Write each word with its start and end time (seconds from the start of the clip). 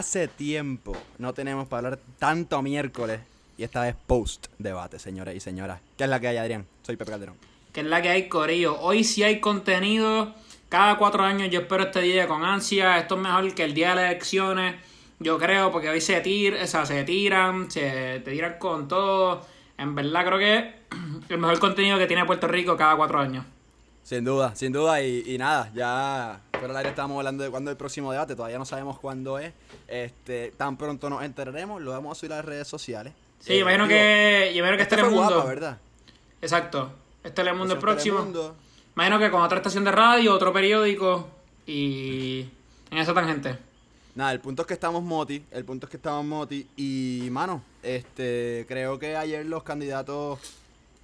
hace 0.00 0.28
tiempo 0.28 0.96
no 1.18 1.34
tenemos 1.34 1.68
para 1.68 1.88
hablar 1.88 2.00
tanto 2.18 2.62
miércoles 2.62 3.20
y 3.58 3.64
esta 3.64 3.82
vez 3.82 3.94
post 4.06 4.46
debate, 4.58 4.98
señores 4.98 5.36
y 5.36 5.40
señoras. 5.40 5.80
¿Qué 5.98 6.04
es 6.04 6.10
la 6.10 6.18
que 6.18 6.28
hay, 6.28 6.38
Adrián? 6.38 6.66
Soy 6.82 6.96
Pepe 6.96 7.10
Calderón. 7.10 7.36
Que 7.70 7.80
es 7.80 7.86
la 7.86 8.00
que 8.00 8.08
hay, 8.08 8.26
Corillo. 8.26 8.80
Hoy 8.80 9.04
sí 9.04 9.22
hay 9.22 9.40
contenido. 9.40 10.34
Cada 10.70 10.96
cuatro 10.96 11.22
años 11.22 11.50
yo 11.50 11.60
espero 11.60 11.82
este 11.82 12.00
día 12.00 12.26
con 12.26 12.42
ansia. 12.42 12.98
Esto 12.98 13.16
es 13.16 13.20
mejor 13.20 13.54
que 13.54 13.62
el 13.62 13.74
día 13.74 13.90
de 13.90 13.96
las 13.96 14.04
elecciones. 14.06 14.76
Yo 15.18 15.38
creo, 15.38 15.70
porque 15.70 15.90
hoy 15.90 16.00
se, 16.00 16.18
tir, 16.22 16.54
o 16.54 16.66
sea, 16.66 16.86
se 16.86 17.04
tiran, 17.04 17.70
se 17.70 18.22
te 18.24 18.30
tiran 18.30 18.58
con 18.58 18.88
todo. 18.88 19.46
En 19.76 19.94
verdad 19.94 20.24
creo 20.24 20.38
que 20.38 20.74
el 21.28 21.38
mejor 21.38 21.58
contenido 21.58 21.98
que 21.98 22.06
tiene 22.06 22.24
Puerto 22.24 22.48
Rico 22.48 22.74
cada 22.74 22.96
cuatro 22.96 23.18
años. 23.18 23.44
Sin 24.10 24.24
duda, 24.24 24.56
sin 24.56 24.72
duda. 24.72 25.00
Y, 25.00 25.22
y 25.24 25.38
nada, 25.38 25.70
ya 25.72 26.40
fuera 26.50 26.72
el 26.72 26.76
aire 26.78 26.88
estábamos 26.88 27.18
hablando 27.18 27.44
de 27.44 27.50
cuándo 27.50 27.70
es 27.70 27.74
el 27.74 27.78
próximo 27.78 28.10
debate. 28.10 28.34
Todavía 28.34 28.58
no 28.58 28.64
sabemos 28.64 28.98
cuándo 28.98 29.38
es. 29.38 29.52
Este, 29.86 30.52
tan 30.56 30.76
pronto 30.76 31.08
nos 31.08 31.22
enteraremos. 31.22 31.80
Lo 31.80 31.92
vamos 31.92 32.18
a 32.18 32.18
subir 32.18 32.32
a 32.32 32.36
las 32.38 32.44
redes 32.44 32.66
sociales. 32.66 33.12
Sí, 33.38 33.54
yo 33.54 33.60
imagino 33.60 33.86
que, 33.86 34.50
yo 34.52 34.58
imagino 34.58 34.78
que 34.78 34.82
este 34.82 34.96
fue 34.96 35.04
Telemundo. 35.04 35.34
guapa, 35.34 35.48
¿verdad? 35.48 35.78
Exacto. 36.42 36.90
Este 37.22 37.36
Telemundo 37.36 37.74
el 37.74 37.78
próximo. 37.78 38.16
Telemundo. 38.16 38.56
Imagino 38.96 39.20
que 39.20 39.30
con 39.30 39.42
otra 39.42 39.58
estación 39.58 39.84
de 39.84 39.92
radio, 39.92 40.34
otro 40.34 40.52
periódico 40.52 41.28
y 41.64 42.48
en 42.90 42.98
esa 42.98 43.14
tangente. 43.14 43.58
Nada, 44.16 44.32
el 44.32 44.40
punto 44.40 44.62
es 44.62 44.66
que 44.66 44.74
estamos 44.74 45.04
moti, 45.04 45.44
el 45.52 45.64
punto 45.64 45.86
es 45.86 45.90
que 45.90 45.98
estamos 45.98 46.24
moti 46.24 46.66
y 46.76 47.28
mano, 47.30 47.62
este, 47.84 48.64
creo 48.66 48.98
que 48.98 49.16
ayer 49.16 49.46
los 49.46 49.62
candidatos, 49.62 50.40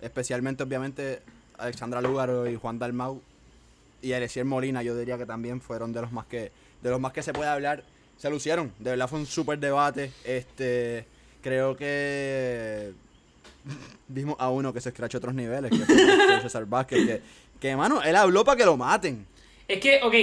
especialmente 0.01 0.65
obviamente 0.65 1.23
Alexandra 1.59 2.01
Lúgaro 2.01 2.47
y 2.47 2.57
Juan 2.57 2.79
Dalmau 2.79 3.21
y 4.03 4.12
Eliezer 4.12 4.45
Molina, 4.45 4.83
yo 4.83 4.97
diría 4.97 5.19
que 5.19 5.27
también 5.27 5.61
fueron 5.61 5.93
de 5.93 6.01
los 6.01 6.13
más 6.13 6.27
que, 6.27 6.53
de 6.83 6.91
los 6.91 7.01
más 7.01 7.13
que 7.13 7.23
se 7.23 7.33
puede 7.33 7.48
hablar, 7.48 7.83
se 8.17 8.31
lucieron, 8.31 8.73
de 8.79 8.91
verdad 8.91 9.09
fue 9.09 9.19
un 9.19 9.27
súper 9.27 9.59
debate, 9.59 10.13
este, 10.25 11.07
creo 11.43 11.77
que 11.77 12.93
vimos 14.09 14.37
a 14.39 14.51
uno 14.51 14.73
que 14.73 14.81
se 14.81 14.91
escrachó 14.91 15.19
otros 15.19 15.35
niveles, 15.35 15.71
que 15.71 15.77
fue 15.85 15.97
él 18.03 18.17
habló 18.17 18.45
para 18.45 18.57
que 18.57 18.65
lo 18.65 18.77
maten. 18.77 19.27
Es 19.67 19.81
que, 19.81 20.01
ok, 20.03 20.15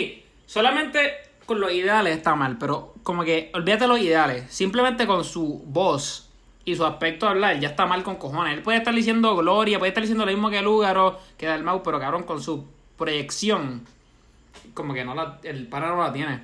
solamente 0.46 1.00
con 1.46 1.60
los 1.60 1.72
ideales 1.72 2.18
está 2.18 2.36
mal, 2.36 2.58
pero 2.58 2.94
como 3.04 3.24
que 3.24 3.52
olvídate 3.54 3.88
los 3.88 4.00
ideales. 4.00 4.46
Simplemente 4.50 5.06
con 5.06 5.24
su 5.24 5.62
voz 5.66 6.30
y 6.66 6.76
su 6.76 6.86
aspecto 6.86 7.26
de 7.26 7.32
hablar 7.32 7.60
ya 7.60 7.70
está 7.70 7.86
mal 7.86 8.04
con 8.04 8.16
cojones. 8.16 8.56
Él 8.56 8.64
puede 8.64 8.78
estar 8.78 8.94
diciendo 8.94 9.36
gloria, 9.36 9.80
puede 9.80 9.90
estar 9.90 10.04
diciendo 10.04 10.26
lo 10.26 10.32
mismo 10.32 10.50
que 10.50 10.62
Lúgaro, 10.62 11.20
que 11.38 11.46
Dalmau, 11.46 11.84
pero 11.84 12.00
cabrón, 12.00 12.24
con 12.24 12.42
su 12.42 12.66
proyección, 12.98 13.86
como 14.74 14.94
que 14.94 15.04
no 15.04 15.14
la, 15.14 15.40
el 15.44 15.68
pana 15.68 15.90
no 15.90 16.02
la 16.02 16.14
tiene. 16.14 16.44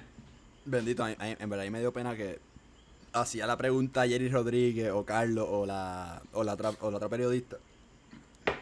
Bendito, 0.66 1.08
en 1.08 1.50
verdad, 1.50 1.66
a 1.66 1.72
me 1.72 1.80
dio 1.80 1.94
pena 1.94 2.16
que 2.16 2.40
hacía 3.14 3.48
la 3.48 3.58
pregunta 3.58 4.08
Jerry 4.08 4.30
Rodríguez 4.30 4.92
o 4.92 5.04
Carlos 5.04 5.48
o 5.50 5.66
la, 5.66 6.22
o 6.34 6.44
la, 6.44 6.54
otra, 6.54 6.72
o 6.82 6.92
la 6.92 6.98
otra 6.98 7.10
periodista. 7.10 7.58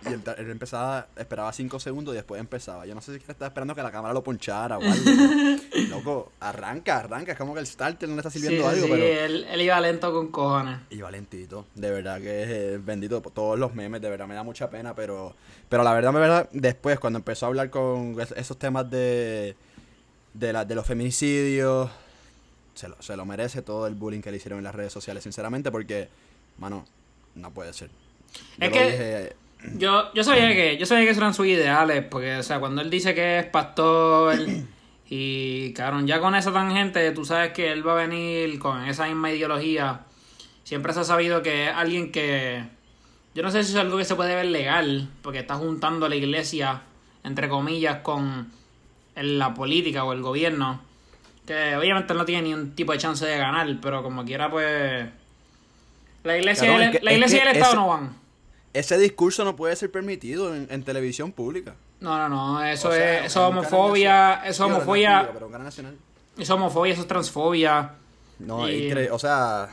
Y 0.09 0.13
él, 0.13 0.49
empezaba, 0.51 1.07
esperaba 1.15 1.51
cinco 1.53 1.79
segundos 1.79 2.13
y 2.13 2.17
después 2.17 2.39
empezaba. 2.39 2.85
Yo 2.85 2.95
no 2.95 3.01
sé 3.01 3.13
si 3.13 3.17
estaba 3.27 3.47
esperando 3.47 3.75
que 3.75 3.83
la 3.83 3.91
cámara 3.91 4.13
lo 4.13 4.23
ponchara 4.23 4.77
o 4.77 4.81
algo. 4.81 4.95
Loco, 5.89 6.31
arranca, 6.39 6.97
arranca. 6.97 7.31
Es 7.33 7.37
como 7.37 7.53
que 7.53 7.59
el 7.59 7.67
starter 7.67 8.07
no 8.09 8.15
le 8.15 8.19
está 8.21 8.29
sirviendo 8.31 8.63
sí, 8.63 8.67
algo, 8.75 8.85
sí, 8.87 8.91
pero. 8.91 9.03
él, 9.05 9.47
él 9.49 9.61
iba 9.61 9.79
lento 9.81 10.11
con 10.13 10.27
cojones. 10.29 10.79
Y 10.89 11.01
valentito, 11.01 11.65
de 11.75 11.91
verdad 11.91 12.19
que 12.21 12.73
es 12.75 12.85
bendito 12.85 13.21
por 13.21 13.31
todos 13.33 13.57
los 13.59 13.73
memes, 13.75 14.01
de 14.01 14.09
verdad 14.09 14.27
me 14.27 14.35
da 14.35 14.43
mucha 14.43 14.69
pena, 14.69 14.93
pero 14.95 15.35
pero 15.69 15.83
la 15.83 15.93
verdad, 15.93 16.13
de 16.13 16.19
verdad, 16.19 16.49
después 16.53 16.99
cuando 16.99 17.17
empezó 17.19 17.45
a 17.45 17.49
hablar 17.49 17.69
con 17.69 18.19
es- 18.21 18.31
esos 18.37 18.57
temas 18.57 18.89
de 18.89 19.55
de, 20.33 20.53
la, 20.53 20.65
de 20.65 20.75
los 20.75 20.85
feminicidios, 20.85 21.89
se 22.75 22.87
lo, 22.87 23.01
se 23.01 23.17
lo 23.17 23.25
merece 23.25 23.63
todo 23.63 23.87
el 23.87 23.95
bullying 23.95 24.21
que 24.21 24.29
le 24.29 24.37
hicieron 24.37 24.59
en 24.59 24.63
las 24.65 24.75
redes 24.75 24.93
sociales, 24.93 25.23
sinceramente, 25.23 25.71
porque, 25.71 26.09
mano, 26.59 26.85
no 27.35 27.51
puede 27.51 27.73
ser. 27.73 27.89
Yo 27.89 28.65
Es 28.65 28.69
lo 28.69 28.71
que- 28.77 28.91
dije, 28.91 29.35
Yo, 29.75 30.13
yo 30.13 30.23
sabía 30.23 30.53
que, 30.53 30.77
yo 30.77 30.85
sabía 30.85 31.05
que 31.05 31.11
esos 31.11 31.21
eran 31.21 31.33
sus 31.33 31.47
ideales, 31.47 32.03
porque, 32.03 32.37
o 32.37 32.43
sea, 32.43 32.59
cuando 32.59 32.81
él 32.81 32.89
dice 32.89 33.13
que 33.15 33.39
es 33.39 33.45
pastor 33.45 34.37
y, 35.09 35.73
cabrón, 35.73 36.07
ya 36.07 36.19
con 36.19 36.35
esa 36.35 36.53
tangente, 36.53 37.11
tú 37.11 37.25
sabes 37.25 37.51
que 37.53 37.71
él 37.71 37.87
va 37.87 37.93
a 37.93 38.07
venir 38.07 38.59
con 38.59 38.83
esa 38.85 39.07
misma 39.07 39.31
ideología. 39.31 40.01
Siempre 40.63 40.93
se 40.93 41.01
ha 41.01 41.03
sabido 41.03 41.41
que 41.41 41.67
es 41.67 41.73
alguien 41.73 42.11
que, 42.11 42.63
yo 43.33 43.43
no 43.43 43.51
sé 43.51 43.63
si 43.63 43.71
es 43.71 43.77
algo 43.77 43.97
que 43.97 44.05
se 44.05 44.15
puede 44.15 44.35
ver 44.35 44.45
legal, 44.45 45.09
porque 45.21 45.39
está 45.39 45.55
juntando 45.55 46.05
a 46.05 46.09
la 46.09 46.15
iglesia, 46.15 46.81
entre 47.23 47.49
comillas, 47.49 47.97
con 47.97 48.51
la 49.15 49.53
política 49.53 50.03
o 50.03 50.13
el 50.13 50.21
gobierno, 50.21 50.81
que 51.45 51.75
obviamente 51.75 52.13
no 52.13 52.25
tiene 52.25 52.43
ni 52.43 52.53
un 52.53 52.75
tipo 52.75 52.91
de 52.91 52.97
chance 52.99 53.25
de 53.25 53.37
ganar, 53.37 53.77
pero 53.81 54.03
como 54.03 54.23
quiera, 54.23 54.51
pues... 54.51 55.07
La 56.23 56.37
iglesia, 56.37 56.65
y 56.65 56.75
el, 56.75 56.99
la 57.01 57.11
es 57.11 57.17
iglesia 57.17 57.37
y 57.37 57.47
el 57.47 57.55
Estado 57.55 57.75
no 57.75 57.87
van. 57.87 58.26
Ese 58.79 58.97
discurso 58.97 59.43
no 59.43 59.55
puede 59.55 59.75
ser 59.75 59.91
permitido 59.91 60.53
en, 60.55 60.67
en 60.69 60.83
televisión 60.83 61.31
pública. 61.31 61.75
No, 61.99 62.17
no, 62.17 62.29
no, 62.29 62.63
eso 62.63 62.89
O 62.89 62.91
sea, 62.91 63.19
es, 63.21 63.25
eso 63.31 63.47
homofobia, 63.47 64.41
eso 64.45 64.65
homofobia, 64.65 65.29
pero 65.33 65.49
nacional. 65.49 65.95
eso 66.33 66.41
es 66.43 66.49
homofobia, 66.49 66.93
eso 66.93 67.01
es 67.01 67.07
transfobia. 67.07 67.93
No, 68.39 68.67
Y- 68.69 68.73
increíble. 68.87 69.11
O 69.11 69.19
sea. 69.19 69.69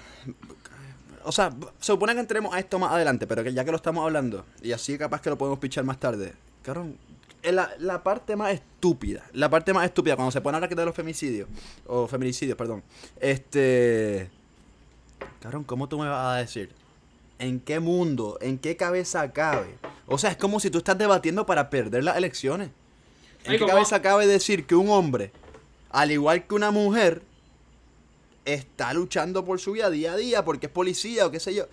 O 1.27 1.33
sea, 1.33 1.51
se 1.81 1.87
supone 1.93 2.13
que 2.15 2.21
entremos 2.21 2.55
a 2.55 2.59
esto 2.59 2.79
más 2.79 2.93
adelante, 2.93 3.27
pero 3.27 3.43
que 3.43 3.53
ya 3.55 3.65
que 3.65 3.71
lo 3.71 3.77
estamos 3.79 4.05
hablando, 4.05 4.45
y 4.63 4.73
así 4.73 4.99
capaz 4.99 5.23
que 5.23 5.31
lo 5.31 5.39
podemos 5.39 5.59
pichar 5.59 5.83
más 5.85 5.99
tarde. 5.99 6.35
Cabrón, 6.63 6.99
es 7.43 7.53
la, 7.55 7.71
la 7.79 8.03
parte 8.03 8.37
más 8.37 8.53
estúpida. 8.53 9.23
La 9.33 9.49
parte 9.49 9.73
más 9.73 9.87
estúpida, 9.87 10.17
cuando 10.17 10.33
se 10.33 10.43
pone 10.43 10.57
a 10.57 10.59
hablar 10.59 10.75
de 10.77 10.85
los 10.85 10.95
femicidios, 10.95 11.49
o 11.87 12.07
feminicidios, 12.07 12.59
perdón. 12.59 12.83
Este. 13.21 14.29
Cabrón, 15.41 15.65
¿cómo 15.65 15.89
tú 15.89 15.99
me 15.99 16.09
vas 16.09 16.35
a 16.37 16.39
decir? 16.39 16.71
¿En 17.45 17.61
qué 17.61 17.79
mundo, 17.79 18.39
en 18.41 18.59
qué 18.59 18.77
cabeza 18.77 19.33
cabe? 19.33 19.77
O 20.07 20.17
sea, 20.17 20.31
es 20.31 20.37
como 20.39 20.61
si 20.61 20.71
tú 20.71 20.79
estás 20.79 20.97
debatiendo 20.97 21.45
para 21.45 21.69
perder 21.69 22.03
las 22.03 22.17
elecciones. 22.17 22.69
¿En 23.45 23.53
Ay, 23.53 23.59
qué 23.59 23.61
¿cómo? 23.61 23.73
cabeza 23.73 24.01
cabe 24.01 24.27
decir 24.27 24.65
que 24.67 24.75
un 24.75 24.89
hombre, 24.89 25.31
al 25.91 26.11
igual 26.11 26.47
que 26.47 26.55
una 26.55 26.71
mujer, 26.71 27.21
está 28.47 28.95
luchando 28.95 29.45
por 29.45 29.61
su 29.61 29.73
vida 29.73 29.91
día 29.91 30.13
a 30.13 30.17
día 30.17 30.45
porque 30.45 30.67
es 30.67 30.73
policía 30.73 31.27
o 31.27 31.31
qué 31.31 31.39
sé 31.39 31.55
yo? 31.55 31.67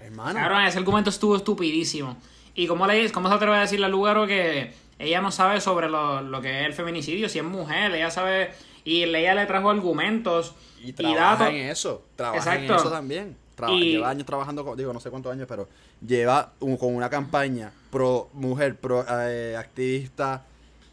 Hermano, 0.00 0.38
Cabrón, 0.40 0.64
ese 0.64 0.78
argumento 0.78 1.10
estuvo 1.10 1.36
estupidísimo. 1.36 2.16
¿Y 2.56 2.66
cómo, 2.66 2.86
le, 2.88 3.10
cómo 3.12 3.28
se 3.28 3.34
atreve 3.34 3.56
a 3.56 3.60
decirle 3.60 3.86
al 3.86 3.92
Lugaro 3.92 4.26
que 4.26 4.72
ella 4.98 5.20
no 5.20 5.30
sabe 5.30 5.60
sobre 5.60 5.88
lo, 5.88 6.20
lo 6.20 6.40
que 6.42 6.60
es 6.62 6.66
el 6.66 6.74
feminicidio? 6.74 7.28
Si 7.28 7.38
es 7.38 7.44
mujer, 7.44 7.94
ella 7.94 8.10
sabe... 8.10 8.50
Y 8.84 9.04
ella 9.04 9.34
le 9.36 9.46
trajo 9.46 9.70
argumentos 9.70 10.56
y 10.82 10.88
y, 10.88 11.14
datos. 11.14 11.46
en 11.46 11.54
eso, 11.54 12.04
trabaja 12.16 12.56
en 12.56 12.64
Exacto. 12.64 12.82
eso 12.82 12.90
también. 12.92 13.36
Traba- 13.56 13.74
Y- 13.74 13.92
Lleva 13.92 14.08
años 14.10 14.26
trabajando, 14.26 14.64
con, 14.64 14.76
digo, 14.76 14.92
no 14.92 15.00
sé 15.00 15.10
cuántos 15.10 15.32
años, 15.32 15.46
pero 15.48 15.68
lleva 16.06 16.52
un- 16.60 16.76
con 16.76 16.94
una 16.94 17.08
campaña 17.10 17.70
pro 17.90 18.30
mujer, 18.32 18.76
pro 18.76 19.04
eh, 19.08 19.56
activista, 19.58 20.44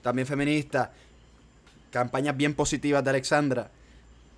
también 0.02 0.28
feminista, 0.28 0.92
campañas 1.92 2.36
bien 2.36 2.53
positivas 2.53 3.03
de 3.03 3.09
Alexandra. 3.12 3.72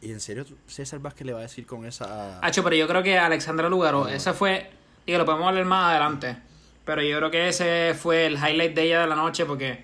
Y 0.01 0.11
en 0.11 0.19
serio, 0.19 0.45
César 0.67 0.99
Vázquez 0.99 1.25
le 1.27 1.33
va 1.33 1.39
a 1.39 1.43
decir 1.43 1.65
con 1.67 1.85
esa... 1.85 2.39
Hacho, 2.45 2.63
pero 2.63 2.75
yo 2.75 2.87
creo 2.87 3.03
que 3.03 3.17
Alexandra 3.19 3.69
Lugaro, 3.69 4.07
ese 4.07 4.33
fue... 4.33 4.69
Digo, 5.05 5.19
lo 5.19 5.25
podemos 5.25 5.47
hablar 5.47 5.65
más 5.65 5.91
adelante. 5.91 6.37
Pero 6.85 7.03
yo 7.03 7.17
creo 7.17 7.29
que 7.29 7.49
ese 7.49 7.93
fue 7.95 8.25
el 8.25 8.33
highlight 8.33 8.73
de 8.73 8.83
ella 8.83 9.01
de 9.01 9.07
la 9.07 9.15
noche 9.15 9.45
porque... 9.45 9.83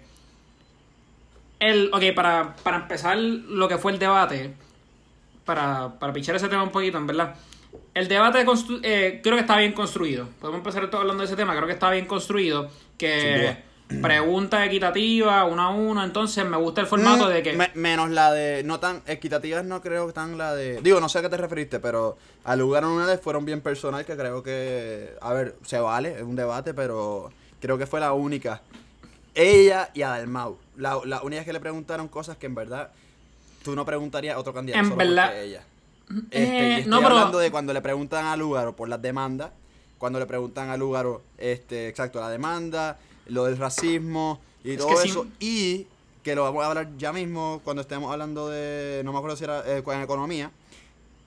El, 1.59 1.90
ok, 1.94 2.03
para, 2.16 2.56
para 2.58 2.78
empezar 2.78 3.18
lo 3.18 3.68
que 3.68 3.78
fue 3.78 3.92
el 3.92 4.00
debate, 4.00 4.53
para, 5.46 5.97
para 6.00 6.14
pichar 6.14 6.36
ese 6.36 6.47
tema 6.50 6.64
un 6.64 6.72
poquito, 6.72 6.97
en 6.97 7.08
verdad. 7.08 7.36
El 7.94 8.08
debate 8.08 8.46
constru- 8.46 8.79
eh, 8.84 9.19
creo 9.23 9.35
que 9.35 9.41
está 9.41 9.58
bien 9.58 9.73
construido. 9.73 10.28
Podemos 10.40 10.59
empezar 10.59 10.87
todo 10.90 11.02
hablando 11.02 11.22
de 11.22 11.28
ese 11.28 11.35
tema. 11.35 11.55
Creo 11.55 11.66
que 11.67 11.73
está 11.73 11.90
bien 11.90 12.05
construido. 12.05 12.69
Que 12.97 13.58
pregunta 14.02 14.64
equitativa, 14.66 15.46
uno 15.46 15.61
a 15.64 15.69
uno. 15.69 16.03
Entonces 16.03 16.46
me 16.46 16.58
gusta 16.58 16.81
el 16.81 16.87
formato 16.87 17.25
Mm, 17.25 17.29
de 17.29 17.43
que... 17.43 17.53
me- 17.53 17.72
menos 17.73 18.09
la 18.11 18.31
de. 18.31 18.64
No 18.64 18.79
tan 18.79 19.02
equitativas, 19.08 19.66
no 19.66 19.81
creo 19.81 20.08
que 20.08 20.14
tan 20.14 20.37
la 20.37 20.53
de. 20.53 20.81
Digo, 20.81 20.99
no 20.99 21.09
sé 21.09 21.19
a 21.19 21.22
qué 21.23 21.29
te 21.29 21.37
referiste, 21.37 21.79
pero 21.79 22.17
al 22.43 22.59
lugar 22.59 22.84
en 22.84 22.90
una 22.90 23.08
de 23.08 23.17
fueron 23.17 23.46
bien 23.46 23.61
personal, 23.61 24.05
que 24.05 24.16
creo 24.16 24.43
que. 24.43 25.16
A 25.22 25.34
ver, 25.34 25.55
se 25.66 25.79
vale, 25.79 26.16
es 26.17 26.22
un 26.22 26.35
debate, 26.35 26.73
pero 26.73 27.31
creo 27.59 27.78
que 27.78 27.87
fue 27.87 27.99
la 27.99 28.13
única. 28.13 28.61
Ella 29.34 29.90
y 29.93 30.02
Adalmau. 30.02 30.58
La, 30.78 30.99
la 31.05 31.22
única 31.22 31.43
que 31.46 31.53
le 31.53 31.59
preguntaron 31.59 32.08
cosas 32.08 32.37
que 32.37 32.46
en 32.47 32.55
verdad 32.55 32.91
tú 33.63 33.75
no 33.75 33.85
preguntarías 33.85 34.35
a 34.35 34.40
otro 34.40 34.53
candidato. 34.53 34.79
En 34.84 34.85
solo 34.90 34.97
verdad- 34.97 35.40
ella. 35.41 35.63
Eh, 36.09 36.14
Este, 36.32 36.68
y 36.70 36.72
estoy 36.74 36.90
no, 36.92 36.98
pero- 37.00 37.09
hablando 37.09 37.38
de 37.40 37.52
cuando 37.52 37.74
le 37.74 37.82
preguntan 37.82 38.26
a 38.26 38.38
Lugaro 38.38 38.76
por 38.76 38.88
las 38.90 39.02
demandas, 39.02 39.52
cuando 39.98 40.20
le 40.20 40.26
preguntan 40.26 40.70
a 40.70 40.78
Lugaro, 40.78 41.22
este, 41.38 41.88
exacto, 41.90 42.20
la 42.20 42.30
demanda, 42.30 42.98
lo 43.28 43.46
del 43.46 43.58
racismo 43.58 44.40
y 44.64 44.72
Es 44.72 44.78
todo 44.78 44.96
sí. 44.98 45.09
eso, 45.09 45.28
y 45.40 45.88
que 46.24 46.36
lo 46.36 46.44
vamos 46.44 46.64
a 46.64 46.68
hablar 46.68 46.90
ya 46.98 47.12
mismo 47.14 47.62
cuando 47.64 47.82
estemos 47.82 48.12
hablando 48.12 48.50
de, 48.50 49.02
no 49.04 49.12
me 49.12 49.18
acuerdo 49.18 49.36
si 49.38 49.44
era 49.46 49.64
eh, 49.66 49.84
en 49.86 50.02
economía, 50.02 50.52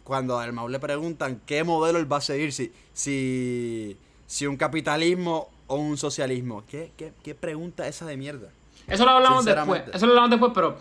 cuando 0.05 0.38
al 0.38 0.53
Mau 0.53 0.69
le 0.69 0.79
preguntan 0.79 1.41
qué 1.47 1.62
modelo 1.65 1.99
él 1.99 2.11
va 2.11 2.19
a 2.19 2.21
seguir, 2.21 2.53
si, 2.53 2.73
si, 2.93 3.97
si 4.27 4.47
un 4.47 4.56
capitalismo 4.56 5.49
o 5.69 5.77
un 5.77 5.97
socialismo. 5.97 6.65
¿Qué, 6.69 6.91
qué, 6.97 7.12
qué 7.23 7.35
pregunta 7.35 7.87
esa 7.87 8.06
de 8.06 8.17
mierda? 8.17 8.49
Eso 8.88 9.05
lo 9.05 9.12
hablamos 9.12 9.44
después. 9.44 9.82
Eso 9.93 10.06
lo 10.06 10.12
hablamos 10.12 10.31
después, 10.31 10.53
pero 10.55 10.77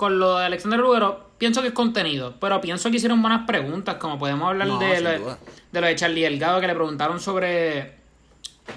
con 0.00 0.18
lo 0.18 0.38
de 0.38 0.46
Alexander 0.46 0.80
Lugaro, 0.80 1.26
pienso 1.36 1.60
que 1.60 1.68
es 1.68 1.74
contenido, 1.74 2.32
pero 2.40 2.58
pienso 2.62 2.90
que 2.90 2.96
hicieron 2.96 3.20
buenas 3.20 3.46
preguntas, 3.46 3.96
como 3.96 4.18
podemos 4.18 4.48
hablar 4.48 4.66
No, 4.66 4.78
de, 4.78 4.98
lo, 5.02 5.10
de 5.10 5.80
lo 5.82 5.86
de 5.86 5.94
Charlie 5.94 6.22
Delgado, 6.22 6.58
que 6.58 6.66
le 6.66 6.74
preguntaron 6.74 7.20
sobre 7.20 7.96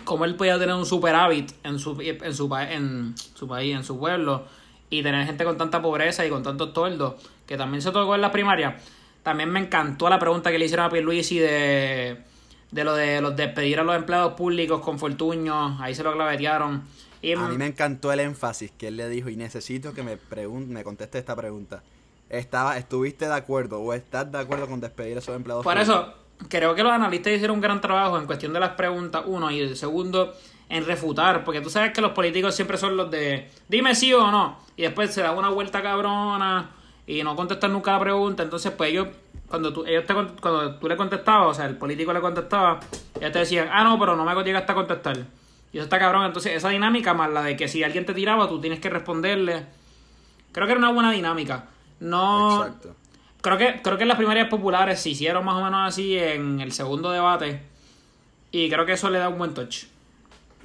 cómo 0.03 0.25
él 0.25 0.35
podía 0.35 0.59
tener 0.59 0.75
un 0.75 0.85
superávit 0.85 1.53
en 1.63 1.79
su, 1.79 1.91
en 2.01 2.35
su, 2.35 2.53
en 2.53 3.15
su 3.35 3.47
país, 3.47 3.73
en 3.73 3.85
su 3.85 3.97
pueblo, 3.97 4.43
y 4.89 5.01
tener 5.01 5.25
gente 5.25 5.45
con 5.45 5.57
tanta 5.57 5.81
pobreza 5.81 6.25
y 6.25 6.29
con 6.29 6.43
tantos 6.43 6.73
tordos, 6.73 7.13
que 7.47 7.55
también 7.55 7.81
se 7.81 7.91
tocó 7.91 8.15
en 8.15 8.19
las 8.19 8.31
primarias. 8.31 8.83
También 9.23 9.49
me 9.49 9.61
encantó 9.61 10.09
la 10.09 10.19
pregunta 10.19 10.51
que 10.51 10.59
le 10.59 10.65
hicieron 10.65 10.87
a 10.87 10.89
Pierluisi 10.89 11.39
de, 11.39 12.17
de 12.69 12.83
lo 12.83 12.95
de 12.95 13.21
los 13.21 13.33
despedir 13.33 13.79
a 13.79 13.83
los 13.85 13.95
empleados 13.95 14.33
públicos 14.33 14.81
con 14.81 14.99
fortuños, 14.99 15.79
ahí 15.79 15.95
se 15.95 16.03
lo 16.03 16.11
clavetearon. 16.11 16.83
Y 17.23 17.31
A 17.31 17.47
mí 17.47 17.57
me 17.57 17.67
encantó 17.67 18.11
el 18.11 18.19
énfasis 18.19 18.71
que 18.77 18.89
él 18.89 18.97
le 18.97 19.07
dijo 19.07 19.29
y 19.29 19.37
necesito 19.37 19.93
que 19.93 20.03
me 20.03 20.17
pregun 20.17 20.69
me 20.69 20.83
conteste 20.83 21.17
esta 21.17 21.33
pregunta. 21.37 21.81
Estaba, 22.29 22.77
¿Estuviste 22.77 23.27
de 23.27 23.33
acuerdo 23.33 23.79
o 23.79 23.93
estás 23.93 24.29
de 24.29 24.39
acuerdo 24.39 24.67
con 24.67 24.81
despedir 24.81 25.15
a 25.15 25.19
esos 25.19 25.33
empleados? 25.33 25.63
Por 25.63 25.73
públicos? 25.73 25.95
eso, 25.95 26.13
creo 26.49 26.75
que 26.75 26.83
los 26.83 26.91
analistas 26.91 27.31
hicieron 27.31 27.55
un 27.55 27.61
gran 27.61 27.79
trabajo 27.79 28.19
en 28.19 28.25
cuestión 28.25 28.51
de 28.51 28.59
las 28.59 28.71
preguntas, 28.71 29.23
uno, 29.25 29.49
y 29.51 29.61
el 29.61 29.77
segundo, 29.77 30.33
en 30.67 30.85
refutar, 30.85 31.45
porque 31.45 31.61
tú 31.61 31.69
sabes 31.69 31.93
que 31.93 32.01
los 32.01 32.11
políticos 32.11 32.53
siempre 32.55 32.77
son 32.77 32.97
los 32.97 33.09
de, 33.09 33.49
dime 33.69 33.95
sí 33.95 34.13
o 34.13 34.29
no, 34.29 34.57
y 34.75 34.81
después 34.81 35.13
se 35.13 35.21
da 35.21 35.31
una 35.31 35.47
vuelta 35.47 35.81
cabrona 35.81 36.71
y 37.07 37.23
no 37.23 37.37
contestan 37.37 37.71
nunca 37.71 37.93
la 37.93 38.01
pregunta, 38.01 38.43
entonces 38.43 38.73
pues 38.73 38.89
ellos, 38.89 39.07
cuando 39.47 39.71
tú, 39.71 39.85
ellos 39.85 40.05
te, 40.05 40.13
cuando 40.13 40.75
tú 40.75 40.89
le 40.89 40.97
contestabas, 40.97 41.51
o 41.51 41.53
sea, 41.53 41.67
el 41.67 41.77
político 41.77 42.11
le 42.11 42.19
contestaba, 42.19 42.81
ellos 43.17 43.31
te 43.31 43.39
decían, 43.39 43.69
ah, 43.71 43.85
no, 43.85 43.97
pero 43.97 44.17
no 44.17 44.25
me 44.25 44.43
llegaste 44.43 44.73
a 44.73 44.75
contestar. 44.75 45.17
Y 45.73 45.77
eso 45.77 45.85
está 45.85 45.99
cabrón, 45.99 46.25
entonces 46.25 46.53
esa 46.53 46.69
dinámica 46.69 47.13
más 47.13 47.31
la 47.31 47.41
de 47.41 47.57
que 47.57 47.67
si 47.67 47.83
alguien 47.83 48.05
te 48.05 48.13
tiraba, 48.13 48.47
tú 48.47 48.61
tienes 48.61 48.79
que 48.79 48.89
responderle. 48.89 49.65
Creo 50.51 50.67
que 50.67 50.73
era 50.73 50.79
una 50.79 50.91
buena 50.91 51.11
dinámica. 51.11 51.65
No, 51.99 52.63
Exacto. 52.63 52.95
Creo 53.41 53.57
que, 53.57 53.81
creo 53.81 53.97
que 53.97 54.03
en 54.03 54.07
las 54.07 54.17
primarias 54.17 54.47
populares 54.47 55.01
se 55.01 55.09
hicieron 55.09 55.43
más 55.43 55.55
o 55.55 55.63
menos 55.63 55.79
así 55.85 56.17
en 56.17 56.61
el 56.61 56.71
segundo 56.71 57.11
debate. 57.11 57.61
Y 58.51 58.69
creo 58.69 58.85
que 58.85 58.93
eso 58.93 59.09
le 59.09 59.17
da 59.19 59.27
un 59.29 59.37
buen 59.37 59.53
touch. 59.53 59.85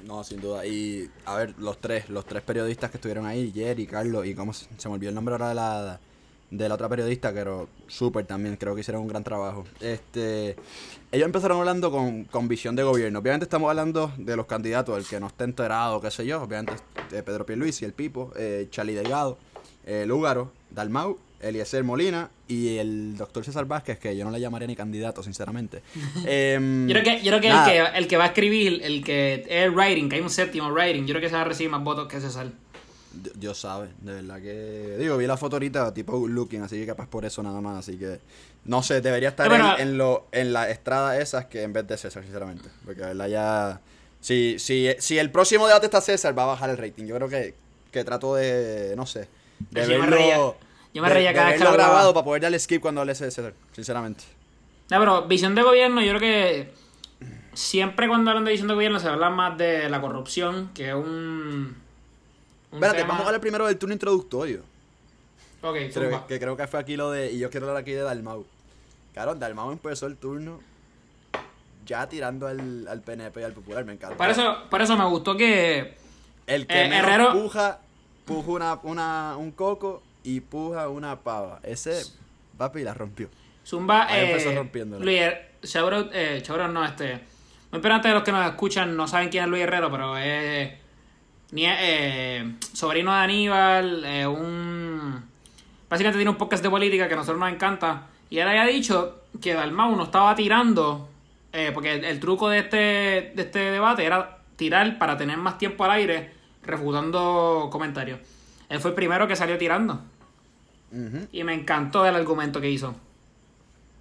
No, 0.05 0.23
sin 0.23 0.39
duda. 0.39 0.65
Y 0.65 1.09
a 1.25 1.35
ver, 1.35 1.55
los 1.57 1.79
tres, 1.79 2.09
los 2.09 2.25
tres 2.25 2.43
periodistas 2.43 2.91
que 2.91 2.97
estuvieron 2.97 3.25
ahí, 3.25 3.51
Jerry, 3.51 3.87
Carlos 3.87 4.25
y 4.25 4.35
cómo 4.35 4.53
se, 4.53 4.67
se 4.77 4.87
me 4.87 4.95
olvidó 4.95 5.09
el 5.09 5.15
nombre 5.15 5.33
ahora 5.33 5.49
de 5.49 5.55
la 5.55 5.99
de 6.51 6.67
la 6.67 6.75
otra 6.75 6.89
periodista, 6.89 7.31
pero 7.33 7.69
súper 7.87 8.25
también, 8.25 8.55
creo 8.55 8.73
que 8.73 8.81
hicieron 8.81 9.01
un 9.03 9.07
gran 9.07 9.23
trabajo. 9.23 9.65
Este, 9.81 10.55
ellos 11.11 11.25
empezaron 11.25 11.59
hablando 11.59 11.91
con, 11.91 12.23
con 12.25 12.47
visión 12.47 12.75
de 12.75 12.83
gobierno. 12.83 13.19
Obviamente 13.19 13.45
estamos 13.45 13.69
hablando 13.69 14.11
de 14.17 14.35
los 14.35 14.45
candidatos, 14.45 14.97
el 14.97 15.05
que 15.05 15.19
no 15.19 15.27
esté 15.27 15.43
enterado, 15.43 16.01
qué 16.01 16.11
sé 16.11 16.25
yo, 16.25 16.41
obviamente 16.41 16.73
eh, 17.11 17.23
Pedro 17.23 17.45
Pierluisi, 17.45 17.85
el 17.85 17.93
Pipo, 17.93 18.31
eh, 18.35 18.67
Charlie 18.71 18.93
Delgado, 18.93 19.37
eh, 19.85 20.05
Lúgaro, 20.07 20.51
Dalmau, 20.71 21.17
Eliezer 21.41 21.83
Molina 21.83 22.29
y 22.47 22.77
el 22.77 23.15
doctor 23.15 23.45
César 23.45 23.65
Vázquez, 23.65 23.97
que 23.97 24.15
yo 24.17 24.25
no 24.25 24.31
le 24.31 24.39
llamaría 24.39 24.67
ni 24.67 24.75
candidato, 24.75 25.23
sinceramente. 25.23 25.81
Em, 26.25 26.87
Yo 26.87 26.93
creo 26.93 27.03
que, 27.03 27.23
yo 27.23 27.37
creo 27.37 27.41
que, 27.41 27.49
el, 27.49 27.65
que 27.65 27.97
el 27.97 28.07
que 28.07 28.17
va 28.17 28.23
a 28.25 28.27
escribir, 28.27 28.81
el 28.83 29.03
que 29.03 29.45
es 29.47 29.65
el 29.65 29.71
writing, 29.71 30.09
que 30.09 30.17
hay 30.17 30.21
un 30.21 30.29
séptimo 30.29 30.69
writing, 30.69 31.05
yo 31.05 31.13
creo 31.13 31.21
que 31.21 31.29
se 31.29 31.35
va 31.35 31.41
a 31.41 31.45
recibir 31.45 31.71
más 31.71 31.83
votos 31.83 32.07
que 32.07 32.19
César. 32.19 32.47
Di- 33.21 33.31
Dios 33.35 33.57
sabe, 33.59 33.89
de 34.01 34.13
verdad 34.13 34.41
que. 34.41 34.95
Digo, 34.99 35.17
vi 35.17 35.27
la 35.27 35.37
foto 35.37 35.55
ahorita, 35.57 35.93
tipo 35.93 36.17
good 36.17 36.29
looking, 36.31 36.61
así 36.61 36.79
que 36.79 36.85
capaz 36.87 37.07
por 37.07 37.25
eso 37.25 37.41
nada 37.43 37.61
más. 37.61 37.77
Así 37.79 37.97
que. 37.97 38.19
No 38.65 38.83
sé, 38.83 39.01
debería 39.01 39.29
estar 39.29 39.47
en, 39.79 39.87
en 39.89 39.97
lo, 39.97 40.27
en 40.31 40.51
la 40.53 40.69
estrada 40.69 41.19
esas 41.19 41.45
que 41.45 41.63
en 41.63 41.73
vez 41.73 41.87
de 41.87 41.97
César, 41.97 42.23
sinceramente. 42.23 42.69
Porque 42.85 43.01
de 43.01 43.07
verdad 43.07 43.27
ya. 43.27 43.81
Si, 44.21 44.59
si, 44.59 44.89
si 44.99 45.17
el 45.17 45.31
próximo 45.31 45.65
debate 45.67 45.85
está 45.85 46.01
César, 46.01 46.37
va 46.37 46.43
a 46.43 46.47
bajar 46.47 46.69
el 46.69 46.77
rating. 46.77 47.05
Yo 47.05 47.15
creo 47.15 47.29
que, 47.29 47.55
que 47.91 48.03
trato 48.03 48.35
de. 48.35 48.93
No 48.97 49.05
sé. 49.05 49.27
De 49.71 49.87
Yo 49.87 49.99
me 49.99 50.07
reía- 50.07 50.37
yo 50.93 51.01
me 51.01 51.07
de- 51.07 51.13
reía 51.13 51.29
de 51.29 51.35
cada 51.35 51.49
vez 51.51 51.61
que 51.61 51.71
grabado 51.71 52.13
para 52.13 52.23
poder 52.25 52.41
darle 52.41 52.59
skip 52.59 52.81
cuando 52.81 53.01
hable 53.01 53.11
de 53.13 53.15
César, 53.19 53.53
sinceramente. 53.73 54.23
No, 54.89 54.99
pero 54.99 55.27
visión 55.27 55.53
de 55.55 55.61
gobierno, 55.61 56.01
yo 56.01 56.09
creo 56.17 56.19
que 56.19 56.73
siempre 57.53 58.07
cuando 58.07 58.31
hablan 58.31 58.45
de 58.45 58.51
visión 58.51 58.67
de 58.67 58.73
gobierno 58.73 58.99
se 58.99 59.07
habla 59.07 59.29
más 59.29 59.57
de 59.57 59.89
la 59.89 60.01
corrupción, 60.01 60.71
que 60.73 60.89
es 60.89 60.95
un. 60.95 61.75
Espérate, 62.71 62.97
tema- 62.99 63.09
vamos 63.09 63.23
a 63.23 63.27
hablar 63.27 63.41
primero 63.41 63.67
del 63.67 63.77
turno 63.77 63.93
introductorio. 63.93 64.63
Ok, 65.61 65.75
Creo, 65.93 66.27
que 66.27 66.39
creo 66.39 66.55
que 66.55 66.67
fue 66.67 66.79
aquí 66.79 66.95
lo 66.95 67.11
de. 67.11 67.31
Y 67.31 67.39
yo 67.39 67.49
quiero 67.49 67.67
hablar 67.67 67.81
aquí 67.81 67.91
de 67.91 68.01
Dalmau. 68.01 68.45
Claro, 69.13 69.35
Dalmau 69.35 69.71
empezó 69.71 70.05
el 70.05 70.15
turno 70.15 70.61
ya 71.85 72.07
tirando 72.07 72.47
al, 72.47 72.87
al 72.87 73.01
PNP 73.01 73.41
y 73.41 73.43
al 73.43 73.53
Popular, 73.53 73.83
me 73.83 73.93
encanta. 73.93 74.15
Por 74.15 74.29
eso, 74.29 74.55
por 74.69 74.81
eso 74.81 74.95
me 74.95 75.05
gustó 75.05 75.35
que. 75.35 75.95
el 76.47 76.67
que 76.67 76.81
eh, 76.83 76.89
Herrero- 76.93 77.33
puja, 77.33 77.79
puja 78.25 78.51
una, 78.51 78.79
una, 78.83 79.35
un 79.37 79.51
coco 79.51 80.01
y 80.23 80.39
puja 80.41 80.87
una 80.89 81.19
pava. 81.19 81.59
Ese, 81.63 82.03
papi, 82.57 82.83
la 82.83 82.93
rompió. 82.93 83.29
Zumba, 83.65 84.05
Ahí 84.07 84.21
eh, 84.25 84.31
empezó 84.31 84.53
rompiéndola. 84.55 85.03
Luis, 85.03 85.19
Shoutout, 85.63 86.11
eh, 86.13 86.43
no, 86.71 86.85
este. 86.85 87.19
Muy 87.71 87.81
penante 87.81 88.07
de 88.07 88.13
los 88.15 88.23
que 88.23 88.31
nos 88.31 88.45
escuchan 88.49 88.95
no 88.95 89.07
saben 89.07 89.29
quién 89.29 89.43
es 89.43 89.49
Luis 89.49 89.63
Herrero, 89.63 89.91
pero 89.91 90.17
es. 90.17 90.71
Eh, 91.55 92.55
sobrino 92.73 93.11
de 93.11 93.17
Aníbal, 93.19 94.03
eh, 94.05 94.27
un. 94.27 95.23
Básicamente 95.89 96.19
tiene 96.19 96.29
un 96.31 96.37
podcast 96.37 96.61
de 96.63 96.69
política 96.69 97.07
que 97.07 97.13
a 97.15 97.17
nosotros 97.17 97.39
nos 97.39 97.51
encanta. 97.51 98.07
Y 98.29 98.37
él 98.37 98.47
había 98.47 98.65
dicho 98.65 99.21
que 99.41 99.53
Dalmau 99.53 99.95
no 99.95 100.03
estaba 100.03 100.35
tirando. 100.35 101.09
eh, 101.51 101.71
porque 101.73 101.93
el, 101.93 102.05
el 102.05 102.19
truco 102.19 102.47
de 102.49 102.59
este, 102.59 102.77
de 102.77 103.41
este 103.41 103.59
debate 103.71 104.05
era 104.05 104.37
tirar 104.55 104.99
para 104.99 105.17
tener 105.17 105.37
más 105.37 105.57
tiempo 105.57 105.83
al 105.85 105.91
aire, 105.91 106.31
refutando 106.63 107.69
comentarios. 107.71 108.19
Él 108.69 108.79
fue 108.79 108.91
el 108.91 108.95
primero 108.95 109.27
que 109.27 109.35
salió 109.35 109.57
tirando. 109.57 109.99
Y 111.31 111.43
me 111.43 111.53
encantó 111.55 112.05
el 112.05 112.15
argumento 112.15 112.61
que 112.61 112.69
hizo. 112.69 112.95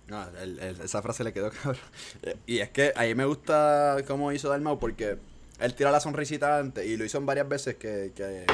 No, 0.08 0.22
el- 0.42 0.58
el- 0.58 0.80
esa 0.82 1.00
frase 1.02 1.24
le 1.24 1.32
quedó 1.32 1.50
cabrón. 1.62 1.80
Eh, 2.22 2.36
Y 2.46 2.58
es 2.58 2.68
que 2.70 2.92
a 2.96 3.02
mí 3.04 3.14
me 3.14 3.24
gusta 3.24 3.96
cómo 4.06 4.30
hizo 4.32 4.50
Dalmau 4.50 4.78
porque 4.78 5.16
él 5.60 5.74
tira 5.74 5.90
la 5.90 6.00
sonrisita 6.00 6.58
antes 6.58 6.86
y 6.86 6.96
lo 6.96 7.04
hizo 7.04 7.18
en 7.18 7.26
varias 7.26 7.48
veces 7.48 7.76
que, 7.76 8.12
que, 8.14 8.46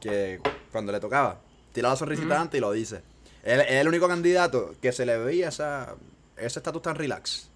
que 0.00 0.40
cuando 0.72 0.92
le 0.92 1.00
tocaba. 1.00 1.40
Tira 1.72 1.88
la 1.90 1.96
sonrisita 1.96 2.40
antes 2.40 2.58
y 2.58 2.60
lo 2.60 2.72
dice. 2.72 3.02
Él 3.42 3.60
es 3.60 3.72
el 3.72 3.88
único 3.88 4.08
candidato 4.08 4.74
que 4.80 4.92
se 4.92 5.04
le 5.04 5.18
veía 5.18 5.48
esa, 5.48 5.94
ese 6.36 6.58
estatus 6.58 6.82
tan 6.82 6.96
relax. 6.96 7.48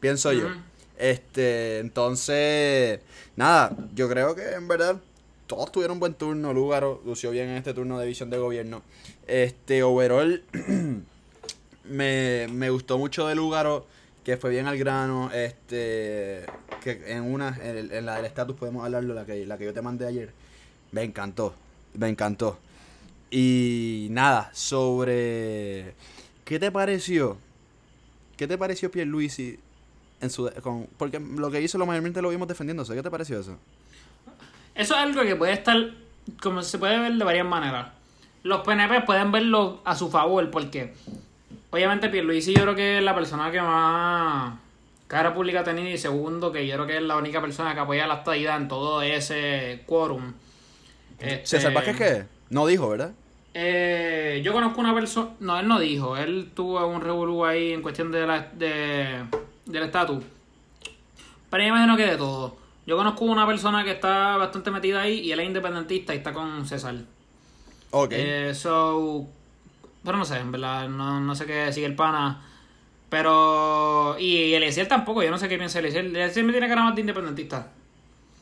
Pienso 0.00 0.32
yo. 0.32 0.48
Este, 0.96 1.80
entonces, 1.80 3.00
nada, 3.36 3.76
yo 3.94 4.08
creo 4.08 4.34
que 4.34 4.52
en 4.52 4.68
verdad 4.68 5.00
todos 5.46 5.72
tuvieron 5.72 5.96
un 5.96 6.00
buen 6.00 6.14
turno. 6.14 6.52
Lúgaro 6.52 7.02
lució 7.04 7.30
bien 7.30 7.48
en 7.48 7.56
este 7.56 7.74
turno 7.74 7.98
de 7.98 8.06
visión 8.06 8.30
de 8.30 8.38
gobierno. 8.38 8.82
Este, 9.26 9.82
overall, 9.82 10.44
me, 11.84 12.46
me 12.50 12.70
gustó 12.70 12.98
mucho 12.98 13.26
de 13.26 13.34
Lúgaro, 13.34 13.86
que 14.24 14.36
fue 14.36 14.50
bien 14.50 14.66
al 14.66 14.78
grano. 14.78 15.30
Este, 15.32 16.46
que 16.82 17.02
en 17.06 17.22
una, 17.22 17.56
en, 17.62 18.06
la 18.06 18.16
del 18.16 18.24
estatus 18.24 18.56
podemos 18.56 18.84
hablarlo, 18.84 19.14
la 19.14 19.24
que, 19.24 19.46
la 19.46 19.58
que 19.58 19.66
yo 19.66 19.74
te 19.74 19.82
mandé 19.82 20.06
ayer. 20.06 20.32
Me 20.92 21.02
encantó, 21.02 21.54
me 21.94 22.08
encantó. 22.08 22.58
Y 23.30 24.08
nada, 24.10 24.50
sobre. 24.52 25.94
¿Qué 26.44 26.58
te 26.58 26.70
pareció? 26.70 27.38
¿Qué 28.36 28.46
te 28.46 28.58
pareció 28.58 28.90
Pierluisi 28.90 29.58
en 30.20 30.30
su 30.30 30.50
con 30.62 30.88
porque 30.96 31.20
lo 31.20 31.50
que 31.50 31.60
hizo 31.60 31.78
lo 31.78 31.86
mayormente 31.86 32.20
lo 32.20 32.30
vimos 32.30 32.48
defendiéndose? 32.48 32.94
¿Qué 32.94 33.02
te 33.02 33.10
pareció 33.10 33.40
eso? 33.40 33.58
Eso 34.74 34.94
es 34.94 35.00
algo 35.00 35.22
que 35.22 35.36
puede 35.36 35.52
estar, 35.52 35.76
como 36.42 36.62
se 36.62 36.78
puede 36.78 36.98
ver 36.98 37.12
de 37.12 37.24
varias 37.24 37.46
maneras. 37.46 37.92
Los 38.42 38.62
PNP 38.62 39.02
pueden 39.02 39.30
verlo 39.32 39.80
a 39.84 39.94
su 39.94 40.10
favor 40.10 40.50
porque, 40.50 40.92
obviamente, 41.74 42.08
Pierluisi 42.08 42.54
yo 42.54 42.62
creo 42.62 42.74
que 42.76 42.98
es 42.98 43.04
la 43.04 43.14
persona 43.16 43.50
que 43.50 43.60
más 43.60 44.54
cara 45.08 45.34
pública 45.34 45.60
ha 45.60 45.64
tenido 45.64 45.88
y 45.88 45.98
segundo, 45.98 46.52
que 46.52 46.66
yo 46.66 46.74
creo 46.74 46.86
que 46.86 46.96
es 46.98 47.02
la 47.02 47.16
única 47.16 47.40
persona 47.40 47.74
que 47.74 47.80
apoya 47.80 48.06
la 48.06 48.14
estadidad 48.14 48.56
en 48.56 48.68
todo 48.68 49.02
ese 49.02 49.82
quórum. 49.86 50.34
Este, 51.18 51.46
¿César 51.46 51.72
Vázquez 51.72 51.96
qué? 51.96 52.24
No 52.50 52.66
dijo, 52.66 52.88
¿verdad? 52.88 53.12
Eh, 53.54 54.40
yo 54.44 54.52
conozco 54.52 54.80
una 54.80 54.94
persona. 54.94 55.30
No, 55.40 55.58
él 55.58 55.66
no 55.66 55.80
dijo. 55.80 56.16
Él 56.16 56.50
tuvo 56.54 56.86
un 56.86 57.00
revolú 57.00 57.44
ahí 57.44 57.72
en 57.72 57.82
cuestión 57.82 58.12
de 58.12 58.26
la, 58.26 58.48
de, 58.52 59.24
del 59.66 59.82
estatus. 59.82 60.22
Pero 61.50 61.62
yo 61.62 61.68
imagino 61.70 61.96
que 61.96 62.06
de 62.06 62.16
todo. 62.16 62.56
Yo 62.86 62.96
conozco 62.96 63.24
una 63.24 63.46
persona 63.46 63.82
que 63.82 63.92
está 63.92 64.36
bastante 64.36 64.70
metida 64.70 65.02
ahí 65.02 65.20
y 65.20 65.32
él 65.32 65.40
es 65.40 65.46
independentista 65.46 66.14
y 66.14 66.18
está 66.18 66.32
con 66.32 66.66
César. 66.66 66.94
Ok. 67.90 68.12
Eh, 68.12 68.52
so, 68.54 69.26
pero 70.04 70.18
no 70.18 70.24
sé, 70.24 70.38
en 70.38 70.52
verdad, 70.52 70.88
no, 70.88 71.20
no 71.20 71.34
sé 71.34 71.46
qué 71.46 71.72
sigue 71.72 71.86
el 71.86 71.94
pana. 71.96 72.42
Pero. 73.08 74.16
Y 74.18 74.54
Eliezer 74.54 74.88
tampoco, 74.88 75.22
yo 75.22 75.30
no 75.30 75.38
sé 75.38 75.48
qué 75.48 75.56
piensa 75.56 75.78
Eliezer. 75.78 76.04
Eliezer 76.06 76.44
me 76.44 76.52
tiene 76.52 76.68
cara 76.68 76.82
más 76.82 76.94
de 76.94 77.00
independentista. 77.02 77.68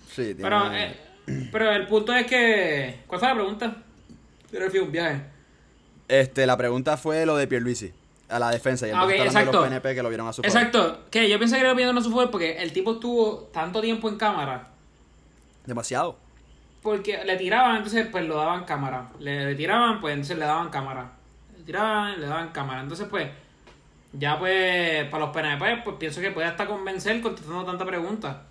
sí, 0.08 0.34
tiene- 0.34 0.42
Pero, 0.42 0.72
eh, 0.72 0.96
pero 1.52 1.70
el 1.72 1.86
punto 1.86 2.12
es 2.14 2.26
que. 2.26 3.00
¿Cuál 3.06 3.18
fue 3.20 3.28
la 3.28 3.34
pregunta? 3.34 3.76
Yo 4.52 4.60
le 4.60 4.70
fui 4.70 4.78
un 4.80 4.92
viaje. 4.92 5.22
Este, 6.08 6.46
la 6.46 6.56
pregunta 6.56 6.96
fue 6.96 7.24
lo 7.26 7.36
de 7.36 7.46
Pierluisi. 7.46 7.92
A 8.28 8.38
la 8.38 8.50
defensa. 8.50 8.86
Y 8.88 8.90
Ah, 8.92 9.04
ok, 9.04 9.10
entonces 9.10 9.26
está 9.26 9.38
hablando 9.40 9.52
de 9.52 9.56
los 9.58 9.66
exacto. 9.66 9.82
PNP 9.82 9.94
que 9.94 10.02
lo 10.02 10.08
vieron 10.08 10.26
a 10.28 10.32
su 10.32 10.42
favor. 10.42 10.56
Exacto, 10.56 11.00
que 11.10 11.28
yo 11.28 11.38
pensé 11.38 11.56
que 11.56 11.60
era 11.60 11.72
opinión 11.72 11.96
a 11.98 12.00
su 12.00 12.08
favor 12.10 12.30
porque 12.30 12.56
el 12.62 12.72
tipo 12.72 12.92
estuvo 12.92 13.50
tanto 13.52 13.80
tiempo 13.82 14.08
en 14.08 14.16
cámara. 14.16 14.68
Demasiado. 15.66 16.18
porque 16.82 17.22
le 17.24 17.36
tiraban, 17.36 17.76
entonces 17.76 18.08
pues 18.10 18.26
lo 18.26 18.36
daban 18.36 18.64
cámara. 18.64 19.10
Le, 19.20 19.44
le 19.46 19.54
tiraban, 19.54 20.00
pues 20.00 20.14
entonces 20.14 20.36
le 20.38 20.44
daban 20.46 20.68
cámara. 20.70 21.12
Le 21.62 21.66
tiraban, 21.66 22.20
le 22.20 22.26
daban 22.26 22.48
cámara. 22.50 22.80
Entonces 22.80 23.06
pues, 23.08 23.28
ya 24.12 24.38
pues, 24.38 25.04
para 25.08 25.26
los 25.26 25.34
PNP, 25.34 25.82
pues 25.84 25.96
pienso 25.96 26.20
que 26.20 26.30
puede 26.30 26.46
hasta 26.48 26.66
convencer 26.66 27.20
contestando 27.20 27.64
tanta 27.64 27.84
pregunta. 27.84 28.42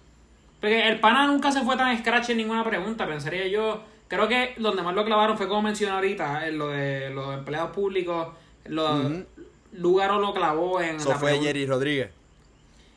Porque 0.59 0.87
el 0.87 0.99
pana 0.99 1.27
nunca 1.27 1.51
se 1.51 1.61
fue 1.61 1.75
tan 1.75 1.97
scratch 1.97 2.29
en 2.29 2.37
ninguna 2.37 2.63
pregunta, 2.63 3.05
pensaría 3.07 3.47
yo. 3.47 3.81
Creo 4.07 4.27
que 4.27 4.53
donde 4.57 4.81
más 4.83 4.93
lo 4.93 5.05
clavaron 5.05 5.37
fue 5.37 5.47
como 5.47 5.61
mencioné 5.63 5.93
ahorita, 5.93 6.47
en 6.47 6.57
lo 6.57 6.69
de 6.69 7.09
los 7.09 7.33
empleados 7.33 7.71
públicos. 7.71 8.27
Lo, 8.65 8.95
Ujú. 8.95 9.25
Lugaro 9.73 10.19
lo 10.19 10.33
clavó 10.33 10.81
en 10.81 10.97
Eso 10.97 11.09
la 11.09 11.15
fue 11.15 11.39
Jerry 11.39 11.65
Rodríguez. 11.65 12.09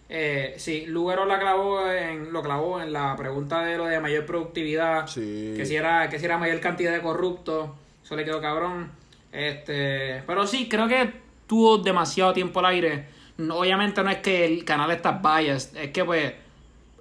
eh, 0.09 0.55
sí, 0.59 0.85
Lugaro 0.87 1.25
la 1.25 1.39
clavó 1.39 1.89
en, 1.91 2.33
lo 2.33 2.43
clavó 2.43 2.81
en 2.81 2.93
la 2.93 3.17
pregunta 3.17 3.63
de 3.65 3.77
lo 3.79 3.87
de 3.87 4.01
mayor 4.01 4.27
productividad. 4.27 5.07
Sí. 5.07 5.55
Que 5.57 5.65
si 5.65 5.77
era, 5.77 6.09
que 6.09 6.19
si 6.19 6.25
era 6.27 6.37
mayor 6.37 6.61
cantidad 6.61 6.93
de 6.93 7.01
corruptos. 7.01 7.71
Eso 8.05 8.17
le 8.17 8.25
quedó 8.25 8.41
cabrón. 8.43 8.91
Este. 9.35 10.23
Pero 10.27 10.47
sí, 10.47 10.69
creo 10.69 10.87
que 10.89 11.13
tuvo 11.47 11.79
demasiado 11.79 12.33
tiempo 12.33 12.61
al 12.61 12.67
aire. 12.67 13.07
No- 13.37 13.57
obviamente 13.59 14.03
no 14.03 14.11
es 14.11 14.19
que 14.19 14.45
el 14.45 14.65
canal 14.65 14.91
está 14.93 15.13
biased. 15.23 15.77
Es 15.77 15.91
que 15.91 16.05
pues. 16.05 16.33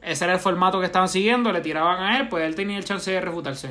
Ese 0.01 0.25
era 0.25 0.33
el 0.33 0.39
formato 0.39 0.79
que 0.81 0.85
estaban 0.85 1.07
siguiendo. 1.07 1.51
Le 1.53 1.61
tiraban 1.61 2.03
a 2.03 2.17
él, 2.19 2.27
pues 2.27 2.43
él 2.43 2.55
tenía 2.55 2.77
el 2.77 2.83
chance 2.83 3.09
de 3.09 3.21
refutarse. 3.21 3.69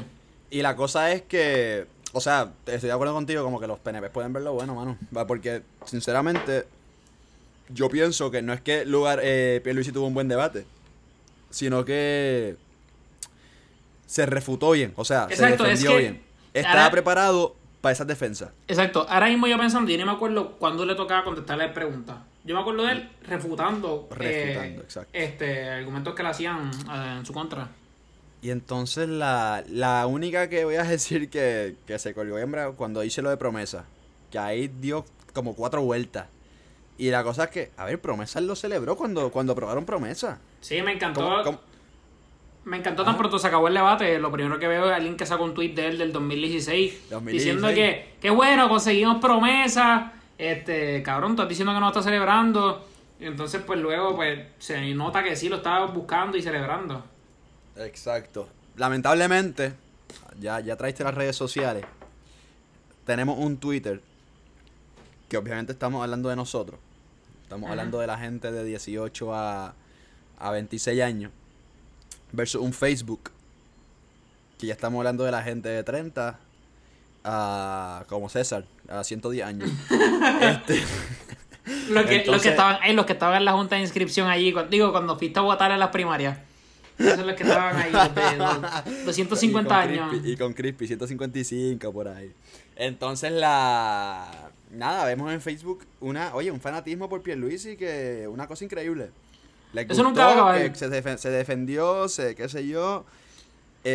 Y 0.49 0.63
la 0.63 0.75
cosa 0.77 1.11
es 1.13 1.21
que, 1.23 1.87
o 2.15 2.21
sea, 2.21 2.53
estoy 2.65 2.87
de 2.89 2.93
acuerdo 2.93 3.13
contigo, 3.13 3.45
como 3.45 3.61
que 3.61 3.67
los 3.67 3.79
PNP 3.81 4.09
pueden 4.09 4.33
verlo 4.33 4.55
bueno, 4.55 4.75
mano. 4.75 4.97
Va, 5.15 5.27
Porque, 5.27 5.61
sinceramente, 5.85 6.65
yo 7.69 7.91
pienso 7.91 8.31
que 8.31 8.41
no 8.41 8.55
es 8.55 8.63
que 8.63 8.87
lugar 8.87 9.21
eh, 9.23 9.61
Pierluisi 9.63 9.93
tuvo 9.93 10.07
un 10.07 10.15
buen 10.15 10.29
debate, 10.29 10.65
sino 11.51 11.85
que 11.85 12.57
se 14.07 14.25
refutó 14.27 14.71
bien, 14.73 14.93
o 14.97 15.05
sea, 15.05 15.27
Exacto, 15.31 15.65
se 15.65 15.73
es 15.73 15.81
defendió 15.81 15.91
que 15.91 15.99
bien. 15.99 16.23
Estaba 16.55 16.81
ahora- 16.85 16.91
preparado 16.93 17.57
para 17.83 17.93
esas 17.93 18.07
defensas. 18.07 18.51
Exacto. 18.69 19.05
Ahora 19.09 19.27
mismo 19.27 19.47
yo 19.47 19.59
pensando, 19.59 19.91
yo 19.91 19.99
no 19.99 20.07
me 20.07 20.13
acuerdo 20.13 20.53
cuándo 20.53 20.87
le 20.87 20.95
tocaba 20.95 21.23
contestarle 21.25 21.69
preguntas. 21.69 22.17
Yo 22.45 22.55
me 22.55 22.61
acuerdo 22.63 22.85
de 22.87 22.93
él 22.93 23.11
refutando, 23.25 24.09
Refutando, 24.11 24.81
eh, 24.81 24.81
exacto. 24.83 25.11
este 25.13 25.69
argumentos 25.69 26.15
que 26.15 26.23
le 26.23 26.29
hacían 26.31 26.71
eh, 26.91 27.17
en 27.19 27.27
su 27.27 27.35
contra. 27.35 27.69
Y 28.41 28.51
entonces 28.51 29.09
la, 29.09 29.63
la 29.69 30.07
única 30.07 30.49
que 30.49 30.65
voy 30.65 30.77
a 30.77 30.83
decir 30.85 31.29
que, 31.29 31.77
que 31.87 31.99
se 31.99 32.15
colgó 32.15 32.39
hembra 32.39 32.71
cuando 32.73 33.05
hice 33.05 33.21
lo 33.21 33.31
de 33.31 33.37
promesa, 33.37 33.85
que 34.31 34.39
ahí 34.39 34.69
dio 34.81 35.05
como 35.35 35.55
cuatro 35.55 35.83
vueltas. 35.83 36.27
Y 36.99 37.11
la 37.11 37.25
cosa 37.25 37.45
es 37.45 37.51
que, 37.51 37.71
a 37.77 37.85
ver, 37.85 38.01
promesa 38.01 38.41
lo 38.41 38.55
celebró 38.55 38.97
cuando, 38.97 39.31
cuando 39.31 39.53
aprobaron 39.55 39.85
promesa. 39.85 40.39
Sí, 40.61 40.81
me 40.83 40.93
encantó. 40.93 41.21
¿Cómo- 41.21 41.43
cómo? 41.43 41.61
Me 42.65 42.77
encantó 42.77 43.05
tan 43.05 43.17
pronto 43.17 43.39
se 43.39 43.49
acabó 43.49 43.69
el 43.69 43.75
debate. 43.75 44.19
Lo 44.19 44.31
primero 44.31 44.59
que 44.59 44.69
veo 44.69 44.89
es 44.91 44.97
alguien 44.97 45.17
que 45.17 45.27
sacó 45.27 45.45
un 45.45 45.55
tweet 45.55 45.71
de 45.75 45.89
él 45.89 45.99
del 45.99 46.13
2016, 46.13 47.11
2016. 47.11 47.33
diciendo 47.33 47.69
que, 47.75 48.15
que 48.21 48.31
bueno, 48.31 48.69
conseguimos 48.69 49.21
promesas. 49.21 50.13
Este, 50.39 51.03
cabrón, 51.03 51.33
estás 51.33 51.49
diciendo 51.49 51.73
que 51.73 51.81
no 51.81 51.87
lo 51.87 51.89
estás 51.89 52.05
celebrando. 52.05 52.87
Y 53.19 53.27
entonces, 53.27 53.63
pues 53.67 53.81
luego, 53.81 54.15
pues 54.15 54.47
se 54.59 54.95
nota 54.95 55.23
que 55.23 55.35
sí 55.35 55.49
lo 55.49 55.57
estaba 55.57 55.87
buscando 55.87 56.37
y 56.37 56.43
celebrando. 56.43 57.05
Exacto. 57.77 58.49
Lamentablemente, 58.77 59.75
ya, 60.39 60.61
ya 60.61 60.77
traiste 60.77 61.05
las 61.05 61.15
redes 61.15 61.37
sociales. 61.37 61.85
Tenemos 63.05 63.39
un 63.39 63.57
Twitter 63.57 64.01
que 65.29 65.37
obviamente 65.37 65.73
estamos 65.73 66.03
hablando 66.03 66.29
de 66.29 66.37
nosotros. 66.37 66.79
Estamos 67.43 67.65
Ajá. 67.65 67.73
hablando 67.73 67.99
de 67.99 68.07
la 68.07 68.19
gente 68.19 68.53
de 68.53 68.65
18 68.65 69.35
a, 69.35 69.75
a 70.39 70.51
26 70.51 71.03
años. 71.03 71.33
Versus 72.33 72.61
un 72.63 72.73
Facebook 72.73 73.31
que 74.59 74.67
ya 74.69 74.75
estamos 74.75 74.99
hablando 74.99 75.25
de 75.25 75.31
la 75.33 75.43
gente 75.43 75.69
de 75.69 75.83
30 75.83 76.39
a 77.25 78.05
como 78.09 78.29
César, 78.29 78.65
a 78.89 79.05
110 79.05 79.45
años. 79.47 79.71
este, 80.41 80.83
Los 81.91 82.07
que, 82.07 82.25
los 82.27 82.43
que 82.43 82.49
estaban, 82.51 82.79
eh, 82.85 82.93
los 82.95 83.07
que 83.07 83.13
estaban 83.13 83.37
en 83.39 83.45
la 83.45 83.53
junta 83.53 83.77
de 83.77 83.83
inscripción 83.83 84.29
allí, 84.29 84.55
digo, 84.71 84.93
cuando 84.93 85.19
fuiste 85.19 85.39
a 85.39 85.43
votar 85.43 85.71
en 85.71 85.79
las 85.79 85.91
primarias. 85.91 86.39
Esos 86.99 87.17
son 87.17 87.27
los 87.27 87.37
que 87.37 87.43
estaban 87.43 87.77
ahí, 87.77 87.91
de 87.91 88.37
los 88.37 89.05
250 89.07 89.51
y 89.51 89.53
con 89.53 89.73
años. 89.73 90.13
Crispy- 90.13 90.29
y 90.33 90.37
con 90.37 90.53
Crispy, 90.53 90.87
155 90.87 91.93
por 91.93 92.09
ahí. 92.09 92.33
Entonces 92.77 93.33
la... 93.33 94.51
Nada, 94.71 95.05
vemos 95.05 95.33
en 95.33 95.41
Facebook 95.41 95.85
una, 96.01 96.35
oye, 96.35 96.51
un 96.51 96.61
fanatismo 96.61 97.09
por 97.09 97.23
Pierluisi 97.23 97.77
que 97.77 98.27
una 98.31 98.47
cosa 98.47 98.65
increíble. 98.65 99.11
Les 99.73 99.89
Eso 99.91 100.03
nunca 100.03 100.25
va 100.27 100.31
a 100.31 100.33
acabar. 100.35 100.77
se, 100.77 100.91
defen- 100.91 101.17
se 101.17 101.31
defendió, 101.31 102.09
se, 102.09 102.35
qué 102.35 102.49
sé 102.49 102.67
yo. 102.67 103.05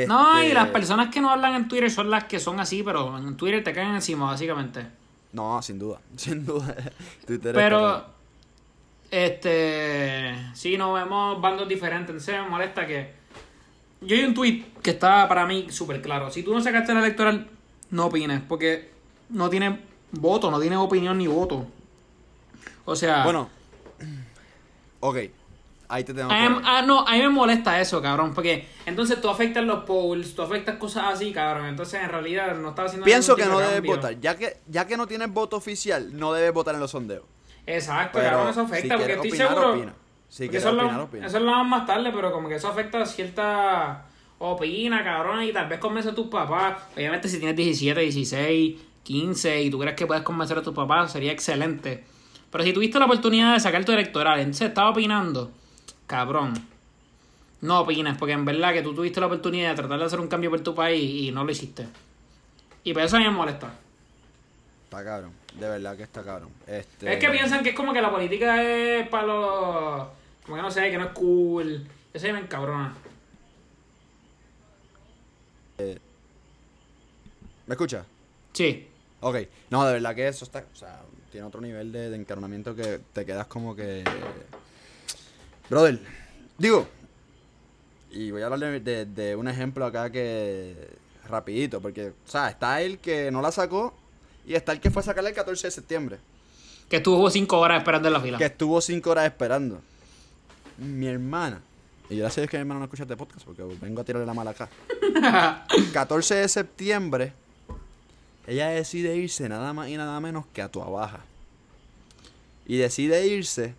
No, 0.08 0.40
y 0.42 0.48
Este, 0.48 0.54
las 0.54 0.68
personas 0.70 1.14
que 1.14 1.22
no 1.22 1.30
hablan 1.30 1.56
en 1.56 1.68
Twitter 1.68 1.90
son 1.90 2.10
las 2.10 2.26
que 2.26 2.40
son 2.40 2.60
así, 2.60 2.84
pero 2.84 3.18
en 3.18 3.38
Twitter 3.38 3.64
te 3.64 3.74
caen 3.74 3.96
encima, 3.96 4.26
básicamente. 4.26 4.86
No, 5.34 5.62
sin 5.62 5.78
duda, 5.80 6.00
sin 6.16 6.46
duda. 6.46 6.76
Twitter 7.26 7.54
Pero, 7.54 8.06
este, 9.12 10.36
sí, 10.54 10.78
nos 10.78 10.94
vemos 10.94 11.40
bandos 11.42 11.68
diferentes. 11.68 12.10
Entonces 12.10 12.36
me 12.42 12.50
molesta 12.50 12.86
que. 12.86 13.16
Yo 14.02 14.16
hay 14.16 14.26
un 14.26 14.34
tweet 14.34 14.64
que 14.84 14.92
está 14.92 15.28
para 15.28 15.46
mí 15.48 15.68
súper 15.70 16.02
claro. 16.02 16.30
Si 16.30 16.44
tú 16.44 16.54
no 16.54 16.62
sacaste 16.62 16.94
la 16.94 17.00
electoral, 17.00 17.48
no 17.90 18.06
opines, 18.08 18.42
porque 18.48 18.92
no 19.30 19.50
tiene 19.50 19.80
voto, 20.12 20.52
no 20.52 20.60
tiene 20.60 20.78
opinión 20.78 21.18
ni 21.18 21.28
voto. 21.28 21.66
O 22.86 22.96
sea. 22.96 23.24
Bueno, 23.24 23.50
ok, 25.00 25.18
ahí 25.89 26.03
te 26.03 26.13
tengo 26.13 26.29
que... 26.29 26.36
ah, 26.36 26.84
no, 26.86 27.08
a 27.08 27.13
mí 27.13 27.20
me 27.20 27.29
molesta 27.29 27.79
eso, 27.79 28.01
cabrón, 28.01 28.34
porque 28.34 28.67
entonces 28.86 29.22
tú 29.22 29.29
afectas 29.29 29.63
los 29.63 29.84
polls, 29.84 30.36
tú 30.36 30.41
afectas 30.41 30.77
cosas 30.77 31.06
así, 31.13 31.32
cabrón. 31.32 31.67
Entonces 31.67 32.01
en 32.01 32.10
realidad 32.10 32.56
no 32.56 32.70
estás 32.70 32.88
haciendo 32.88 33.06
Pienso 33.06 33.36
que 33.36 33.46
no 33.46 33.60
de 33.60 33.67
debes 33.67 33.84
votar. 33.84 34.20
Ya 34.20 34.36
que, 34.36 34.58
ya 34.67 34.86
que 34.86 34.98
no 34.98 35.08
tienes 35.08 35.32
voto 35.32 35.58
oficial, 35.58 36.17
no 36.17 36.34
debes 36.34 36.53
votar 36.53 36.75
en 36.75 36.82
los 36.82 36.91
sondeos. 36.91 37.24
Exacto, 37.65 38.20
Pero 38.20 38.32
cabrón, 38.32 38.50
eso 38.50 38.65
si 38.65 38.74
afecta, 38.74 38.96
porque 38.96 39.06
quieres 39.13 39.25
estoy 39.25 39.29
opinar, 39.32 39.48
seguro. 39.50 39.74
opina. 39.74 39.94
Si 40.29 40.44
porque 40.46 40.58
eso, 40.58 40.70
opinar, 40.70 40.94
lo, 40.94 41.03
opina. 41.03 41.27
eso 41.27 41.39
lo 41.39 41.50
hablamos 41.50 41.67
más 41.70 41.86
tarde, 41.86 42.12
pero 42.13 42.32
como 42.32 42.50
que 42.50 42.56
eso 42.56 42.67
afecta 42.67 43.01
a 43.01 43.06
cierta 43.06 44.06
opina, 44.39 45.03
cabrón, 45.03 45.44
y 45.44 45.51
tal 45.51 45.67
vez 45.67 45.79
convence 45.79 46.10
a 46.10 46.15
tus 46.15 46.27
papás. 46.27 46.77
Obviamente, 46.96 47.27
si 47.27 47.39
tienes 47.39 47.56
17, 47.56 48.00
16, 48.01 48.75
15 49.03 49.62
y 49.63 49.70
tú 49.70 49.79
crees 49.79 49.96
que 49.96 50.06
puedes 50.06 50.24
convencer 50.24 50.58
a 50.58 50.62
tus 50.62 50.74
papás, 50.74 51.12
sería 51.12 51.32
excelente. 51.32 52.03
Pero 52.50 52.63
si 52.63 52.74
tuviste 52.74 53.00
la 53.00 53.06
oportunidad 53.06 53.53
de 53.53 53.60
sacar 53.60 53.84
tu 53.84 53.91
electoral, 53.91 54.39
entonces 54.39 54.70
estás 54.70 54.89
opinando, 54.89 55.51
cabrón. 56.08 56.54
No 57.62 57.82
opines, 57.82 58.18
porque 58.18 58.34
en 58.34 58.46
verdad 58.46 58.74
que 58.74 58.82
tú 58.82 58.94
tuviste 58.94 59.20
la 59.20 59.28
oportunidad 59.28 59.72
de 59.72 59.76
tratar 59.76 60.00
de 60.00 60.06
hacer 60.06 60.20
un 60.20 60.28
cambio 60.28 60.50
por 60.50 60.62
tu 60.62 60.74
país 60.74 61.28
y 61.28 61.32
no 61.32 61.44
lo 61.44 61.52
hiciste. 61.52 61.88
Y 62.84 62.94
por 62.94 63.04
eso 63.04 63.18
a 63.18 63.20
mí 63.20 63.26
me 63.26 63.32
molesta. 63.32 63.74
Está 64.86 65.04
cabrón, 65.04 65.34
de 65.60 65.68
verdad 65.68 65.98
que 65.98 66.04
está 66.04 66.24
cabrón. 66.24 66.50
Este... 66.66 67.14
Es 67.14 67.20
que 67.20 67.30
piensan 67.30 67.64
que 67.64 67.70
es 67.70 67.76
como 67.76 67.94
que 67.94 68.02
la 68.02 68.12
política 68.12 68.64
es 68.64 69.08
para 69.10 69.28
los. 69.28 70.08
Como 70.44 70.56
que 70.56 70.62
no 70.62 70.72
sé, 70.72 70.90
que 70.90 70.98
no 70.98 71.06
es 71.06 71.12
cool. 71.12 71.86
Eso 72.14 72.32
me 72.32 72.40
encabrona. 72.40 72.94
¿Me 77.68 77.74
escuchas? 77.74 78.06
Sí. 78.54 78.88
Ok, 79.20 79.38
no, 79.70 79.86
de 79.86 79.94
verdad 79.94 80.16
que 80.16 80.28
eso 80.28 80.46
está, 80.46 80.64
o 80.72 80.76
sea, 80.76 81.02
tiene 81.32 81.46
otro 81.46 81.60
nivel 81.60 81.92
de, 81.92 82.10
de 82.10 82.16
encarnamiento 82.16 82.76
que 82.76 83.00
te 83.14 83.26
quedas 83.26 83.48
como 83.48 83.76
que... 83.76 84.04
Brother, 85.70 86.00
digo, 86.58 86.88
y 88.12 88.32
voy 88.32 88.42
a 88.42 88.46
hablar 88.46 88.82
de, 88.82 89.36
un 89.36 89.48
ejemplo 89.48 89.86
acá 89.86 90.10
que, 90.10 90.90
rapidito, 91.28 91.82
porque, 91.82 92.10
o 92.10 92.30
sea, 92.30 92.50
está 92.50 92.82
el 92.82 93.00
que 93.00 93.32
no 93.32 93.42
la 93.42 93.52
sacó 93.52 93.94
y 94.46 94.56
está 94.56 94.72
el 94.72 94.80
que 94.80 94.90
fue 94.90 95.02
a 95.02 95.06
sacarla 95.06 95.30
el 95.30 95.36
14 95.36 95.68
de 95.68 95.72
septiembre, 95.72 96.18
Que 96.90 96.98
estuvo 96.98 97.30
cinco 97.30 97.60
horas 97.60 97.80
esperando 97.80 98.08
en 98.08 98.14
la 98.14 98.22
fila. 98.22 98.38
que 98.38 98.46
estuvo 98.46 98.80
cinco 98.80 99.12
horas 99.12 99.26
esperando. 99.26 99.82
Mi 100.78 101.08
hermana, 101.08 101.62
y 102.10 102.18
gracias 102.18 102.38
a 102.38 102.42
Dios 102.42 102.52
que 102.52 102.58
mi 102.58 102.62
hermana 102.62 102.80
no 102.80 102.86
escucha 102.86 103.04
este 103.04 103.18
podcast, 103.18 103.46
porque 103.46 103.64
vengo 103.82 104.02
a 104.02 104.04
tirarle 104.06 104.26
la 104.26 104.34
mala 104.34 104.52
acá. 104.52 104.70
14 105.94 106.36
de 106.36 106.48
septiembre, 106.48 107.34
ella 108.46 108.70
decide 108.70 109.18
irse 109.18 109.50
nada 109.50 109.74
más 109.74 109.90
y 109.90 109.98
nada 109.98 110.18
menos 110.22 110.46
que 110.54 110.62
a 110.62 110.70
Tua 110.70 110.90
Baja. 110.90 111.20
Y 112.66 112.78
decide 112.78 113.28
irse 113.28 113.76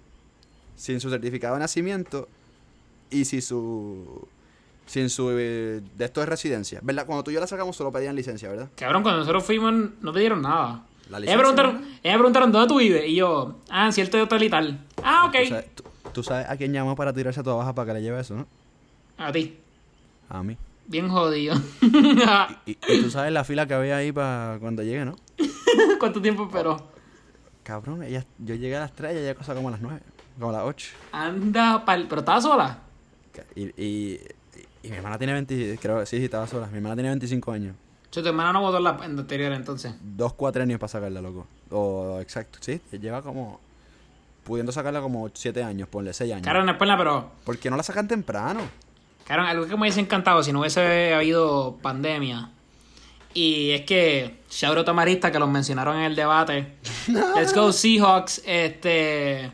sin 0.79 1.01
su 1.01 1.11
certificado 1.11 1.55
de 1.55 1.61
nacimiento 1.61 2.29
y 3.11 3.25
sin 3.25 3.43
su. 3.43 4.27
sin 4.87 5.11
su. 5.11 5.31
eh, 5.33 5.83
de 5.97 6.05
esto 6.05 6.21
de 6.21 6.27
residencia. 6.27 6.79
¿Verdad? 6.83 7.05
Cuando 7.05 7.25
tú 7.25 7.31
y 7.31 7.35
yo 7.35 7.41
la 7.41 7.47
sacamos, 7.47 7.77
solo 7.77 7.91
pedían 7.93 8.15
licencia, 8.17 8.49
¿verdad? 8.49 8.71
Cabrón, 8.77 9.03
cuando 9.03 9.21
nosotros 9.21 9.45
fuimos, 9.45 9.73
no 10.01 10.13
te 10.13 10.21
dieron 10.21 10.41
nada. 10.43 10.85
La 11.11 11.19
licencia, 11.21 11.37
me 11.37 11.43
preguntaron, 12.19 12.53
dónde 12.53 12.69
tú 12.69 12.79
vives. 12.79 13.05
Y 13.09 13.15
yo, 13.17 13.57
ah, 13.71 13.87
en 13.87 13.93
cierto 13.93 14.23
hotel 14.23 14.43
y 14.43 14.51
tal. 14.51 14.85
Ah, 15.03 15.25
ok. 15.27 15.35
Tú 15.43 15.49
sabes, 15.49 15.75
tú- 15.75 15.85
tú 16.13 16.23
sabes 16.23 16.47
a 16.49 16.57
quién 16.57 16.73
llamó 16.73 16.95
para 16.97 17.13
tirarse 17.13 17.41
a 17.41 17.43
Tua 17.43 17.55
Baja 17.55 17.75
para 17.75 17.87
que 17.93 17.99
le 17.99 18.03
lleve 18.03 18.21
eso, 18.21 18.35
¿no? 18.37 18.47
A 19.17 19.33
ti. 19.33 19.59
A 20.29 20.43
mí. 20.43 20.57
Bien 20.87 21.09
jodido. 21.09 21.55
Y, 22.67 22.71
y 22.73 23.03
tú 23.03 23.11
sabes 23.11 23.33
la 23.33 23.45
fila 23.45 23.67
que 23.67 23.75
había 23.75 23.97
ahí 23.97 24.13
para 24.13 24.59
cuando 24.61 24.83
llegue, 24.83 25.05
¿no? 25.05 25.17
¿Cuánto 25.99 26.21
tiempo 26.23 26.45
esperó? 26.45 26.89
Cabrón, 27.63 28.03
ella, 28.03 28.25
yo 28.39 28.55
llegué 28.55 28.77
a 28.77 28.81
las 28.81 28.93
3 28.95 29.15
y 29.15 29.19
ella 29.19 29.35
cosa 29.35 29.55
como 29.55 29.69
a 29.69 29.73
las 29.73 29.81
9, 29.81 30.01
como 30.39 30.51
a 30.51 30.53
las 30.53 30.63
8. 30.65 30.89
Anda, 31.13 31.85
pal... 31.85 32.07
pero 32.09 32.21
estaba 32.21 32.41
sola. 32.41 32.79
Y, 33.55 33.65
y, 33.83 34.21
Y 34.83 34.89
mi 34.89 34.97
hermana 34.97 35.19
tiene 35.19 35.33
20, 35.33 35.79
creo, 35.81 36.05
sí, 36.07 36.19
sí, 36.19 36.25
estaba 36.25 36.47
sola. 36.47 36.67
Mi 36.69 36.77
hermana 36.77 36.95
tiene 36.95 37.09
25 37.11 37.53
años. 37.53 37.77
Yo, 38.11 38.23
tu 38.23 38.29
hermana 38.29 38.53
no 38.53 38.61
votó 38.63 38.79
en 38.79 38.85
la, 38.85 38.99
en 39.05 39.19
anterior 39.19 39.53
entonces. 39.53 39.95
Dos 40.01 40.33
cuatrenios 40.35 40.81
para 40.81 40.89
sacarla, 40.89 41.21
loco. 41.21 41.47
O 41.71 42.19
exacto, 42.21 42.59
sí, 42.63 42.81
lleva 42.93 43.23
como 43.23 43.61
pudiendo 44.45 44.73
sacarla 44.73 45.03
como 45.03 45.31
7 45.33 45.63
años, 45.63 45.89
ponle 45.89 46.15
6 46.15 46.33
años. 46.33 46.43
Claro, 46.43 46.65
no 46.65 46.73
es 46.73 46.79
pero. 46.79 47.31
¿Por 47.45 47.59
qué 47.59 47.69
no 47.69 47.77
la 47.77 47.83
sacan 47.83 48.09
temprano? 48.09 48.61
Claro, 49.27 49.43
algo 49.43 49.67
que 49.67 49.75
me 49.75 49.83
hubiese 49.83 50.01
encantado 50.01 50.43
si 50.43 50.53
no 50.53 50.61
hubiese 50.61 51.13
habido 51.13 51.77
pandemia. 51.83 52.51
Y 53.35 53.73
es 53.73 53.83
que 53.83 54.41
Shauro 54.51 54.87
Tamarista, 54.87 55.31
que 55.31 55.39
los 55.39 55.51
mencionaron 55.51 55.97
en 55.99 56.05
el 56.05 56.17
debate. 56.17 56.77
Let's 57.37 57.55
go 57.55 57.73
Seahawks. 57.73 58.43
Este. 58.47 59.53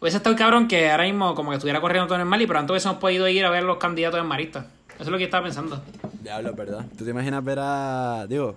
Hubiese 0.00 0.18
estado 0.18 0.36
cabrón 0.36 0.68
que 0.68 0.90
ahora 0.90 1.04
mismo 1.04 1.34
como 1.34 1.50
que 1.50 1.56
estuviera 1.56 1.80
corriendo 1.80 2.06
todo 2.06 2.18
normal 2.18 2.40
y 2.40 2.46
pronto 2.46 2.72
hubiésemos 2.72 2.98
podido 2.98 3.26
ir 3.28 3.44
a 3.44 3.50
ver 3.50 3.64
los 3.64 3.78
candidatos 3.78 4.20
en 4.20 4.26
Marista. 4.26 4.66
Eso 4.94 5.04
es 5.04 5.08
lo 5.08 5.18
que 5.18 5.24
estaba 5.24 5.44
pensando. 5.44 5.82
Diablo, 6.22 6.52
¿verdad? 6.54 6.84
¿Tú 6.96 7.04
te 7.04 7.10
imaginas 7.10 7.42
ver 7.44 7.58
a. 7.60 8.26
Digo. 8.28 8.56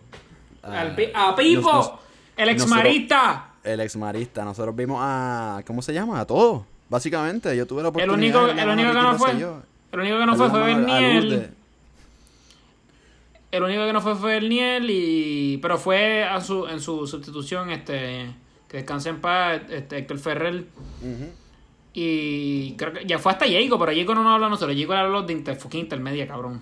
Al 0.64 0.96
pi- 0.96 1.10
¡A 1.14 1.36
Pipo! 1.36 1.62
nos- 1.62 1.90
nos- 1.92 2.00
¡El 2.38 2.50
ex 2.50 2.62
nosotros- 2.62 2.84
marista! 2.84 3.48
El 3.64 3.80
ex 3.80 3.96
marista. 3.96 4.44
Nosotros 4.46 4.76
vimos 4.76 5.00
a. 5.02 5.62
¿Cómo 5.66 5.82
se 5.82 5.94
llama? 5.94 6.20
A 6.20 6.26
todos. 6.26 6.64
Básicamente. 6.90 7.56
Yo 7.58 7.66
tuve 7.66 7.82
la 7.84 7.90
El 7.90 7.96
oportunidad. 7.96 8.44
único, 8.44 8.54
de 8.56 8.62
el 8.62 8.70
a 8.70 8.74
único 8.74 8.90
que 8.90 9.02
no 9.02 9.18
fue. 9.18 9.32
El 9.32 10.00
único 10.00 10.20
que 10.20 10.26
no 10.26 10.36
fue 10.36 10.50
fue 10.50 10.60
A. 10.62 10.66
Berniel. 10.66 11.52
El 13.52 13.64
único 13.64 13.86
que 13.86 13.94
no 13.94 14.02
fue 14.02 14.16
fue 14.16 14.38
el 14.38 14.48
Niel 14.50 14.88
y 14.90 15.58
pero 15.62 15.78
fue 15.78 16.24
a 16.24 16.40
su 16.40 16.68
en 16.68 16.80
su 16.80 17.06
sustitución 17.06 17.70
este 17.70 18.32
que 18.72 18.78
descanse 18.78 19.10
en 19.10 19.20
paz 19.20 19.64
este 19.70 19.98
Héctor 19.98 20.18
Ferrer 20.18 20.64
y 21.94 22.74
creo 22.78 22.94
que 22.94 23.06
ya 23.06 23.20
fue 23.20 23.34
hasta 23.34 23.46
Jacob, 23.46 23.78
pero 23.80 23.92
Jacob 23.94 24.16
no 24.16 24.24
nos 24.24 24.34
habla 24.34 24.48
a 24.48 24.50
nosotros, 24.50 24.78
Jacob 24.78 24.94
era 24.94 25.08
los 25.10 25.28
de 25.28 25.34
inter, 25.34 25.58
fucking 25.58 25.82
intermedia, 25.82 26.26
cabrón. 26.26 26.62